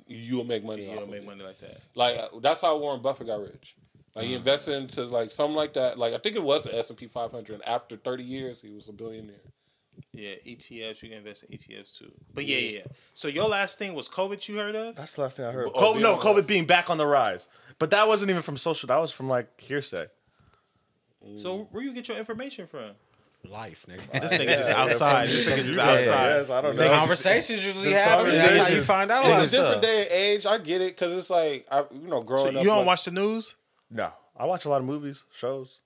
[0.05, 0.83] you'll make money.
[0.83, 1.25] You off don't of make it.
[1.25, 1.81] money like that.
[1.95, 3.75] Like uh, that's how Warren Buffett got rich.
[4.15, 5.97] Like he invested into like something like that.
[5.97, 7.53] Like I think it was the S and P 500.
[7.53, 9.35] And after 30 years, he was a billionaire.
[10.11, 11.03] Yeah, ETFs.
[11.03, 12.11] You can invest in ETFs too.
[12.33, 12.77] But yeah, yeah.
[12.79, 12.83] yeah.
[13.13, 14.47] So your last thing was COVID.
[14.47, 14.95] You heard of?
[14.95, 15.67] That's the last thing I heard.
[15.67, 16.45] Oh, Co- being no, COVID rise.
[16.45, 17.47] being back on the rise.
[17.77, 18.87] But that wasn't even from social.
[18.87, 20.07] That was from like hearsay.
[21.35, 22.91] So where you get your information from?
[23.47, 24.01] Life, nigga.
[24.21, 25.29] This nigga just outside.
[25.29, 26.29] This nigga just You outside.
[26.39, 26.89] Yes, I don't know.
[26.89, 28.31] Conversations usually Just happen.
[28.33, 29.81] That's how you find out a lot It's of a different stuff.
[29.81, 30.45] day and age.
[30.45, 32.53] I get it because it's like I, you know, So up.
[32.53, 33.55] you don't like, watch the news?
[33.91, 35.79] No, I watch a lot of movies, shows.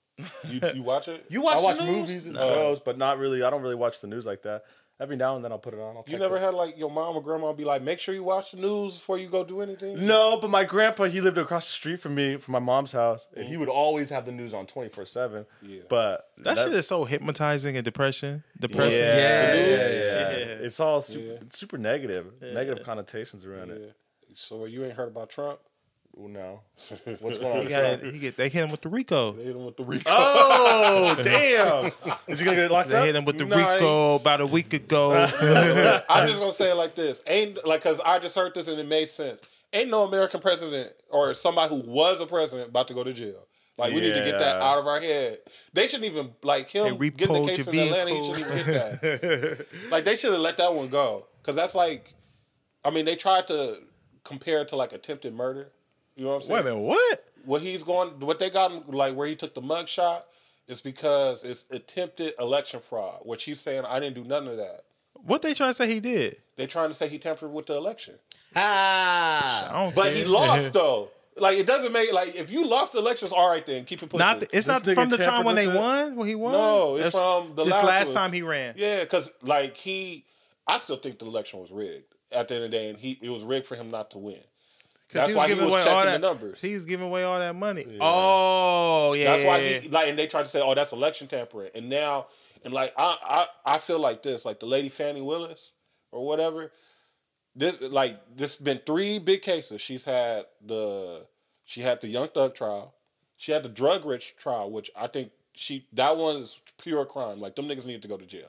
[0.48, 1.24] You, you watch it?
[1.28, 1.96] You watch, I watch the news?
[2.08, 3.42] movies and shows, but not really.
[3.42, 4.64] I don't really watch the news like that.
[5.00, 5.96] Every now and then I'll put it on.
[5.96, 6.40] I'll You check never it.
[6.40, 9.18] had like your mom or grandma be like, make sure you watch the news before
[9.18, 10.06] you go do anything.
[10.06, 13.26] No, but my grandpa he lived across the street from me from my mom's house,
[13.34, 13.60] and he mm-hmm.
[13.60, 15.46] would always have the news on twenty four seven.
[15.62, 15.80] Yeah.
[15.88, 18.44] But That, shit is so hypnotizing and depression.
[18.54, 19.00] yeah, Depressing.
[19.04, 19.64] yeah, Yeah.
[19.64, 20.44] yeah, Yeah.
[20.60, 21.38] It's all super, Yeah.
[21.40, 23.74] it's super negative, negative connotations around Yeah.
[23.74, 23.96] it.
[24.36, 25.58] So you ain't heard about Trump?
[26.16, 26.60] Oh, no,
[27.20, 27.56] what's going on?
[27.56, 29.32] He with got he get they hit him with the RICO.
[29.32, 30.04] They hit him with the oh, RICO.
[30.06, 32.16] Oh damn!
[32.28, 33.04] Is he gonna get locked They up?
[33.04, 35.12] hit him with the Nah, I RICO about a week ago.
[36.08, 38.78] I'm just gonna say it like this: ain't like because I just heard this and
[38.78, 39.42] it made sense.
[39.72, 43.46] Ain't no American president or somebody who was a president about to go to jail.
[43.76, 45.38] Like we need to get that out of our head.
[45.72, 48.10] They shouldn't even like him Hey, getting the case your in Atlanta.
[48.10, 49.66] He shouldn't even get that.
[49.90, 52.14] like they should have let that one go because that's like,
[52.84, 53.82] I mean, they tried to
[54.22, 55.70] compare it to like attempted murder.
[56.16, 56.54] You know what I'm saying?
[56.54, 57.26] Wait a minute, what?
[57.44, 60.26] what he's going, what they got him like where he took the mug shot
[60.68, 63.20] is because it's attempted election fraud.
[63.24, 64.82] Which he's saying I didn't do none of that.
[65.26, 66.36] What they trying to say he did?
[66.56, 68.14] They trying to say he tampered with the election,
[68.54, 69.90] Ah.
[69.94, 70.14] But care.
[70.14, 71.10] he lost though.
[71.36, 74.06] Like it doesn't make like if you lost the elections, all right then keep it
[74.08, 74.20] pushing.
[74.20, 75.78] Not the, it's This not from the time when they with it?
[75.80, 76.16] won.
[76.16, 76.52] When he won.
[76.52, 78.74] No, it's That's from the this last last time he ran.
[78.76, 80.24] yeah, because like he,
[80.66, 83.18] I still think the election was rigged at the end of the day, and he
[83.20, 84.40] it was rigged for him not to win.
[85.14, 86.60] That's he why he was away checking all the numbers.
[86.60, 87.86] He was giving away all that money.
[88.00, 89.36] Oh yeah.
[89.36, 92.26] That's why he like, and they tried to say, "Oh, that's election tampering." And now,
[92.64, 95.72] and like, I, I, I feel like this, like the lady Fani Willis
[96.10, 96.72] or whatever.
[97.56, 99.80] This, like, this been three big cases.
[99.80, 101.24] She's had the,
[101.64, 102.94] she had the Young Thug trial.
[103.36, 107.40] She had the Drug Rich trial, which I think she that one is pure crime.
[107.40, 108.48] Like them niggas need to go to jail.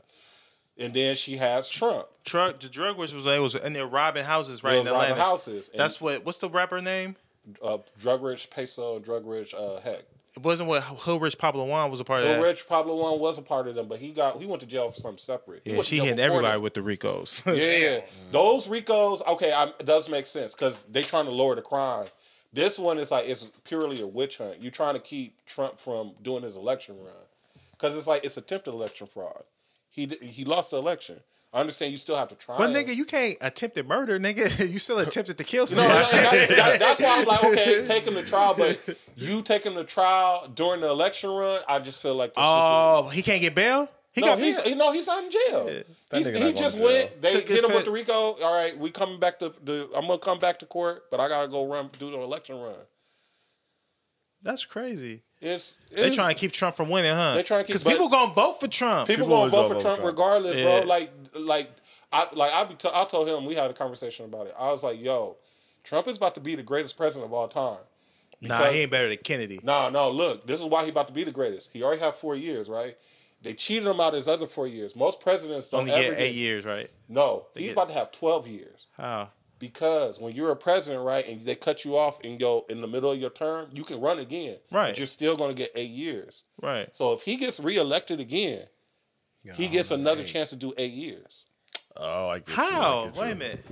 [0.78, 2.08] And then she has Trump.
[2.26, 5.16] Truck the drug was was they was in there robbing houses right in Atlanta.
[5.16, 5.70] houses.
[5.70, 6.26] And, That's what.
[6.26, 7.16] What's the rapper name?
[7.62, 10.04] uh, Drug Rich Peso, Drug Rich uh, Heck.
[10.36, 12.46] It wasn't what Hood Rich Pablo Juan was a part of Well, that.
[12.46, 14.92] Rich Pablo Juan was a part of them, but he got he went to jail
[14.92, 15.62] for something separate.
[15.64, 17.56] He yeah, went to she jail hit for everybody with the RICOs.
[17.56, 21.62] Yeah, those RICOs, okay, I, it does make sense because they trying to lower the
[21.62, 22.08] crime.
[22.52, 24.62] This one is like it's purely a witch hunt.
[24.62, 27.14] You're trying to keep Trump from doing his election run
[27.72, 29.44] because it's like it's attempted election fraud.
[29.96, 31.22] He he lost the election.
[31.54, 32.58] I understand you still have to try.
[32.58, 32.76] But him.
[32.76, 34.70] nigga, you can't attempt attempted murder, nigga.
[34.74, 36.12] You still attempted to kill No, somebody.
[36.18, 38.78] that- that- that's why I'm like, okay, take him to trial, but
[39.16, 41.62] you take him to trial during the election run.
[41.66, 43.88] I just feel like this oh, he can't get bail.
[44.12, 44.68] He no, got he's bail.
[44.70, 45.66] he, no, he's not in jail.
[46.10, 46.86] That He's- he just jail.
[46.86, 47.22] went.
[47.22, 48.14] They Took hit him with the RICO.
[48.44, 49.90] All right, we coming back to the.
[49.96, 52.76] I'm gonna come back to court, but I gotta go run do the election run.
[54.44, 55.24] That's crazy.
[55.42, 57.36] It's, They it's trying to keep Trump from winning, huh?
[57.36, 59.08] They trying to keep- because but- people gonna vote for Trump.
[59.08, 60.08] people, People gonna always vote for vote Trump Trump.
[60.12, 60.80] regardless, Yeah.
[60.80, 60.88] bro.
[60.88, 61.70] Like like
[62.14, 64.56] I like I be t- I told him we had a conversation about it.
[64.58, 65.36] I was like, yo,
[65.84, 67.80] Trump is about to be the greatest president of all time.
[68.42, 69.60] nah, he ain't better than Kennedy.
[69.64, 71.70] No, no, look, this is why he about to be the greatest.
[71.74, 72.98] He already have four years, right?
[73.42, 74.96] They cheated him out his other four years.
[74.96, 76.90] Most presidents don't Only ever get eight years, right?
[77.08, 78.88] No, he's get- about to have twelve years.
[78.98, 79.30] How?
[79.58, 82.88] Because when you're a president, right, and they cut you off in your in the
[82.88, 84.58] middle of your term, you can run again.
[84.72, 84.90] Right.
[84.90, 86.44] But you're still going to get eight years.
[86.62, 86.90] Right.
[86.94, 88.66] So if he gets reelected again,
[89.56, 91.46] he gets another chance to do eight years.
[91.96, 93.12] Oh, I get How?
[93.16, 93.64] Wait a minute.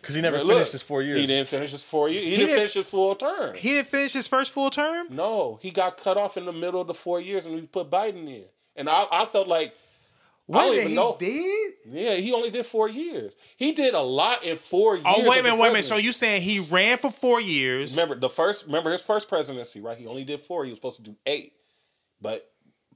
[0.00, 1.20] Because he never Look, finished his four years.
[1.20, 2.24] He didn't finish his four years.
[2.24, 3.54] He, didn't didn't- finish his full term.
[3.54, 5.08] He didn't finish his first full term.
[5.10, 7.90] no, he got cut off in the middle of the four years, and we put
[7.90, 8.44] Biden in.
[8.74, 9.76] And I, I felt like I don't
[10.48, 11.16] Wait a even minute, know.
[11.20, 11.74] he did?
[11.90, 13.34] Yeah, he only did four years.
[13.56, 15.06] He did a lot in four years.
[15.06, 15.84] Oh, wait a as minute, wait a minute.
[15.84, 16.04] So president.
[16.06, 17.92] you saying he ran for four years?
[17.94, 18.64] remember the first?
[18.66, 19.96] Remember his first presidency, right?
[19.98, 20.64] He only did four.
[20.64, 21.52] He was supposed to do eight,
[22.20, 22.50] but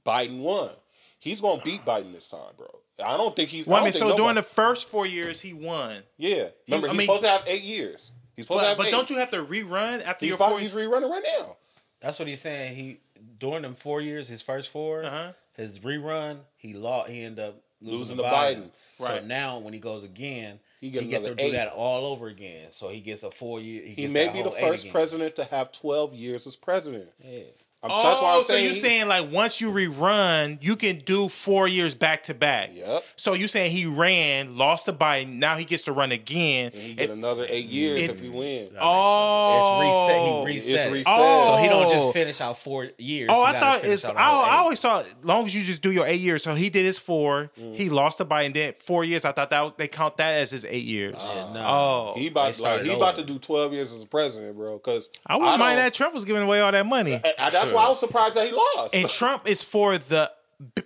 [0.05, 0.71] Biden won.
[1.19, 2.67] He's gonna beat Biden this time, bro.
[3.05, 3.65] I don't think he's.
[3.67, 6.03] Wait a I don't minute, think so during the first four years, he won.
[6.17, 8.11] yeah, remember I he's mean- supposed to have eight years.
[8.35, 8.91] He's supposed to have but eight.
[8.91, 11.55] don't you have to rerun after He's, your about, four he's rerunning right now.
[12.01, 12.75] That's what he's saying.
[12.75, 12.97] He
[13.37, 15.31] during them four years, his first 4 Uh-huh.
[15.55, 17.09] His rerun, he lost.
[17.09, 18.57] He ended up losing, Losing to Biden.
[18.63, 18.69] Biden.
[18.99, 21.51] So now when he goes again, He he, get gets to do eight.
[21.51, 22.71] that all over again.
[22.71, 23.83] So he gets a four year.
[23.85, 27.09] He, He may be the first president to have twelve years as president.
[27.23, 27.41] Yeah.
[27.83, 28.63] I'm, Oh, that's why I'm so saying.
[28.63, 32.69] you're saying like once you rerun, you can do four years back to back.
[32.73, 33.03] Yep.
[33.17, 36.71] So you saying he ran, lost to Biden, now he gets to run again.
[36.73, 38.69] And he get It- another eight years it- if he win.
[38.79, 40.21] oh, It's reset.
[40.21, 40.85] He reset.
[40.87, 41.05] It's reset.
[41.07, 41.55] Oh.
[41.57, 43.29] So he don't just finish out four years.
[43.31, 44.05] Oh, I thought finish it's.
[44.05, 46.43] I, I always thought, long as you just do your eight years.
[46.43, 47.51] So he did his four.
[47.59, 47.75] Mm.
[47.75, 48.53] He lost to Biden.
[48.53, 49.25] Then four years.
[49.25, 51.29] I thought that was, they count that as his eight years.
[51.29, 51.65] Yeah, no.
[51.65, 54.77] Oh, He about like started he about to do twelve years as president, bro.
[54.77, 57.13] Because I wouldn't mind that Trump was giving away all that money.
[57.13, 57.23] And
[57.53, 58.95] that's why I was surprised that he lost.
[58.95, 60.31] And Trump is for the.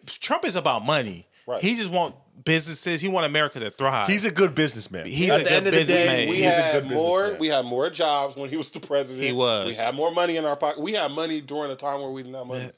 [0.08, 1.28] Trump is about money.
[1.46, 1.62] Right.
[1.62, 3.00] He just want businesses.
[3.02, 4.08] He want America to thrive.
[4.10, 5.06] He's a good businessman.
[5.06, 6.30] He's At a the good end of the day, businessman.
[6.30, 7.20] we He's a had good more.
[7.22, 7.40] businessman.
[7.42, 9.24] We had more jobs when he was the president.
[9.26, 9.68] He was.
[9.68, 10.82] We had more money in our pocket.
[10.82, 12.70] We had money during a time where we didn't have money.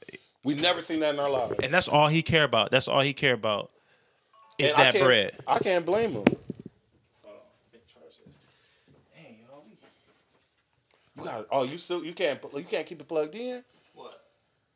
[0.43, 1.55] We never seen that in our lives.
[1.61, 2.71] and that's all he care about.
[2.71, 3.71] That's all he care about.
[4.57, 5.35] Is And I that can't- bread?
[5.47, 6.23] I can't blame him.
[11.17, 13.63] You got oh you still you can't you can't keep it plugged in.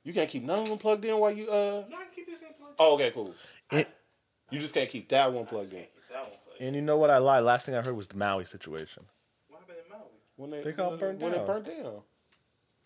[0.03, 0.07] What?
[0.07, 1.85] You can't keep none of them plugged in while you uh.
[1.89, 2.75] No, I can keep this in plugged.
[2.79, 3.33] Oh okay cool.
[3.71, 3.87] It-
[4.51, 5.85] You just can't keep that one plugged in.
[6.11, 6.61] That one plugged.
[6.61, 7.43] and you know what I lied?
[7.43, 9.03] Last thing I heard was the Maui situation.
[9.49, 10.07] What happened in Maui?
[10.35, 11.41] When they, They got when, burned when down.
[11.41, 12.01] it burnt down.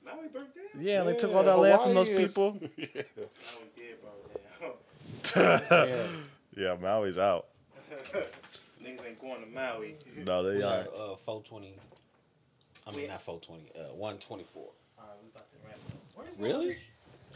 [0.05, 0.65] Maui burnt down.
[0.81, 2.51] Yeah, they took all that land from those is- people.
[2.61, 2.69] Maui
[3.75, 4.71] did burn
[5.35, 5.61] down.
[5.89, 6.03] Yeah.
[6.57, 7.45] Yeah, Maui's out.
[8.83, 9.95] Niggas ain't going to Maui.
[10.25, 10.87] No, they Uh, aren't.
[10.87, 11.75] uh, 420.
[12.87, 13.69] I mean, not 420.
[13.75, 14.63] Uh, 124.
[16.39, 16.67] Really?
[16.69, 16.77] That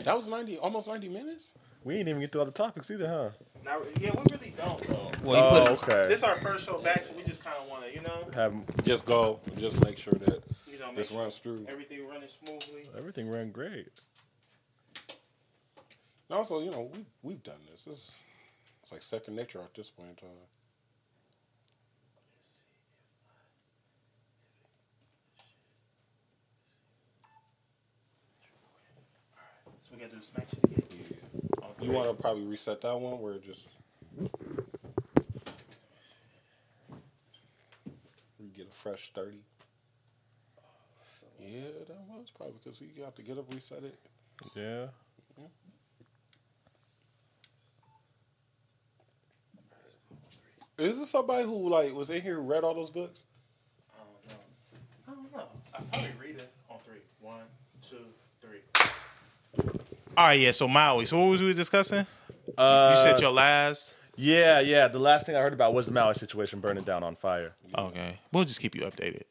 [0.07, 1.53] was ninety, almost ninety minutes.
[1.83, 3.29] We didn't even get through all the topics either, huh?
[3.65, 5.11] Now, yeah, we really don't though.
[5.23, 6.07] Well, he Oh, put okay.
[6.07, 8.27] This is our first show back, so we just kind of want to, you know,
[8.33, 11.65] Have Just go, just make sure that you know, make this sure runs through.
[11.69, 12.89] everything running smoothly.
[12.97, 13.87] everything ran great.
[16.29, 17.85] And also, you know, we we've done this.
[17.85, 18.19] This
[18.81, 20.37] it's like second nature at this point in time.
[30.01, 30.83] Gotta do the smack again.
[30.89, 31.67] Yeah.
[31.79, 33.69] You want to probably reset that one where it just
[38.39, 39.43] we get a fresh thirty.
[41.39, 43.97] Yeah, that was probably because you have to get up, reset it.
[44.55, 44.87] Yeah.
[45.39, 45.45] Mm-hmm.
[50.77, 53.25] Is this somebody who like was in here who read all those books?
[53.93, 54.39] I don't know.
[55.07, 55.47] I don't know.
[55.73, 57.01] I probably read it on three.
[57.21, 57.41] One,
[57.87, 58.20] two, three.
[60.17, 60.51] All right, yeah.
[60.51, 61.05] So Maui.
[61.05, 62.05] So what was we discussing?
[62.57, 63.95] Uh, You said your last.
[64.17, 64.87] Yeah, yeah.
[64.87, 67.55] The last thing I heard about was the Maui situation burning down on fire.
[67.77, 69.23] Okay, we'll just keep you updated.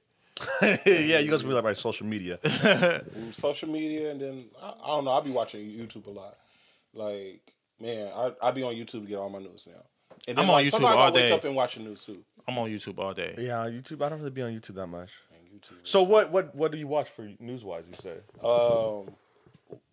[0.86, 2.38] yeah, you guys be like my social media.
[3.30, 5.10] social media, and then I, I don't know.
[5.10, 6.36] I'll be watching YouTube a lot.
[6.94, 9.82] Like, man, I I be on YouTube to get all my news now.
[10.26, 11.32] And I'm on like, YouTube sometimes all I wake day.
[11.32, 12.24] up and watch the news too.
[12.48, 13.34] I'm on YouTube all day.
[13.36, 14.02] Yeah, YouTube.
[14.02, 15.10] I don't really be on YouTube that much.
[15.30, 15.76] Man, YouTube.
[15.82, 17.84] So what what what do you watch for news wise?
[17.88, 18.16] You say?
[18.42, 19.14] Um,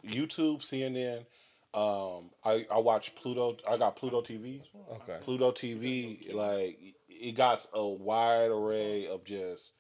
[0.06, 1.26] YouTube, CNN.
[1.74, 3.58] Um, I I watch Pluto.
[3.70, 4.62] I got Pluto TV.
[4.94, 5.18] Okay.
[5.22, 6.80] Pluto TV, like
[7.10, 9.74] it got a wide array of just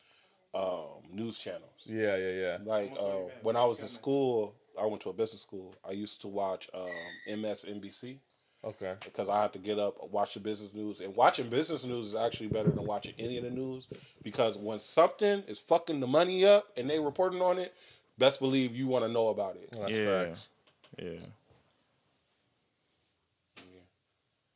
[0.53, 1.83] um, news channels.
[1.85, 2.57] Yeah, yeah, yeah.
[2.63, 5.75] Like uh, when I was in school, I went to a business school.
[5.87, 6.89] I used to watch um,
[7.29, 8.19] MSNBC
[8.63, 8.95] Okay.
[9.03, 12.15] because I had to get up, watch the business news, and watching business news is
[12.15, 13.87] actually better than watching any of the news
[14.23, 17.73] because when something is fucking the money up and they reporting on it,
[18.17, 19.69] best believe you want to know about it.
[19.71, 20.25] That's Yeah.
[20.25, 20.47] facts.
[20.97, 21.19] Yeah.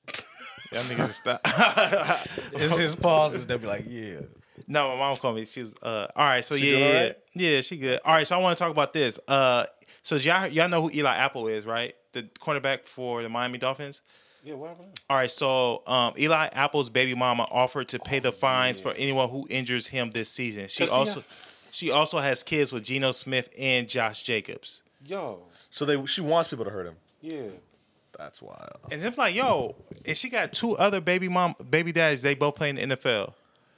[0.72, 1.42] Y'all niggas just stop.
[2.54, 3.46] It's his pauses.
[3.48, 4.20] They'll be like, yeah.
[4.68, 5.46] No, my mom called me.
[5.46, 7.16] She was uh all right, so She yeah, yeah, right?
[7.34, 8.00] yeah, she good.
[8.06, 9.20] All right, so I want to talk about this.
[9.28, 9.66] Uh
[10.04, 11.94] so y'all y'all know who Eli Apple is, right?
[12.14, 14.02] The cornerback for the Miami Dolphins.
[14.44, 15.00] Yeah, what happened?
[15.10, 19.30] All right, so um, Eli Apple's baby mama offered to pay the fines for anyone
[19.30, 20.68] who injures him this season.
[20.68, 21.26] She 'Cause he also ha-
[21.72, 24.84] she also has kids with Geno Smith and Josh Jacobs.
[25.06, 25.40] Yo,
[25.72, 26.96] So they she wants people to hurt him.
[27.22, 27.42] yeah.
[28.18, 28.78] That's wild.
[28.92, 29.74] And it's like, yo,
[30.06, 32.22] and she got two other baby mom baby daddies.
[32.22, 33.34] They both play in the NFL.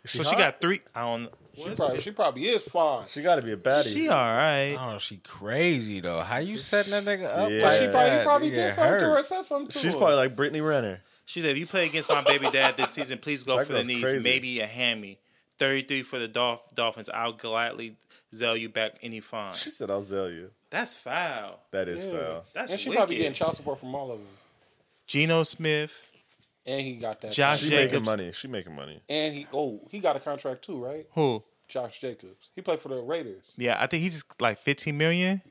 [0.05, 0.81] she so she got three.
[0.93, 1.29] I don't.
[1.55, 3.05] She probably, she probably is fine.
[3.07, 3.93] She got to be a baddie.
[3.93, 4.75] She all right.
[4.77, 6.19] Oh, she crazy though.
[6.21, 7.49] How you setting that nigga up?
[7.51, 7.61] Yeah.
[7.63, 9.99] Like she probably, he probably did get something to her, said something to She's her.
[9.99, 11.01] probably like Brittany Renner.
[11.25, 13.73] She said, if you play against my baby dad this season, please go That for
[13.73, 14.19] the knees, crazy.
[14.19, 15.19] maybe a hammy.
[15.57, 17.09] 33 for the Dolph- Dolphins.
[17.09, 17.95] I'll gladly
[18.33, 19.53] Zelle you back any fine.
[19.55, 21.59] She said, "I'll sell you." That's foul.
[21.71, 22.11] That is Yeah.
[22.11, 22.45] foul.
[22.53, 22.97] That's and she wicked.
[22.99, 24.27] probably getting child support from all of them.
[25.07, 25.93] Geno Smith.
[26.65, 27.33] And he got that.
[27.33, 27.93] Josh She Jacobs.
[27.93, 28.31] making money.
[28.31, 29.01] She making money.
[29.09, 31.05] And he, oh, he got a contract too, right?
[31.13, 31.43] Who?
[31.67, 32.49] Josh Jacobs.
[32.55, 33.53] He played for the Raiders.
[33.57, 35.41] Yeah, I think he's just like 15 million.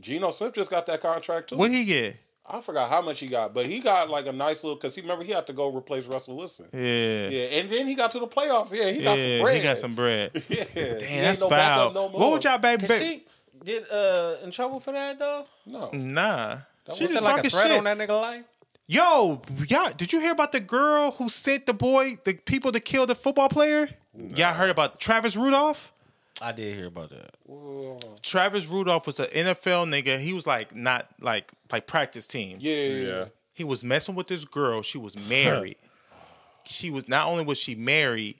[0.00, 1.56] Geno Smith just got that contract too.
[1.56, 2.16] What did he get?
[2.48, 5.00] I forgot how much he got, but he got like a nice little because he
[5.00, 6.66] remember he had to go replace Russell Wilson.
[6.72, 7.28] Yeah.
[7.28, 8.70] Yeah, and then he got to the playoffs.
[8.72, 9.56] Yeah, he got Yeah, some bread.
[9.56, 10.30] he got some bread.
[10.48, 11.58] Yeah, Damn, He that's no foul.
[11.58, 12.20] backup no more.
[12.20, 12.86] what would y'all baby?
[12.86, 13.24] Cause she
[13.64, 15.46] get uh in trouble for that though.
[15.66, 16.58] No, Nah.
[16.94, 17.78] She just like talking a threat shit.
[17.78, 18.44] on that nigga life.
[18.86, 22.78] Yo, y'all, did you hear about the girl who sent the boy, the people to
[22.78, 23.88] kill the football player?
[24.36, 25.92] Y'all heard about Travis Rudolph?
[26.40, 28.22] I did hear about that.
[28.22, 30.18] Travis Rudolph was an NFL nigga.
[30.18, 32.58] He was like not like like practice team.
[32.60, 33.24] yeah, yeah, Yeah.
[33.54, 34.82] He was messing with this girl.
[34.82, 35.76] She was married.
[36.64, 38.36] she was not only was she married,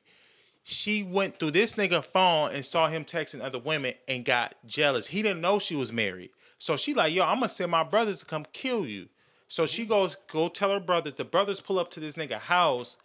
[0.62, 5.06] she went through this nigga phone and saw him texting other women and got jealous.
[5.06, 6.31] He didn't know she was married.
[6.59, 9.09] So she like, yo, I'm gonna send my brothers to come kill you.
[9.48, 9.90] So she mm.
[9.90, 11.14] goes, go tell her brothers.
[11.14, 12.97] The brothers pull up to this nigga house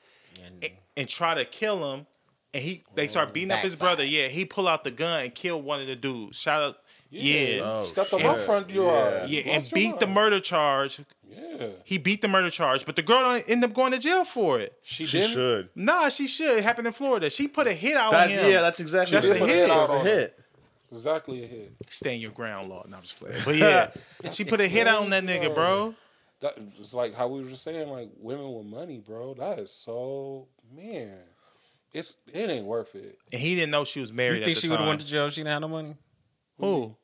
[0.62, 2.08] and, and try to kill him.
[2.54, 3.34] And he they start mm.
[3.34, 4.04] beating up his brother.
[4.04, 6.38] Yeah, he pull out the gun and kill one of the dudes.
[6.38, 6.78] Shout out,
[7.12, 7.60] yeah.
[7.64, 8.28] Oh, Stepped up shit.
[8.28, 9.30] my front yard.
[9.30, 11.02] Yeah, and Lost your beat the murder charge.
[11.30, 14.24] Yeah, He beat the murder charge, but the girl don't end up going to jail
[14.24, 14.74] for it.
[14.82, 15.34] she, She didn't.
[15.34, 15.70] should.
[15.76, 16.58] Nah, she should.
[16.58, 17.30] It happened in Florida.
[17.30, 18.52] She put a hit out That's, on him.
[18.52, 19.16] yeah, that's exactly.
[19.16, 19.56] That's what a hit.
[19.56, 19.68] is.
[19.68, 20.40] That's on a hit.
[20.92, 21.74] Exactly a hit.
[21.90, 22.86] Stay in your ground law.
[22.88, 23.42] No, I'm just playing.
[23.46, 23.92] But yeah,
[24.32, 25.96] she put a hit out on that nigga, bro.
[26.42, 29.34] That, it's like how we were just saying, like women with money, bro.
[29.36, 31.18] That is so man.
[31.94, 33.18] It's it ain't worth it.
[33.32, 35.08] And he didn't know she was married You think at she would have went to
[35.08, 35.26] jail?
[35.26, 35.96] if She didn't have no money.
[36.58, 36.96] Who?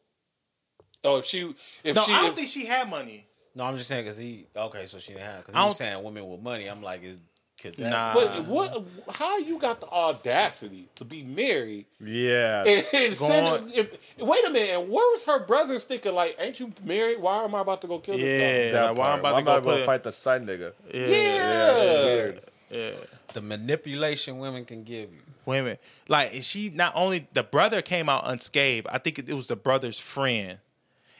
[1.03, 1.53] Oh, if she,
[1.84, 3.27] if No, she, I don't if, think she had money.
[3.55, 4.47] No, I'm just saying because he.
[4.55, 5.38] Okay, so she didn't have.
[5.39, 6.68] Because I he was saying women with money.
[6.68, 7.18] I'm like, it,
[7.61, 7.89] could that?
[7.89, 8.14] Nah.
[8.14, 8.85] but what?
[9.11, 12.64] How you got the audacity to be married Yeah.
[12.65, 13.77] and, and send it-
[14.19, 16.14] if, wait a minute, and where was her brothers thinking?
[16.14, 17.19] Like, ain't you married?
[17.19, 18.88] Why am I about to go kill this guy?
[18.89, 19.34] like, why I'm part.
[19.34, 20.73] about to go gonna put fight the side nigga?
[20.93, 21.07] Yeah.
[21.07, 22.41] Yeah, Yeah, weird.
[22.69, 22.91] yeah.
[23.38, 25.19] The manipulation women can give you.
[25.45, 25.77] Women.
[26.07, 28.88] Like, and she not only, the brother came out unscathed.
[28.89, 30.57] I think it was the brother's friend.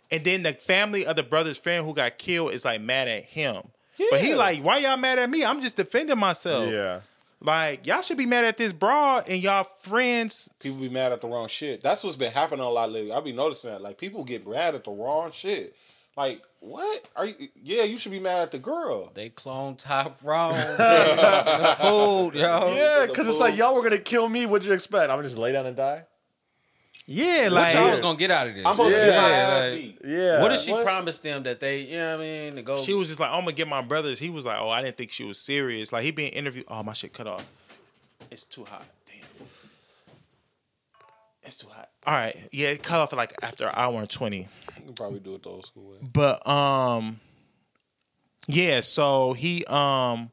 [0.10, 3.23] And then the family of the brother's friend who got killed is like mad at
[3.23, 3.61] him.
[4.10, 5.45] But he like, why y'all mad at me?
[5.45, 6.72] I'm just defending myself.
[6.72, 7.02] Yeah.
[7.39, 10.49] Like, y'all should be mad at this broad and y'all friends.
[10.60, 11.84] People be mad at the wrong shit.
[11.84, 13.11] That's what's been happening a lot lately.
[13.11, 13.84] I be noticing that.
[13.84, 15.76] Like people get mad at the wrong shit.
[16.15, 17.04] Like what?
[17.16, 17.50] Are you?
[17.62, 19.12] Yeah, you should be mad at the girl.
[19.14, 20.54] They clone top wrong.
[20.54, 22.74] the food, yo.
[22.76, 24.46] Yeah, because it's like y'all were gonna kill me.
[24.46, 25.10] What'd you expect?
[25.12, 26.04] I'm gonna just lay down and die.
[27.10, 28.66] Yeah, What like y'all was gonna get out of this?
[28.66, 29.98] I'm supposed to Yeah, get my ass like- beat.
[30.06, 30.42] Yeah.
[30.42, 30.84] What did she What?
[30.84, 32.78] promise them that they, you know what I mean, to go?
[32.78, 34.20] she was just like, I'm gonna get my brothers.
[34.20, 35.94] He was like, Oh, I didn't think she was serious.
[35.94, 36.66] Like he being interviewed.
[36.68, 37.48] Oh, my shit cut off.
[38.30, 38.84] It's too hot.
[39.06, 39.16] Damn.
[41.44, 41.90] It's too hot.
[42.06, 42.36] All right.
[42.52, 44.50] Yeah, it cut off like after an hour and twenty.
[44.80, 45.98] You can probably do it the old school way.
[46.02, 47.20] But um
[48.48, 50.32] yeah, so he um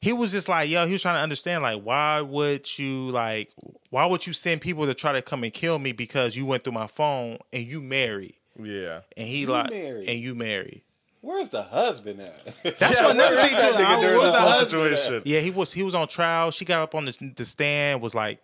[0.00, 3.50] he was just like, yo, he was trying to understand like why would you like
[3.90, 6.62] why would you send people to try to come and kill me because you went
[6.64, 9.00] through my phone and you married Yeah.
[9.16, 10.08] and he You like married.
[10.08, 10.82] and you married.
[11.20, 12.44] Where's the husband at?
[12.62, 13.68] That's Yeah, what another where thing is too.
[13.70, 14.96] that like, nigga during where's the husband?
[14.96, 15.22] situation?
[15.24, 16.50] Yeah, he was he was on trial.
[16.50, 18.40] She got up on the, the stand, was like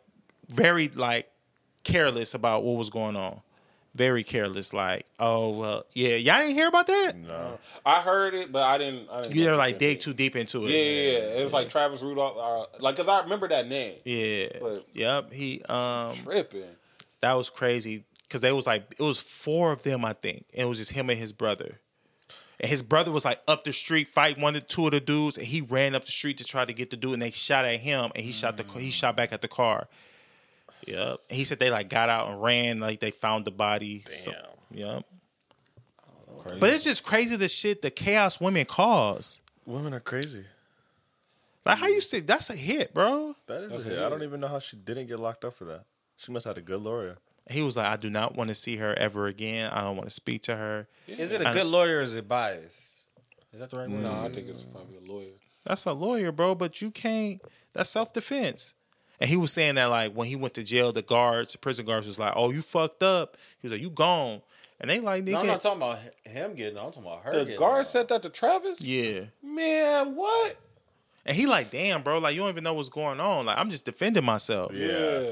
[0.49, 1.27] very like
[1.85, 3.41] careless about what was going on.
[3.93, 7.17] Very careless, like, oh well, yeah, y'all didn't hear about that?
[7.19, 7.59] No.
[7.85, 9.09] I heard it, but I didn't.
[9.11, 10.71] I didn't You never like dig too deep into it.
[10.71, 10.73] it.
[10.73, 11.43] Yeah, yeah, yeah.
[11.43, 12.37] It's like Travis Rudolph.
[12.39, 13.97] Uh, like, cause I remember that name.
[14.05, 14.47] Yeah.
[14.61, 15.33] But- yep.
[15.33, 16.63] He um Tripping.
[17.21, 20.63] that was crazy because they was like it was four of them I think and
[20.63, 21.81] it was just him and his brother.
[22.61, 25.37] And his brother was like up the street fight one of two of the dudes
[25.37, 27.65] and he ran up the street to try to get the dude and they shot
[27.65, 29.89] at him and he shot the he shot back at the car.
[30.87, 31.19] Yep.
[31.29, 34.05] And he said they like got out and ran like they found the body.
[34.13, 34.33] So,
[34.71, 35.05] yep.
[36.59, 39.41] But it's just crazy the shit the chaos women cause.
[39.67, 40.45] Women are crazy.
[41.65, 43.37] Like how you say that's a hit, bro.
[43.47, 43.99] That is That's a hit.
[43.99, 45.85] I don't even know how she didn't get locked up for that.
[46.17, 47.19] She must have had a good lawyer.
[47.49, 49.71] He was like, I do not want to see her ever again.
[49.73, 50.89] I don't want to speak to her.
[51.07, 52.79] is it a I- good lawyer or is it biased?
[53.53, 54.03] Is that the right word?
[54.03, 55.33] No, I think it's probably a lawyer.
[55.67, 57.41] That's a lawyer, bro, but you can't.
[57.73, 58.75] That's self defense.
[59.21, 61.85] And he was saying that like when he went to jail, the guards, the prison
[61.85, 64.41] guards, was like, "Oh, you fucked up." He was like, "You gone,"
[64.81, 65.33] and they like, nigga.
[65.33, 66.79] No, I'm not talking about him getting.
[66.79, 67.33] I'm talking about her.
[67.33, 67.87] The getting guard out.
[67.87, 68.83] said that to Travis.
[68.83, 70.57] yeah." Man, what?
[71.27, 73.45] And he like, "Damn, bro, like you don't even know what's going on.
[73.45, 75.23] Like I'm just defending myself." Yeah.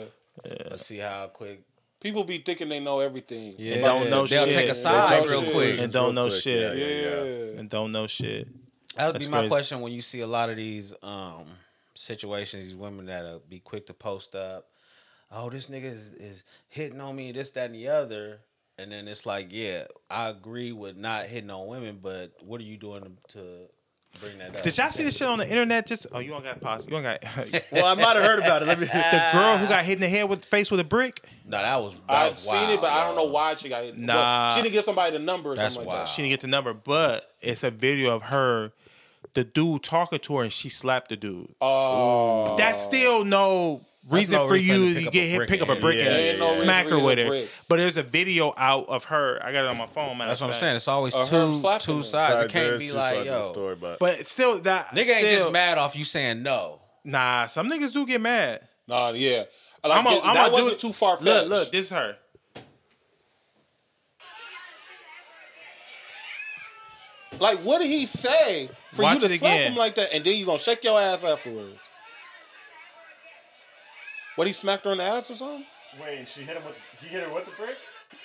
[0.44, 0.52] Yeah.
[0.70, 1.62] Let's see how quick.
[2.00, 3.54] People be thinking they know everything.
[3.58, 4.30] Yeah, And don't know shit.
[4.38, 4.54] they'll shit.
[4.54, 5.52] take a side real shit.
[5.52, 5.78] quick.
[5.80, 6.76] And don't know quick, shit.
[6.78, 7.02] yeah, Yeah.
[7.02, 7.24] yeah,
[7.54, 7.58] yeah.
[7.58, 8.46] and don't know shit.
[8.94, 9.48] That would That's be my crazy.
[9.48, 11.46] question when you see a lot of these um,
[11.98, 14.66] situations, these women that'll be quick to post up,
[15.30, 18.40] oh, this nigga is, is hitting on me, this, that, and the other.
[18.78, 22.64] And then it's like, yeah, I agree with not hitting on women, but what are
[22.64, 23.48] you doing to, to
[24.20, 24.62] bring that up?
[24.62, 25.84] Did y'all see this shit on the internet?
[25.84, 26.86] Just oh, you don't got pause.
[26.86, 27.24] You don't got
[27.72, 28.68] Well, I might have heard about it.
[28.68, 28.86] Let me.
[28.92, 31.20] the girl who got hit in the head with face with a brick.
[31.44, 31.94] No, that was.
[31.94, 33.82] That I've was seen wild, it, but I don't know why she got.
[33.82, 33.98] hit.
[33.98, 34.14] Nah.
[34.14, 36.06] Well, she didn't give somebody the number or That's something like wild.
[36.06, 36.10] that.
[36.12, 38.72] She didn't get the number, but it's a video of her,
[39.34, 41.54] the dude talking to her, and she slapped the dude.
[41.60, 45.68] Oh, That's still no reason no for reason you to to get hit, pick up
[45.68, 46.50] a brick Yeah, and yeah, yeah.
[46.50, 47.44] smack her with to her.
[47.68, 49.38] But there's a video out of her.
[49.44, 50.28] I got it on my phone, man.
[50.28, 50.76] That's what I'm saying.
[50.76, 52.34] It's always Or two two sides.
[52.34, 55.28] Sorry, it can't be like, sides yo, story, but But it's still that nigga ain't
[55.28, 56.80] just mad off you saying no.
[57.04, 58.62] Nah, some niggas do get mad.
[58.86, 59.44] Nah, yeah.
[59.84, 61.24] Like, I'm a- it- I'm that gonna do wasn't it- too far fetched.
[61.24, 62.16] Look, look, this is her.
[67.38, 69.72] Like, what did he say for Watch you to it slap again.
[69.72, 71.80] him like that, and then you gonna shake your ass afterwards?
[74.36, 75.64] What he smacked her in the ass or something?
[76.00, 76.76] wait, she hit him with.
[77.00, 77.76] He hit her with the brick.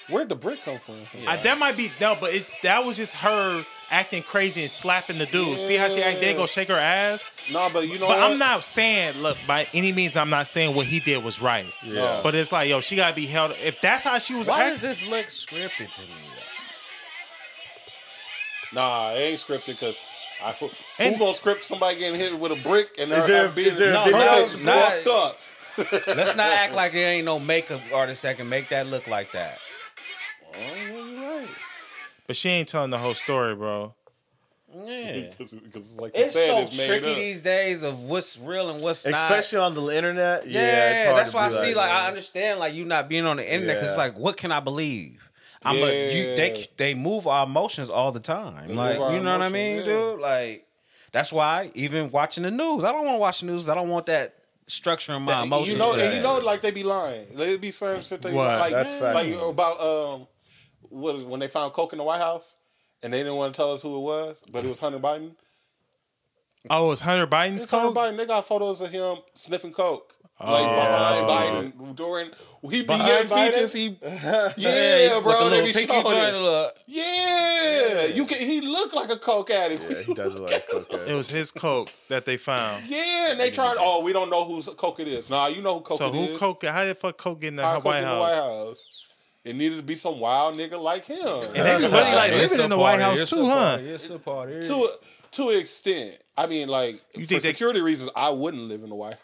[0.09, 0.95] Where'd the brick come from?
[1.27, 5.17] I, that might be no, but it's, that was just her acting crazy and slapping
[5.17, 5.59] the dude.
[5.59, 6.21] See how she act?
[6.21, 7.29] They go shake her ass.
[7.51, 8.31] No, but you know But what?
[8.31, 11.65] I'm not saying, look, by any means, I'm not saying what he did was right.
[11.85, 12.21] Yeah.
[12.23, 13.51] But it's like, yo, she gotta be held.
[13.61, 16.07] If that's how she was Why acting, does this look scripted to me?
[18.73, 20.01] Nah, it ain't scripted because
[20.43, 23.49] I, who And- gonna script somebody getting hit with a brick and Is her there-
[23.49, 24.19] being, is there a no, video?
[24.19, 25.39] her Not- fucked up.
[26.15, 29.31] Let's not act like there ain't no makeup artist that can make that look like
[29.31, 29.57] that.
[30.55, 31.47] Oh, yeah, you're right.
[32.27, 33.93] but she ain't telling the whole story, bro.
[34.85, 35.29] Yeah.
[35.37, 37.15] Because, because like you It's said, so it's made tricky up.
[37.17, 39.13] these days of what's real and what's not.
[39.13, 40.47] Especially on the internet.
[40.47, 41.73] Yeah, Yeah, it's hard that's to why I see.
[41.75, 44.03] Like, I understand, like you not being on the internet because it's Yeah.
[44.03, 45.27] like, what can I believe?
[45.65, 48.67] I'm a, you, they they move our emotions all the time.
[48.67, 49.83] They like, you know what I mean, yeah.
[49.85, 50.19] dude?
[50.19, 50.67] Like,
[51.11, 53.69] that's why even watching the news, I don't want to watch the news.
[53.69, 54.35] I don't want that
[54.67, 55.73] structure in my That- emotions.
[55.73, 57.27] You know, and you know, like they be lying.
[57.35, 58.59] They be certain shit they What?
[58.59, 58.71] like.
[58.71, 59.15] That's fact.
[59.15, 60.27] like about um,
[60.89, 62.55] what is when they found coke in the White House,
[63.01, 65.35] and they didn't want to tell us who it was, but it was Hunter Biden.
[66.69, 67.99] Oh, it was Hunter Biden's It's Hunter.
[67.99, 68.15] Biden.
[68.17, 70.12] They got photos of him sniffing coke.
[70.39, 70.75] Like Oh.
[71.27, 72.31] behind Biden during
[72.63, 73.73] he be Behind giving speeches.
[73.73, 73.97] He
[74.57, 75.45] yeah, bro.
[75.45, 76.39] the They be pinky showing joint, it.
[76.39, 76.75] look.
[76.87, 78.39] Yeah, you can.
[78.39, 79.83] He looked like a coke addict.
[79.89, 80.87] Yeah, he does look like Coke.
[81.07, 82.85] It was his coke that they found.
[82.87, 83.75] Yeah, and they tried.
[83.79, 85.29] Oh, we don't know whose coke it is.
[85.29, 86.37] Nah, you know who coke So it who is.
[86.39, 86.63] coke?
[86.65, 88.19] How the fuck coke get in the How coke White in the House?
[88.21, 89.07] White House.
[89.43, 91.19] It needed to be some wild nigga like him.
[91.27, 93.77] And they be really like living in the White House too, huh?
[93.81, 94.61] It's a party.
[94.67, 94.89] to
[95.31, 96.17] to an extent.
[96.37, 99.13] I mean, like You for think they- security reasons, I wouldn't live in the White
[99.13, 99.19] House.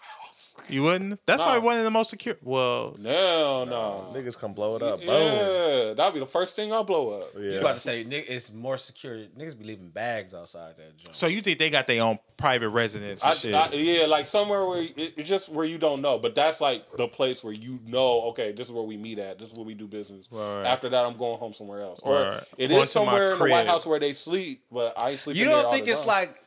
[0.70, 1.20] You wouldn't?
[1.26, 1.48] That's No.
[1.50, 2.36] probably one of the most secure.
[2.44, 4.12] Well, No, no.
[4.14, 5.00] Niggas come blow it up.
[5.00, 5.08] Boom.
[5.10, 7.34] yeah, that'd be the first thing I'll blow up.
[7.36, 7.60] You Yeah.
[7.60, 9.18] about to say nigga, it's more secure.
[9.38, 11.16] Niggas be leaving bags outside that joint.
[11.16, 13.54] so you think they got their own private residence and I, shit?
[13.56, 16.86] I- yeah, like somewhere where it, it's just where you don't know, but that's like
[16.98, 18.22] the place where you know.
[18.30, 19.40] Okay, this is where we meet at.
[19.40, 20.28] This is where we do business.
[20.32, 20.64] Right.
[20.66, 22.00] After that, I'm going home somewhere else.
[22.04, 22.44] Or Right.
[22.58, 23.68] it Going is to my somewhere in the White crib.
[23.68, 25.40] House where they sleep, but I ain't sleeping.
[25.42, 26.08] you there don't all think the it's time.
[26.08, 26.44] like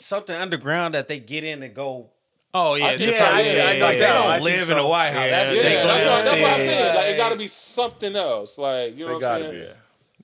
[0.00, 2.10] something underground that they get in and go?
[2.54, 4.26] Oh yeah, I- they're yeah, probably- I- I- yeah, Like they don't.
[4.26, 4.88] I think live in the so.
[4.88, 5.16] White House.
[5.16, 6.94] Yeah, That's Yeah, that's, what, that's what I'm saying.
[6.96, 8.58] Like it got to be something else.
[8.58, 9.46] Like you know what I'm be.
[9.48, 9.68] saying?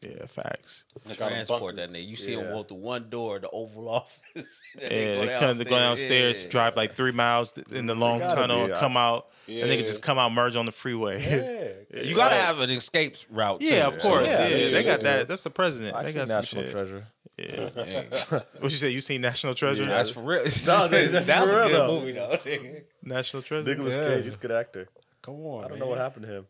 [0.02, 0.85] Yeah, facts.
[1.05, 2.09] They got a transport that nigga.
[2.09, 4.62] You see him walk through one door, the Oval Office.
[4.81, 6.51] Yeah, they come to go downstairs, Yeah.
[6.51, 9.61] drive like three miles in the long tunnel, be, and come out, Yeah.
[9.62, 11.20] and they can just come out, merge on the freeway.
[11.93, 13.61] Yeah, You gotta have an escape route.
[13.61, 13.74] too.
[13.74, 14.27] of course.
[14.28, 15.28] Yeah, Yeah, yeah, they got that.
[15.28, 15.94] That's the president.
[15.94, 16.73] I they got some National shit.
[16.73, 17.07] Treasure.
[17.41, 17.71] Yeah.
[17.87, 18.41] Yeah.
[18.59, 18.91] What you say?
[18.91, 19.83] You seen National Treasure?
[19.85, 19.89] Yeah.
[19.91, 20.41] That's for real.
[20.67, 22.01] No, that's that was for a good though.
[22.01, 22.37] movie though.
[22.45, 22.83] nigga.
[23.03, 23.67] National Treasure.
[23.69, 24.05] Nicolas Yeah.
[24.09, 24.89] Cage, he's a good actor.
[25.23, 25.65] Come on.
[25.65, 26.47] I don't know what happened to him.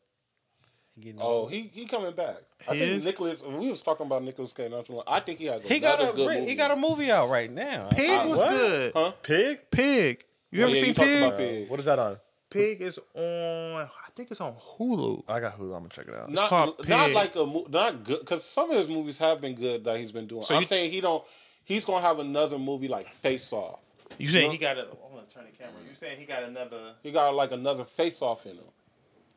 [1.18, 2.36] Oh, he he coming back.
[2.68, 3.04] I think is?
[3.06, 3.42] Nicolas.
[3.42, 5.04] We was talking about Nicolas Cage not too long.
[5.06, 5.62] I think he has.
[5.62, 6.50] He got a good great- movie.
[6.50, 7.88] he got a movie out right now.
[7.90, 8.50] Pig Uh, was what?
[8.50, 8.92] good.
[8.94, 9.12] Huh?
[9.22, 9.60] Pig?
[9.70, 10.24] Pig.
[10.50, 11.22] You Oh, ever yeah, seen you Pig?
[11.22, 11.70] about Pig.
[11.70, 12.18] what is that on?
[12.50, 13.22] Pig is on.
[13.24, 15.24] I think it's on Hulu.
[15.28, 15.74] I got Hulu.
[15.74, 16.30] I'm gonna check it out.
[16.30, 17.14] Not, called not Pig.
[17.14, 20.12] like a mo- not good because some of his movies have been good that he's
[20.12, 20.42] been doing.
[20.42, 21.24] So I'm you- saying he don't.
[21.64, 23.78] He's gonna have another movie like Face Off.
[24.18, 24.52] You saying No.
[24.52, 24.82] he got a?
[24.82, 25.80] I'm gonna turn the camera.
[25.88, 26.92] You saying he got another?
[27.02, 28.64] He got like another Face Off in him.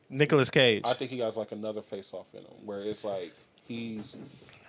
[0.09, 0.81] Nicolas Cage.
[0.85, 3.31] I think he got like another Face Off in him where it's like
[3.67, 4.17] he's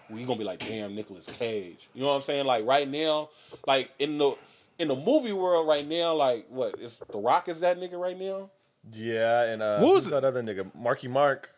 [0.08, 1.88] we gonna be like damn Nicolas Cage.
[1.94, 2.46] You know what I'm saying?
[2.46, 3.30] Like right now,
[3.66, 4.36] like in the
[4.78, 8.18] in the movie world right now, like what is The Rock is that nigga right
[8.18, 8.50] now?
[8.92, 10.20] Yeah, and uh, What was who's it?
[10.20, 10.74] that other nigga?
[10.74, 11.50] Marky Mark.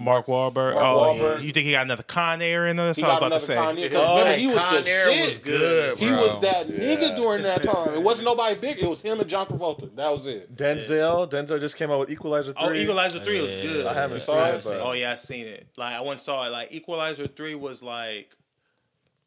[0.00, 0.74] Mark Wahlberg.
[0.74, 1.42] Mark oh, Wahlberg.
[1.42, 2.86] you think he got another Con Air in there?
[2.86, 3.54] That's He what I was about to say.
[3.56, 3.88] Con Air.
[3.90, 5.24] 'cause Oh, remember, he was Con the Air shit.
[5.26, 6.78] was good, He was that Yeah.
[6.78, 7.92] nigga during that time.
[7.94, 8.78] It wasn't nobody big.
[8.78, 9.94] It was him and John Travolta.
[9.96, 10.54] That was it.
[10.54, 11.28] Denzel.
[11.28, 12.82] Denzel just came out with Equalizer Oh, three.
[12.82, 13.84] Equalizer three was good.
[13.86, 14.64] I haven't seen saw it, it?
[14.64, 15.66] but Oh yeah, I seen it.
[15.76, 16.50] Like I once saw it.
[16.50, 18.36] Like Equalizer three was like,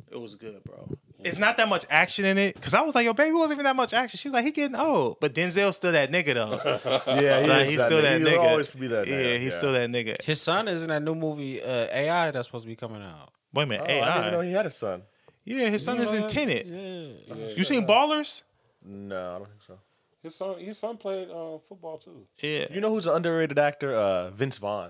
[0.09, 0.87] it was good, bro.
[1.25, 3.63] It's not that much action in it because I was like, yo, baby, wasn't even
[3.65, 4.17] that much action.
[4.17, 7.11] She was like, he getting old, but Denzel's still that nigga though.
[7.21, 8.01] yeah, he like, is he's that still nigga.
[8.03, 8.49] that He'll nigga.
[8.51, 9.05] always be that.
[9.05, 9.09] nigga.
[9.09, 9.39] yeah, nigga.
[9.39, 10.21] he's still that nigga.
[10.21, 13.31] His son is in that new movie uh, AI that's supposed to be coming out.
[13.53, 15.01] Wait a minute, Oh, I didn't know he had a son.
[15.43, 16.65] Yeah, his son is in Tenet.
[16.65, 17.35] Yeah.
[17.35, 17.47] Yeah.
[17.55, 18.43] You seen Ballers?
[18.83, 19.79] No, I don't think so.
[20.23, 22.25] His son, his son played uh, football too.
[22.41, 22.65] Yeah.
[22.71, 23.93] You know who's an underrated actor?
[23.93, 24.89] Uh, Vince Vaughn.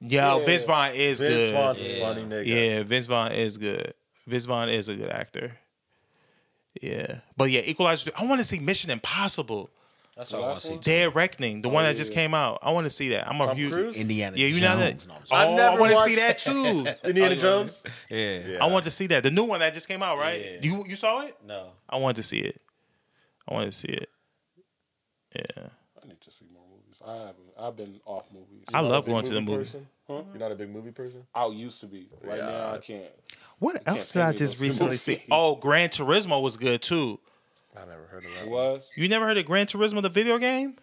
[0.00, 0.44] Yo, Yeah.
[0.44, 1.52] Vince Vaughn is Vince good.
[1.52, 2.00] Vaughn's a Yeah.
[2.00, 2.46] funny nigga.
[2.46, 3.94] Yeah, Vince Vaughn is good.
[4.26, 5.52] Vince Vaughn is a good actor.
[6.82, 8.10] Yeah, but yeah, Equalizer.
[8.18, 9.70] I want to see Mission Impossible:
[10.14, 10.72] That's The what I want to see.
[10.74, 10.80] one?
[10.82, 12.58] Dead Reckoning, the oh, one that yeah, just came out.
[12.62, 13.26] I want to see that.
[13.28, 13.96] I'm a Tom huge Cruise?
[13.96, 15.06] Indiana Yeah, you know that.
[15.08, 16.38] No, I'm Oh, I I, never want to see that
[17.02, 17.08] too.
[17.08, 17.82] Indiana Jones.
[18.10, 18.38] yeah.
[18.46, 18.58] Yeah.
[18.64, 19.22] I want to see that.
[19.22, 20.44] The new one that just came out, right?
[20.44, 20.58] Yeah.
[20.60, 21.36] You you saw it?
[21.46, 21.70] No.
[21.88, 22.60] I wanted to see it.
[23.48, 24.10] I wanted to see it.
[25.34, 25.68] Yeah,
[26.02, 27.00] I need to see more movies.
[27.06, 27.36] I haven't.
[27.58, 28.64] I've been off movies.
[28.68, 29.68] I Not a love big going to the movie movies.
[29.72, 29.86] person?
[30.08, 30.22] Huh?
[30.32, 31.22] You're not a big movie person.
[31.34, 32.06] I used to be.
[32.22, 32.46] Right Yeah.
[32.46, 33.04] now, I can't.
[33.58, 35.22] What can't else did I just recently see?
[35.30, 37.20] Oh, Gran Turismo was good too.
[37.76, 38.48] I never heard of It that.
[38.48, 38.90] was.
[38.96, 40.76] You never heard of Gran Turismo, the video game?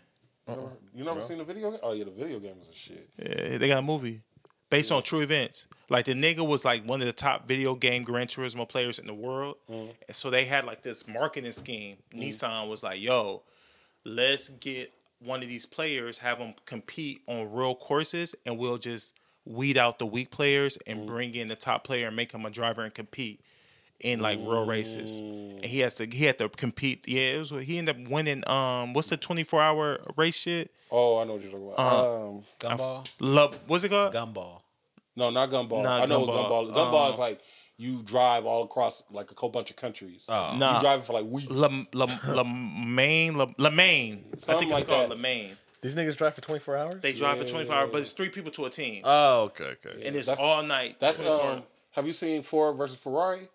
[0.47, 0.55] Uh-uh.
[0.55, 1.79] You never, you never seen the video game?
[1.83, 3.09] Oh yeah, the video game is a shit.
[3.17, 4.21] Yeah, they got a movie
[4.69, 5.67] based on true events.
[5.89, 9.05] Like the nigga was like one of the top video game Gran Turismo players in
[9.05, 9.91] the world, mm-hmm.
[10.07, 11.97] and so they had like this marketing scheme.
[12.13, 12.23] Mm-hmm.
[12.23, 13.43] Nissan was like, "Yo,
[14.03, 19.13] let's get one of these players, have them compete on real courses, and we'll just
[19.45, 22.49] weed out the weak players and bring in the top player and make him a
[22.49, 23.41] driver and compete."
[23.99, 27.07] In like real races, and he has to he had to compete.
[27.07, 28.45] Yeah, it was he ended up winning.
[28.49, 30.71] Um, what's the twenty four hour race shit?
[30.91, 32.25] Oh, I know what you're talking about.
[32.25, 33.13] um, Gumball.
[33.21, 34.13] Love, what's it called?
[34.13, 34.59] Gumball.
[35.15, 35.83] no, not gumball.
[35.83, 36.49] Not I know Gumball.
[36.49, 36.75] what gumball.
[36.75, 37.39] Gumball Um, is like
[37.77, 40.25] you drive all across like a whole bunch of countries.
[40.27, 40.55] Oh.
[40.57, 40.75] Nah.
[40.75, 41.49] You driving for like weeks.
[41.49, 44.25] La La La Main La, La Main.
[44.49, 45.09] I think it's like called that.
[45.11, 45.55] La Main.
[45.83, 46.95] These niggas drive for 24 hours.
[47.01, 49.75] They drive for twenty four hours, but it's three people to a team, oh, okay,
[49.85, 50.01] okay.
[50.07, 50.95] and it's that's- all night.
[50.99, 51.63] That's 24 um.
[51.91, 53.49] Have you seen Ford versus Ferrari?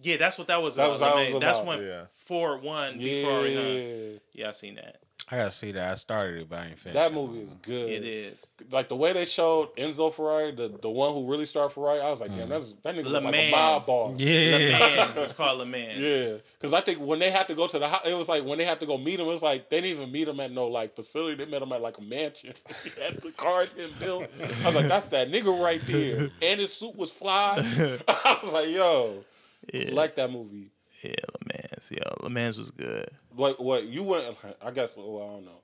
[0.00, 0.74] yeah, that's what that was.
[0.76, 1.32] That about, was La how it Main.
[1.34, 2.04] was That's about, when yeah.
[2.14, 4.20] Ford won Yeah, before Ferrari.
[4.32, 5.01] Yeah, I seen that.
[5.32, 5.90] I gotta see that.
[5.90, 6.92] I started it, but I ain't finished.
[6.92, 7.88] that movie is good.
[7.88, 8.54] It is.
[8.70, 12.10] Like the way they showed Enzo Ferrari, the, the one who really started Ferrari, I
[12.10, 12.50] was like, damn, mm.
[12.50, 13.50] that, is, that nigga look like a Mans.
[13.50, 14.20] mob boss.
[14.20, 14.78] Yeah.
[14.78, 15.18] Mans.
[15.18, 15.98] It's called Le Mans.
[15.98, 18.58] Yeah, because I think when they had to go to the it was like when
[18.58, 20.52] they had to go meet him, it was like they didn't even meet him at
[20.52, 21.42] no like facility.
[21.42, 22.52] They met him at like a mansion.
[22.84, 24.28] he had the cars him built.
[24.38, 26.28] I was like, that's that nigga right there.
[26.42, 27.54] And his suit was fly.
[28.06, 29.24] I was like, yo,
[29.72, 30.71] Yeah, like that movie.
[31.02, 31.90] Yeah, Le Mans.
[31.90, 33.08] Yeah, Le Mans was good.
[33.34, 34.36] What what you went?
[34.64, 34.96] I guess.
[34.96, 35.60] Well, I don't know.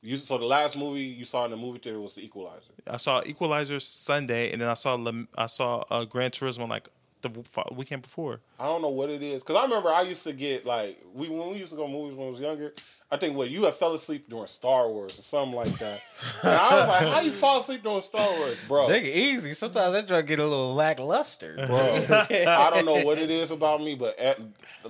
[0.00, 2.72] You so the last movie you saw in the movie theater was The Equalizer.
[2.86, 6.88] I saw Equalizer Sunday, and then I saw La, I saw uh, Gran Turismo like
[7.20, 7.30] the
[7.72, 8.40] weekend before.
[8.60, 11.28] I don't know what it is because I remember I used to get like we
[11.28, 12.72] when we used to go to movies when I was younger.
[13.10, 16.02] I think what you had fell asleep during Star Wars or something like that.
[16.42, 18.88] and I was like, how you fall asleep during Star Wars, bro?
[18.88, 19.54] Nigga, easy.
[19.54, 21.54] Sometimes that drug get a little lackluster.
[21.54, 22.04] bro.
[22.30, 24.38] I don't know what it is about me, but at,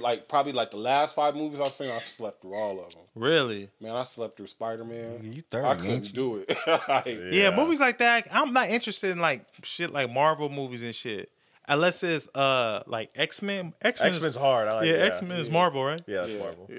[0.01, 3.03] like probably like the last five movies I've seen, I've slept through all of them.
[3.15, 3.71] Really?
[3.81, 5.21] Man, I slept through Spider Man.
[5.23, 6.13] You I couldn't you?
[6.13, 6.57] do it.
[6.89, 7.51] Like, Yeah.
[7.51, 7.57] Yeah.
[7.57, 8.27] movies like that.
[8.33, 11.31] I'm not interested in like shit like Marvel movies and shit.
[11.69, 13.75] Unless it's uh like X Men.
[13.81, 14.13] X Men.
[14.15, 14.69] X Men's hard.
[14.69, 16.03] I like, Yeah, yeah, X Men is Marvel, right?
[16.07, 16.39] Yeah, that's Yeah.
[16.39, 16.67] Marvel.
[16.69, 16.79] Yeah.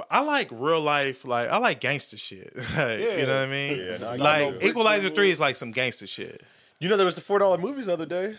[0.00, 1.26] But I like real life.
[1.26, 2.54] Like I like gangster shit.
[2.76, 3.78] Like, You know what I mean?
[3.78, 4.68] Yeah, no, I like you.
[4.70, 5.14] Equalizer movie.
[5.14, 6.42] Three is like some gangster shit.
[6.78, 8.34] You know there was the four dollar movies the other day.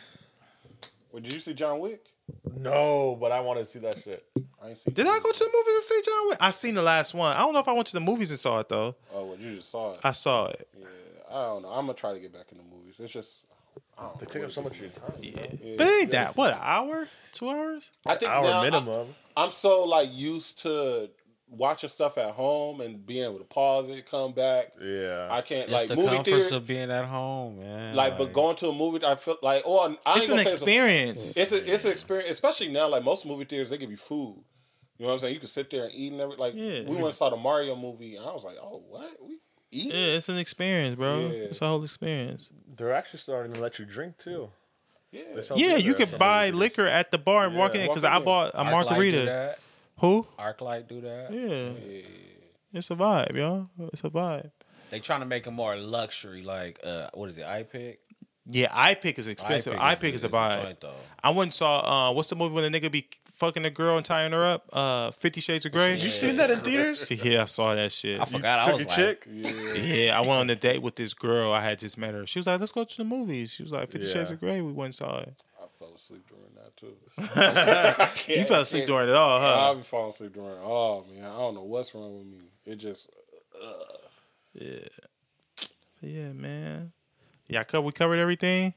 [1.12, 2.04] Well, did you see John Wick?
[2.58, 4.26] No, but I want to see that shit.
[4.64, 4.94] I ain't seen.
[4.94, 6.38] Did I go to the movies and see John Wick?
[6.42, 7.36] I seen the last one.
[7.36, 8.96] I don't know if I went to the movies and saw it though.
[9.14, 10.00] Oh, well, you just saw it.
[10.04, 10.68] I saw it.
[10.80, 10.86] Yeah,
[11.30, 11.70] I don't know.
[11.70, 13.00] I'm gonna try to get back in the movies.
[13.00, 13.46] It's just.
[14.00, 15.14] I They take up so much of your time.
[15.22, 15.46] Yeah.
[15.62, 17.92] Yeah, But ain't that what an hour, two hours?
[18.06, 19.08] I think Hour now, I- minimum.
[19.38, 21.10] I'm so like used to
[21.52, 24.72] watching stuff at home and being able to pause it, come back.
[24.82, 25.28] yeah.
[25.30, 26.56] I can't It's like the movie comforts theater.
[26.56, 27.96] of being at home, man.
[27.96, 30.44] like, but going to a movie, I feel like, oh, I ain't It's an say
[30.44, 31.36] experience.
[31.38, 32.88] It's, a, it's a it's an experience, especially now.
[32.88, 34.44] Like most movie theaters, they give you food.
[34.98, 35.34] You know what I'm saying?
[35.34, 36.40] You can sit there and eat and everything.
[36.42, 36.82] Like Yeah.
[36.82, 39.12] we went and saw the Mario movie, and I was like, oh, what?
[39.22, 39.40] We
[39.72, 39.88] eat?
[39.94, 41.20] Yeah, it's an experience, bro.
[41.22, 41.28] Yeah.
[41.28, 42.50] It's a whole experience.
[42.78, 44.50] They're actually starting to let you drink too.
[45.12, 45.22] Yeah.
[45.56, 48.20] Yeah, you there at could buy liquor at the bar and walk in because I
[48.20, 49.56] bought a Arclight do margarita.
[50.02, 50.08] That.
[50.08, 50.28] Who?
[50.40, 51.32] Arclight do that.
[51.32, 52.02] Yeah, Yeah.
[52.74, 53.70] it's a vibe, yo.
[53.94, 54.52] It's a vibe.
[54.90, 57.46] They trying to make it more luxury, like uh, what is it?
[57.46, 57.98] iPic.
[58.48, 59.74] Yeah, iPic is expensive.
[59.76, 60.64] iPic, is, a vibe.
[60.64, 60.96] joint, though.
[61.24, 63.98] I went and saw uh, what's the movie when the nigga be fucking a girl
[63.98, 64.68] and tying her up.
[64.74, 65.96] Uh, Fifty Shades of Grey.
[65.98, 67.06] You seen that in theaters?
[67.10, 68.20] Yeah, I saw that shit.
[68.20, 68.60] I forgot.
[68.62, 69.28] I Took was a like, chick.
[69.30, 71.54] Yeah, I went on a date with this girl.
[71.54, 72.26] I had just met her.
[72.26, 74.14] She was like, "Let's go to the movies." She was like, Fifty Yeah.
[74.14, 75.40] Shades of Grey." We went and saw it.
[75.92, 76.96] I fell asleep during that too.
[78.38, 79.56] You fell asleep during it all, huh?
[79.58, 80.58] I'll be falling asleep during.
[80.62, 82.40] Oh man, I don't know what's wrong with me.
[82.66, 83.10] It just
[83.62, 83.68] uh,
[84.54, 84.80] Yeah,
[86.02, 86.92] yeah, man.
[87.48, 88.74] Yeah, cover, we covered everything.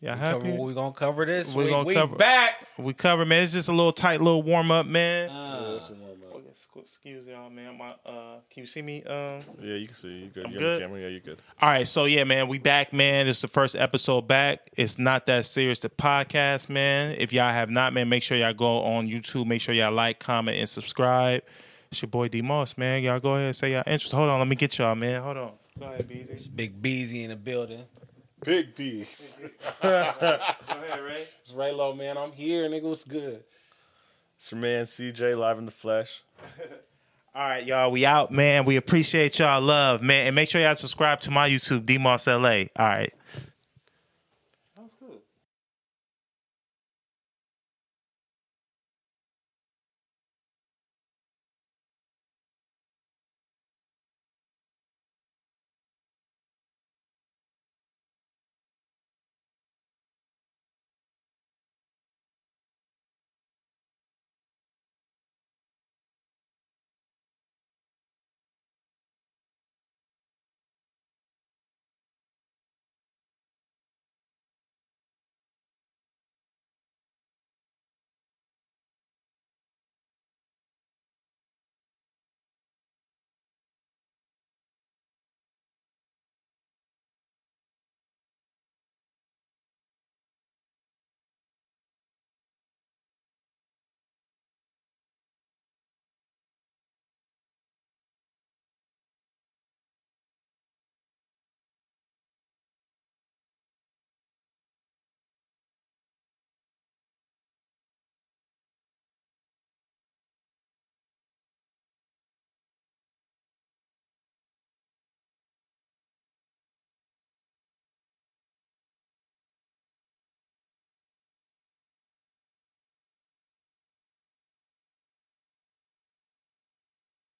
[0.00, 0.58] Yeah, cover, happy.
[0.58, 1.54] we gonna cover this.
[1.54, 2.66] We We, gonna we cover- back.
[2.78, 3.42] We covered, man.
[3.44, 5.30] It's just a little tight, little warm up, man.
[5.30, 6.08] Uh, listen, man.
[6.74, 7.76] Excuse y'all, man.
[7.76, 9.02] My, uh, can you see me?
[9.04, 10.08] Um, Yeah, you can see.
[10.08, 10.46] You good?
[10.46, 10.82] I'm You're good.
[10.82, 11.00] on camera.
[11.02, 11.38] Yeah, you good.
[11.60, 13.26] All right, so yeah, man, we back, man.
[13.26, 14.70] This is the first episode back.
[14.76, 15.80] It's not that serious.
[15.80, 17.16] The podcast, man.
[17.18, 19.46] If y'all have not, man, make sure y'all go on YouTube.
[19.46, 21.42] Make sure y'all like, comment, and subscribe.
[21.90, 23.02] It's your boy D Moss, man.
[23.02, 24.14] Y'all go ahead and say y'all interest.
[24.14, 25.20] Hold on, let me get y'all, man.
[25.22, 25.52] Hold on.
[25.78, 26.50] Go ahead, Beezy.
[26.54, 27.84] Big Beezy in the building.
[28.44, 29.40] Big piece.
[29.82, 31.24] Go ahead, Ray.
[31.44, 32.18] It's Raylo, man.
[32.18, 32.82] I'm here, nigga.
[32.82, 33.44] What's good?
[34.36, 36.24] It's your man CJ live in the flesh.
[37.34, 37.90] All right, y'all.
[37.90, 38.66] We out, man.
[38.66, 40.26] We appreciate y'all love, man.
[40.26, 41.96] And make sure y'all subscribe to my YouTube, D
[42.26, 42.64] LA.
[42.76, 43.12] All right.